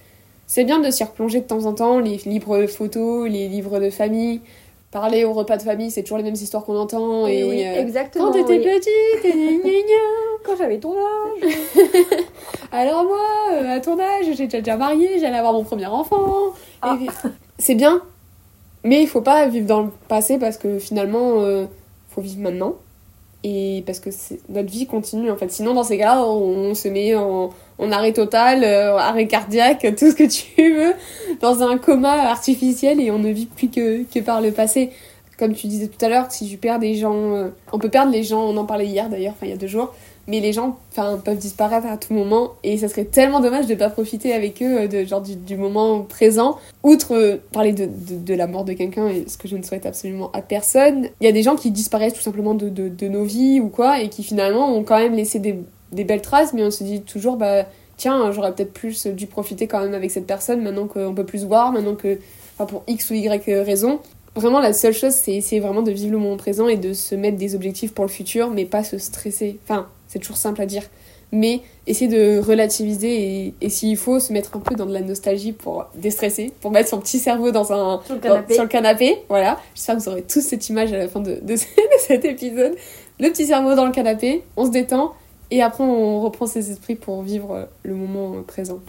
c'est 0.46 0.64
bien 0.64 0.80
de 0.80 0.90
s'y 0.90 1.04
replonger 1.04 1.40
de 1.40 1.46
temps 1.46 1.66
en 1.66 1.74
temps, 1.74 1.98
les 1.98 2.16
livres 2.16 2.58
de 2.58 2.66
photos, 2.66 3.28
les 3.28 3.48
livres 3.48 3.78
de 3.78 3.90
famille. 3.90 4.40
Parler 4.90 5.24
au 5.24 5.32
repas 5.32 5.56
de 5.56 5.62
famille, 5.62 5.92
c'est 5.92 6.02
toujours 6.02 6.18
les 6.18 6.24
mêmes 6.24 6.34
histoires 6.34 6.64
qu'on 6.64 6.76
entend. 6.76 7.28
Et, 7.28 7.44
oui, 7.44 7.64
euh, 7.64 7.80
exactement. 7.80 8.26
Quand 8.26 8.32
t'étais 8.32 8.58
petite, 8.58 9.32
quand 10.44 10.56
j'avais 10.56 10.78
ton 10.78 10.94
âge. 10.94 11.54
Alors 12.72 13.04
moi, 13.04 13.20
euh, 13.52 13.76
à 13.76 13.78
ton 13.78 14.00
âge, 14.00 14.26
j'étais 14.36 14.58
déjà 14.58 14.76
mariée, 14.76 15.20
j'allais 15.20 15.38
avoir 15.38 15.52
mon 15.52 15.62
premier 15.62 15.86
enfant. 15.86 16.52
Ah. 16.82 16.98
C'est 17.58 17.76
bien, 17.76 18.02
mais 18.84 19.02
il 19.02 19.08
faut 19.08 19.20
pas 19.20 19.46
vivre 19.46 19.66
dans 19.66 19.82
le 19.82 19.90
passé 20.08 20.38
parce 20.38 20.56
que 20.56 20.78
finalement, 20.78 21.42
euh, 21.42 21.66
faut 22.08 22.20
vivre 22.20 22.40
maintenant. 22.40 22.74
Et 23.42 23.82
parce 23.86 24.00
que 24.00 24.10
notre 24.50 24.70
vie 24.70 24.86
continue 24.86 25.30
en 25.30 25.36
fait. 25.36 25.50
Sinon, 25.50 25.72
dans 25.72 25.82
ces 25.82 25.96
cas-là, 25.96 26.22
on, 26.22 26.74
se 26.74 26.88
met 26.88 27.14
en, 27.14 27.50
arrêt 27.90 28.12
total, 28.12 28.64
euh, 28.64 28.96
arrêt 28.98 29.26
cardiaque, 29.26 29.80
tout 29.98 30.10
ce 30.10 30.14
que 30.14 30.28
tu 30.28 30.74
veux, 30.74 30.94
dans 31.40 31.62
un 31.62 31.78
coma 31.78 32.28
artificiel 32.30 33.00
et 33.00 33.10
on 33.10 33.18
ne 33.18 33.30
vit 33.30 33.46
plus 33.46 33.68
que, 33.68 34.02
que 34.04 34.20
par 34.20 34.42
le 34.42 34.52
passé. 34.52 34.90
Comme 35.38 35.54
tu 35.54 35.68
disais 35.68 35.88
tout 35.88 36.04
à 36.04 36.10
l'heure, 36.10 36.30
si 36.30 36.46
tu 36.46 36.58
perds 36.58 36.80
des 36.80 36.96
gens, 36.96 37.48
on 37.72 37.78
peut 37.78 37.88
perdre 37.88 38.12
les 38.12 38.22
gens, 38.22 38.42
on 38.42 38.58
en 38.58 38.66
parlait 38.66 38.86
hier 38.86 39.08
d'ailleurs, 39.08 39.32
enfin 39.32 39.46
il 39.46 39.50
y 39.50 39.54
a 39.54 39.56
deux 39.56 39.68
jours, 39.68 39.94
mais 40.30 40.38
les 40.38 40.52
gens 40.52 40.78
peuvent 40.94 41.36
disparaître 41.36 41.88
à 41.88 41.96
tout 41.96 42.14
moment 42.14 42.52
et 42.62 42.78
ça 42.78 42.88
serait 42.88 43.04
tellement 43.04 43.40
dommage 43.40 43.66
de 43.66 43.74
ne 43.74 43.78
pas 43.78 43.90
profiter 43.90 44.32
avec 44.32 44.62
eux 44.62 44.82
euh, 44.82 44.86
de, 44.86 45.04
genre 45.04 45.20
du, 45.20 45.56
moment 45.56 46.02
présent. 46.02 46.56
Outre 46.84 47.16
euh, 47.16 47.36
parler 47.52 47.72
de, 47.72 47.88
de, 47.88 48.34
la 48.34 48.46
mort 48.46 48.64
de 48.64 48.72
quelqu'un, 48.72 49.08
et 49.08 49.24
ce 49.26 49.36
que 49.36 49.48
je 49.48 49.56
ne 49.56 49.62
souhaite 49.64 49.86
absolument 49.86 50.30
à 50.32 50.40
personne, 50.40 51.08
il 51.20 51.24
y 51.24 51.28
a 51.28 51.32
des 51.32 51.42
gens 51.42 51.56
qui 51.56 51.72
disparaissent 51.72 52.14
tout 52.14 52.20
simplement 52.20 52.54
de, 52.54 52.68
de, 52.68 53.08
nos 53.08 53.24
vies 53.24 53.58
ou 53.58 53.68
quoi 53.68 54.00
et 54.00 54.08
qui 54.08 54.22
finalement 54.22 54.72
ont 54.72 54.84
quand 54.84 54.98
même 54.98 55.14
laissé 55.14 55.40
des, 55.40 55.58
belles 56.04 56.22
traces, 56.22 56.52
mais 56.52 56.62
on 56.62 56.70
se 56.70 56.84
dit 56.84 57.02
toujours, 57.02 57.36
bah 57.36 57.66
tiens, 57.96 58.30
j'aurais 58.30 58.54
peut-être 58.54 58.72
plus 58.72 59.08
dû 59.08 59.26
profiter 59.26 59.66
quand 59.66 59.80
même 59.80 59.94
avec 59.94 60.12
cette 60.12 60.26
personne 60.26 60.62
maintenant 60.62 60.86
qu'on 60.86 61.12
peut 61.12 61.26
plus 61.26 61.40
se 61.40 61.46
voir, 61.46 61.72
maintenant 61.72 61.96
que, 61.96 62.18
enfin 62.54 62.66
pour 62.66 62.84
X 62.86 63.10
ou 63.10 63.14
Y 63.14 63.64
raison. 63.64 63.98
Vraiment, 64.36 64.60
la 64.60 64.72
seule 64.72 64.94
chose, 64.94 65.12
c'est 65.12 65.32
essayer 65.32 65.60
vraiment 65.60 65.82
de 65.82 65.90
vivre 65.90 66.12
le 66.12 66.18
moment 66.18 66.36
présent 66.36 66.68
et 66.68 66.76
de 66.76 66.92
se 66.92 67.16
mettre 67.16 67.36
des 67.36 67.56
objectifs 67.56 67.92
pour 67.92 68.04
le 68.04 68.10
futur, 68.10 68.50
mais 68.50 68.64
pas 68.64 68.84
se 68.84 68.96
stresser. 68.96 69.58
Enfin, 69.64 69.88
c'est 70.10 70.18
toujours 70.18 70.36
simple 70.36 70.60
à 70.60 70.66
dire. 70.66 70.82
Mais 71.32 71.60
essayer 71.86 72.08
de 72.08 72.40
relativiser 72.40 73.54
et, 73.60 73.68
s'il 73.68 73.96
faut, 73.96 74.18
se 74.18 74.32
mettre 74.32 74.56
un 74.56 74.58
peu 74.60 74.74
dans 74.74 74.86
de 74.86 74.92
la 74.92 75.00
nostalgie 75.00 75.52
pour 75.52 75.86
déstresser, 75.94 76.52
pour 76.60 76.72
mettre 76.72 76.88
son 76.88 76.98
petit 76.98 77.20
cerveau 77.20 77.52
dans 77.52 77.72
un, 77.72 78.02
sur, 78.04 78.16
le 78.16 78.20
canapé. 78.20 78.54
sur 78.54 78.64
le 78.64 78.68
canapé. 78.68 79.18
Voilà. 79.28 79.60
J'espère 79.76 79.96
que 79.96 80.00
vous 80.00 80.08
aurez 80.08 80.22
tous 80.22 80.40
cette 80.40 80.68
image 80.68 80.92
à 80.92 80.98
la 80.98 81.06
fin 81.06 81.20
de, 81.20 81.38
de, 81.42 81.54
cet 82.00 82.24
épisode. 82.24 82.74
Le 83.20 83.28
petit 83.28 83.46
cerveau 83.46 83.76
dans 83.76 83.86
le 83.86 83.92
canapé, 83.92 84.42
on 84.56 84.66
se 84.66 84.72
détend 84.72 85.14
et 85.52 85.62
après 85.62 85.84
on 85.84 86.20
reprend 86.20 86.46
ses 86.46 86.72
esprits 86.72 86.96
pour 86.96 87.22
vivre 87.22 87.68
le 87.84 87.94
moment 87.94 88.42
présent. 88.42 88.80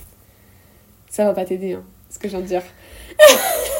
Ça 1.12 1.26
va 1.26 1.34
pas 1.34 1.46
t'aider, 1.46 1.74
hein, 1.74 1.84
ce 2.10 2.18
que 2.18 2.28
je 2.28 2.32
viens 2.32 2.42
de 2.42 2.48
dire. 2.48 2.64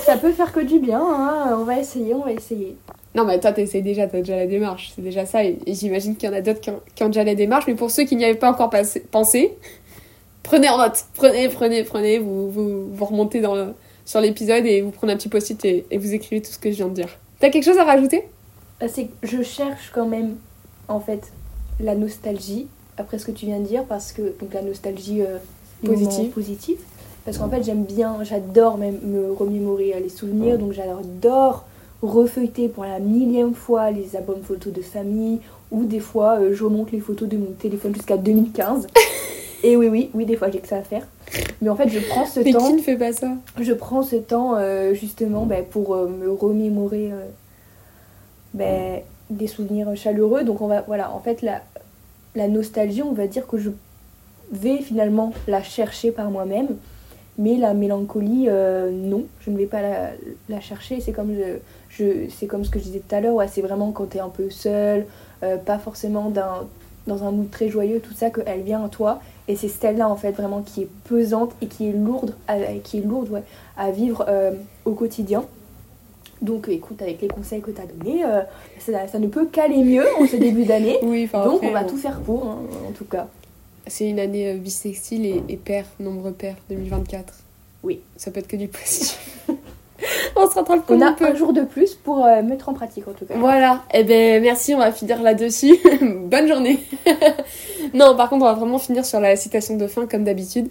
ça 0.06 0.18
peut 0.18 0.34
faire 0.34 0.52
que 0.54 0.60
du 0.60 0.80
bien, 0.80 1.02
hein. 1.02 1.58
on 1.60 1.64
va 1.64 1.80
essayer, 1.80 2.14
on 2.14 2.24
va 2.24 2.34
essayer. 2.34 2.78
Non, 3.14 3.26
mais 3.26 3.40
toi, 3.40 3.52
t'essayes 3.52 3.82
déjà, 3.82 4.08
t'as 4.08 4.20
déjà 4.20 4.38
la 4.38 4.48
démarche, 4.48 4.94
c'est 4.96 5.02
déjà 5.02 5.26
ça. 5.26 5.44
Et, 5.44 5.58
j'imagine 5.68 6.16
qu'il 6.16 6.30
y 6.30 6.32
en 6.32 6.36
a 6.36 6.42
d'autres 6.42 6.62
qui, 6.62 7.04
ont 7.04 7.08
déjà 7.08 7.24
la 7.24 7.36
démarche, 7.36 7.66
mais 7.68 7.76
pour 7.76 7.92
ceux 7.92 8.04
qui 8.04 8.16
n'y 8.16 8.24
avaient 8.24 8.36
pas 8.36 8.50
encore 8.50 8.70
pensé, 9.12 9.54
prenez 10.44 10.70
en 10.70 10.78
note. 10.78 11.06
Prenez, 11.16 11.50
prenez, 11.50 11.84
prenez, 11.84 12.20
vous, 12.20 12.50
vous, 12.50 12.88
vous 12.94 13.06
remontez 13.06 13.42
dans 13.42 13.74
sur 14.06 14.22
l'épisode 14.22 14.66
et 14.66 14.82
vous 14.82 14.92
prenez 14.92 15.14
un 15.14 15.18
petit 15.18 15.30
post-it 15.30 15.64
et, 15.66 15.98
vous 15.98 16.14
écrivez 16.14 16.42
tout 16.42 16.52
ce 16.52 16.58
que 16.58 16.72
je 16.72 16.78
viens 16.78 16.88
de 16.88 16.94
dire. 16.94 17.10
T'as 17.40 17.50
quelque 17.50 17.64
chose 17.64 17.78
à 17.78 17.84
rajouter? 17.84 18.28
Bah, 18.80 18.88
C'est 18.88 19.06
que 19.06 19.28
je 19.28 19.42
cherche 19.42 19.92
quand 19.94 20.06
même, 20.06 20.36
en 20.88 21.00
fait, 21.00 21.32
la 21.80 21.96
nostalgie, 21.96 22.68
après 22.98 23.20
ce 23.20 23.26
que 23.26 23.32
tu 23.32 23.46
viens 23.46 23.60
de 23.60 23.66
dire, 23.66 23.86
parce 23.86 24.12
que 24.12 24.22
donc 24.40 24.54
la 24.54 24.62
nostalgie 24.62 25.22
euh, 25.22 25.38
positive. 25.84 26.30
positive. 26.30 26.78
Parce 27.26 27.38
qu'en 27.38 27.50
fait, 27.50 27.64
j'aime 27.64 27.84
bien, 27.84 28.18
j'adore 28.24 28.78
même 28.78 29.00
me 29.04 29.32
remémorer 29.32 29.94
les 30.02 30.10
souvenirs, 30.10 30.58
donc 30.58 30.72
j'adore 30.72 31.66
refeuilleter 32.02 32.68
pour 32.68 32.84
la 32.84 33.00
millième 33.00 33.54
fois 33.54 33.92
les 33.92 34.16
albums 34.16 34.42
photos 34.44 34.74
de 34.74 34.82
famille 34.82 35.40
ou 35.72 35.86
des 35.86 36.00
fois 36.00 36.40
euh, 36.40 36.54
je 36.54 36.64
remonte 36.64 36.92
les 36.92 37.00
photos 37.00 37.30
de 37.30 37.38
mon 37.38 37.52
téléphone 37.52 37.94
jusqu'à 37.94 38.18
2015. 38.18 38.88
Et 39.64 39.78
oui, 39.78 39.90
oui, 39.90 40.10
oui, 40.16 40.26
des 40.26 40.36
fois 40.36 40.50
j'ai 40.50 40.60
que 40.60 40.68
ça 40.68 40.78
à 40.78 40.82
faire. 40.82 41.06
Mais 41.62 41.70
en 41.70 41.76
fait, 41.76 41.88
je 41.88 42.00
prends 42.00 42.26
ce 42.26 42.40
Mais 42.46 42.52
temps. 42.52 42.66
qui 42.66 42.74
ne 42.74 42.82
fait 42.82 42.98
pas 42.98 43.14
ça 43.14 43.30
Je 43.60 43.74
prends 43.74 44.02
ce 44.02 44.16
temps 44.16 44.56
euh, 44.56 44.96
justement 44.96 45.46
ben, 45.46 45.64
pour 45.64 45.94
euh, 45.94 46.08
me 46.08 46.32
remémorer 46.32 47.12
ben, 48.56 49.02
des 49.30 49.48
souvenirs 49.48 49.96
chaleureux. 49.96 50.44
Donc, 50.44 50.62
on 50.62 50.68
va, 50.68 50.82
voilà, 50.82 51.14
en 51.14 51.20
fait, 51.20 51.44
la, 51.44 51.62
la 52.36 52.48
nostalgie, 52.48 53.04
on 53.04 53.14
va 53.14 53.28
dire 53.28 53.46
que 53.46 53.60
je 53.60 53.70
vais 54.52 54.78
finalement 54.80 55.32
la 55.48 55.62
chercher 55.62 56.12
par 56.12 56.32
moi-même. 56.32 56.68
Mais 57.42 57.58
la 57.58 57.74
mélancolie, 57.74 58.48
non, 58.92 59.24
je 59.40 59.50
ne 59.50 59.58
vais 59.58 59.66
pas 59.66 59.82
la, 59.82 60.12
la 60.48 60.62
chercher. 60.62 61.02
C'est 61.02 61.12
comme 61.12 61.34
je, 61.92 62.28
c'est 62.30 62.48
comme 62.48 62.64
ce 62.64 62.70
que 62.70 62.80
je 62.80 62.86
disais 62.86 63.00
tout 63.00 63.16
à 63.16 63.20
l'heure, 63.22 63.36
ouais, 63.36 63.48
c'est 63.48 63.62
vraiment 63.62 63.92
quand 63.92 64.08
tu 64.12 64.18
es 64.18 64.20
un 64.20 64.30
peu 64.30 64.50
seul, 64.50 65.06
euh, 65.44 65.58
pas 65.58 65.78
forcément 65.78 66.30
dans, 66.30 66.68
dans 67.08 67.24
un 67.24 67.32
mood 67.32 67.50
très 67.50 67.70
joyeux, 67.70 68.00
tout 68.00 68.14
ça, 68.14 68.30
qu'elle 68.30 68.62
vient 68.62 68.84
à 68.84 68.90
toi. 68.90 69.22
Et 69.48 69.56
c'est 69.56 69.68
celle-là, 69.68 70.08
en 70.08 70.16
fait, 70.16 70.32
vraiment 70.32 70.62
qui 70.62 70.84
est 70.84 70.90
pesante 71.06 71.52
et 71.62 71.68
qui 71.68 71.90
est 71.90 71.94
lourde 71.94 72.36
à, 72.48 72.58
qui 72.84 73.00
est 73.00 73.02
lourde, 73.02 73.30
ouais, 73.30 73.44
à 73.78 73.92
vivre 73.92 74.26
euh, 74.28 74.52
au 74.86 74.92
quotidien. 74.92 75.44
Donc 76.42 76.70
écoute, 76.70 77.02
avec 77.04 77.22
les 77.22 77.28
conseils 77.28 77.62
que 77.62 77.70
tu 77.70 77.82
as 77.82 77.86
donnés, 77.86 78.24
euh, 78.26 78.42
ça, 78.80 79.20
ne 79.20 79.28
peut 79.28 79.46
qu'aller 79.46 79.84
mieux 79.84 80.06
en 80.20 80.26
ce 80.26 80.38
début 80.38 80.66
d'année. 80.66 80.98
Oui, 81.04 81.30
Donc 81.32 81.62
on 81.62 81.72
va 81.72 81.84
tout 81.84 81.98
faire 81.98 82.20
pour, 82.22 82.48
hein, 82.48 82.60
en 82.88 82.92
tout 82.92 83.06
cas. 83.06 83.28
C'est 83.88 84.08
une 84.08 84.20
année 84.20 84.54
bisextile 84.56 85.26
et, 85.26 85.44
et 85.50 85.58
pair, 85.58 85.86
nombre 86.00 86.32
pair, 86.32 86.56
2024. 86.70 87.34
Oui. 87.84 88.00
Ça 88.16 88.32
peut 88.32 88.40
être 88.40 88.48
que 88.48 88.56
du 88.56 88.68
positif. 88.68 89.40
on 90.36 90.50
se 90.50 90.56
rattrape 90.56 90.86
comme 90.86 91.02
on, 91.02 91.06
a 91.06 91.16
un 91.20 91.36
jour 91.36 91.54
de 91.54 91.62
plus 91.62 91.96
pour 91.96 92.26
euh, 92.26 92.42
mettre 92.42 92.70
en 92.70 92.74
pratique 92.74 93.08
en 93.08 93.14
tout 93.14 93.26
cas. 93.26 93.36
Voilà, 93.38 93.84
et 93.94 94.00
eh 94.00 94.04
ben 94.04 94.42
merci, 94.42 94.74
on 94.74 94.80
va 94.80 94.92
finir 94.92 95.22
là-dessus. 95.22 95.76
Bonne 96.02 96.48
journée. 96.48 96.80
non, 97.94 98.16
par 98.16 98.30
contre, 98.30 98.44
on 98.44 98.48
va 98.48 98.54
vraiment 98.54 98.80
finir 98.80 99.06
sur 99.06 99.20
la 99.20 99.36
citation 99.36 99.78
de 99.78 99.88
fin 99.88 100.08
comme 100.08 100.24
d'habitude. 100.24 100.70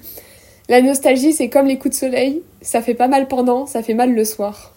La 0.69 0.83
nostalgie, 0.83 1.33
c'est 1.33 1.49
comme 1.49 1.67
les 1.67 1.79
coups 1.79 1.95
de 1.97 2.01
soleil. 2.01 2.43
Ça 2.63 2.83
fait 2.83 2.95
pas 2.95 3.09
mal 3.09 3.29
pendant, 3.29 3.67
ça 3.67 3.83
fait 3.83 3.95
mal 3.95 4.15
le 4.15 4.25
soir. 4.25 4.73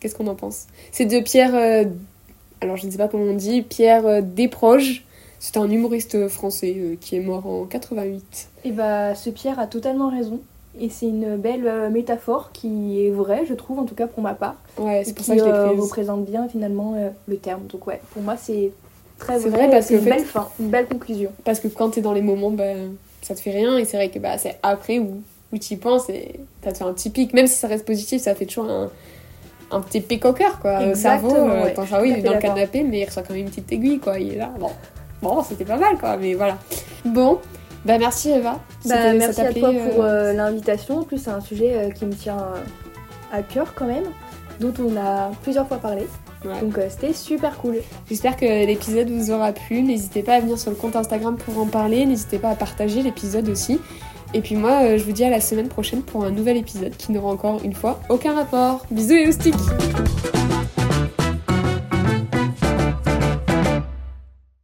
Qu'est-ce 0.00 0.14
qu'on 0.14 0.26
en 0.26 0.34
pense? 0.34 0.66
C'est 0.92 1.06
de 1.06 1.20
Pierre. 1.20 1.54
euh, 1.54 1.84
alors, 2.60 2.76
je 2.76 2.86
ne 2.86 2.90
sais 2.90 2.98
pas 2.98 3.08
comment 3.08 3.24
on 3.24 3.34
dit. 3.34 3.62
Pierre 3.62 4.06
euh, 4.06 4.20
Desproges. 4.22 5.05
C'est 5.38 5.56
un 5.58 5.70
humoriste 5.70 6.28
français 6.28 6.74
euh, 6.78 6.94
qui 7.00 7.16
est 7.16 7.20
mort 7.20 7.46
en 7.46 7.64
88. 7.64 8.48
Et 8.64 8.70
bah, 8.72 9.14
ce 9.14 9.30
Pierre 9.30 9.58
a 9.58 9.66
totalement 9.66 10.08
raison. 10.10 10.40
Et 10.78 10.90
c'est 10.90 11.06
une 11.06 11.36
belle 11.36 11.66
euh, 11.66 11.88
métaphore 11.90 12.50
qui 12.52 13.06
est 13.06 13.10
vraie, 13.10 13.44
je 13.48 13.54
trouve, 13.54 13.78
en 13.78 13.84
tout 13.84 13.94
cas 13.94 14.06
pour 14.06 14.22
ma 14.22 14.34
part. 14.34 14.56
Ouais, 14.78 15.02
c'est 15.04 15.14
pour 15.14 15.24
qui 15.24 15.30
ça 15.30 15.34
que 15.34 15.40
je 15.40 15.44
l'ai 15.44 15.50
euh, 15.52 15.66
prise. 15.68 15.80
représente 15.80 16.24
bien 16.26 16.48
finalement 16.48 16.94
euh, 16.96 17.08
le 17.28 17.36
terme. 17.38 17.62
Donc 17.72 17.86
ouais, 17.86 18.00
pour 18.12 18.22
moi 18.22 18.36
c'est 18.36 18.72
très 19.18 19.38
vrai, 19.38 19.48
vrai, 19.50 19.70
parce 19.70 19.88
une 19.90 20.00
fait- 20.00 20.10
belle 20.10 20.24
fin, 20.24 20.48
une 20.60 20.68
belle 20.68 20.86
conclusion. 20.86 21.30
Parce 21.44 21.60
que 21.60 21.68
quand 21.68 21.90
t'es 21.90 22.02
dans 22.02 22.12
les 22.12 22.20
moments, 22.22 22.50
bah, 22.50 22.64
ça 23.22 23.34
te 23.34 23.40
fait 23.40 23.52
rien. 23.52 23.78
Et 23.78 23.84
c'est 23.86 23.96
vrai 23.96 24.10
que 24.10 24.18
bah, 24.18 24.36
c'est 24.36 24.58
après 24.62 24.98
où, 24.98 25.22
où 25.52 25.58
tu 25.58 25.74
y 25.74 25.76
penses 25.78 26.10
et 26.10 26.40
ça 26.62 26.72
te 26.72 26.78
fait 26.78 26.84
un 26.84 26.92
petit 26.92 27.08
pic. 27.10 27.32
Même 27.32 27.46
si 27.46 27.54
ça 27.54 27.68
reste 27.68 27.86
positif, 27.86 28.20
ça 28.20 28.34
fait 28.34 28.44
toujours 28.44 28.68
un, 28.70 28.90
un 29.70 29.80
petit 29.80 30.02
pic 30.02 30.24
au 30.26 30.34
cœur, 30.34 30.60
quoi. 30.60 30.78
Cerveau, 30.94 31.28
Exactement, 31.28 31.48
euh, 31.54 31.64
ouais. 31.64 31.72
ton 31.74 31.86
cerveau, 31.86 32.04
il 32.04 32.18
est 32.18 32.22
dans 32.22 32.34
le 32.34 32.38
canapé, 32.38 32.82
mais 32.82 33.00
il 33.00 33.04
reçoit 33.06 33.22
quand 33.22 33.32
même 33.32 33.44
une 33.44 33.48
petite 33.48 33.72
aiguille, 33.72 33.98
quoi. 33.98 34.18
Il 34.18 34.34
est 34.34 34.36
là. 34.36 34.52
Bon, 34.60 34.68
bon 35.22 35.42
c'était 35.42 35.64
pas 35.64 35.76
mal, 35.76 35.98
quoi. 35.98 36.16
Mais 36.16 36.34
voilà. 36.34 36.58
Bon, 37.04 37.38
bah 37.84 37.98
merci 37.98 38.30
Eva. 38.30 38.58
Bah, 38.84 39.12
merci 39.14 39.40
à 39.40 39.52
toi 39.52 39.70
pour 39.72 40.02
euh, 40.04 40.08
euh, 40.08 40.32
l'invitation. 40.32 40.98
En 40.98 41.02
plus, 41.04 41.18
c'est 41.18 41.30
un 41.30 41.40
sujet 41.40 41.72
euh, 41.74 41.90
qui 41.90 42.04
me 42.04 42.12
tient 42.12 42.38
à 43.32 43.42
cœur 43.42 43.74
quand 43.74 43.86
même, 43.86 44.04
dont 44.60 44.72
on 44.80 44.96
a 44.96 45.30
plusieurs 45.42 45.66
fois 45.66 45.78
parlé. 45.78 46.06
ouais. 46.44 46.60
Donc 46.60 46.78
euh, 46.78 46.86
c'était 46.88 47.12
super 47.12 47.58
cool. 47.58 47.76
J'espère 48.08 48.36
que 48.36 48.66
l'épisode 48.66 49.08
vous 49.10 49.30
aura 49.30 49.52
plu. 49.52 49.82
N'hésitez 49.82 50.22
pas 50.22 50.34
à 50.34 50.40
venir 50.40 50.58
sur 50.58 50.70
le 50.70 50.76
compte 50.76 50.96
Instagram 50.96 51.36
pour 51.36 51.58
en 51.58 51.66
parler. 51.66 52.06
N'hésitez 52.06 52.38
pas 52.38 52.50
à 52.50 52.54
partager 52.56 53.02
l'épisode 53.02 53.48
aussi. 53.48 53.80
Et 54.34 54.40
puis 54.40 54.56
moi, 54.56 54.96
je 54.96 55.04
vous 55.04 55.12
dis 55.12 55.24
à 55.24 55.30
la 55.30 55.40
semaine 55.40 55.68
prochaine 55.68 56.02
pour 56.02 56.24
un 56.24 56.30
nouvel 56.30 56.56
épisode 56.56 56.96
qui 56.96 57.12
n'aura 57.12 57.32
encore 57.32 57.60
une 57.64 57.74
fois 57.74 58.00
aucun 58.10 58.34
rapport. 58.34 58.84
Bisous 58.90 59.14
et 59.14 59.28
oustiques 59.28 59.54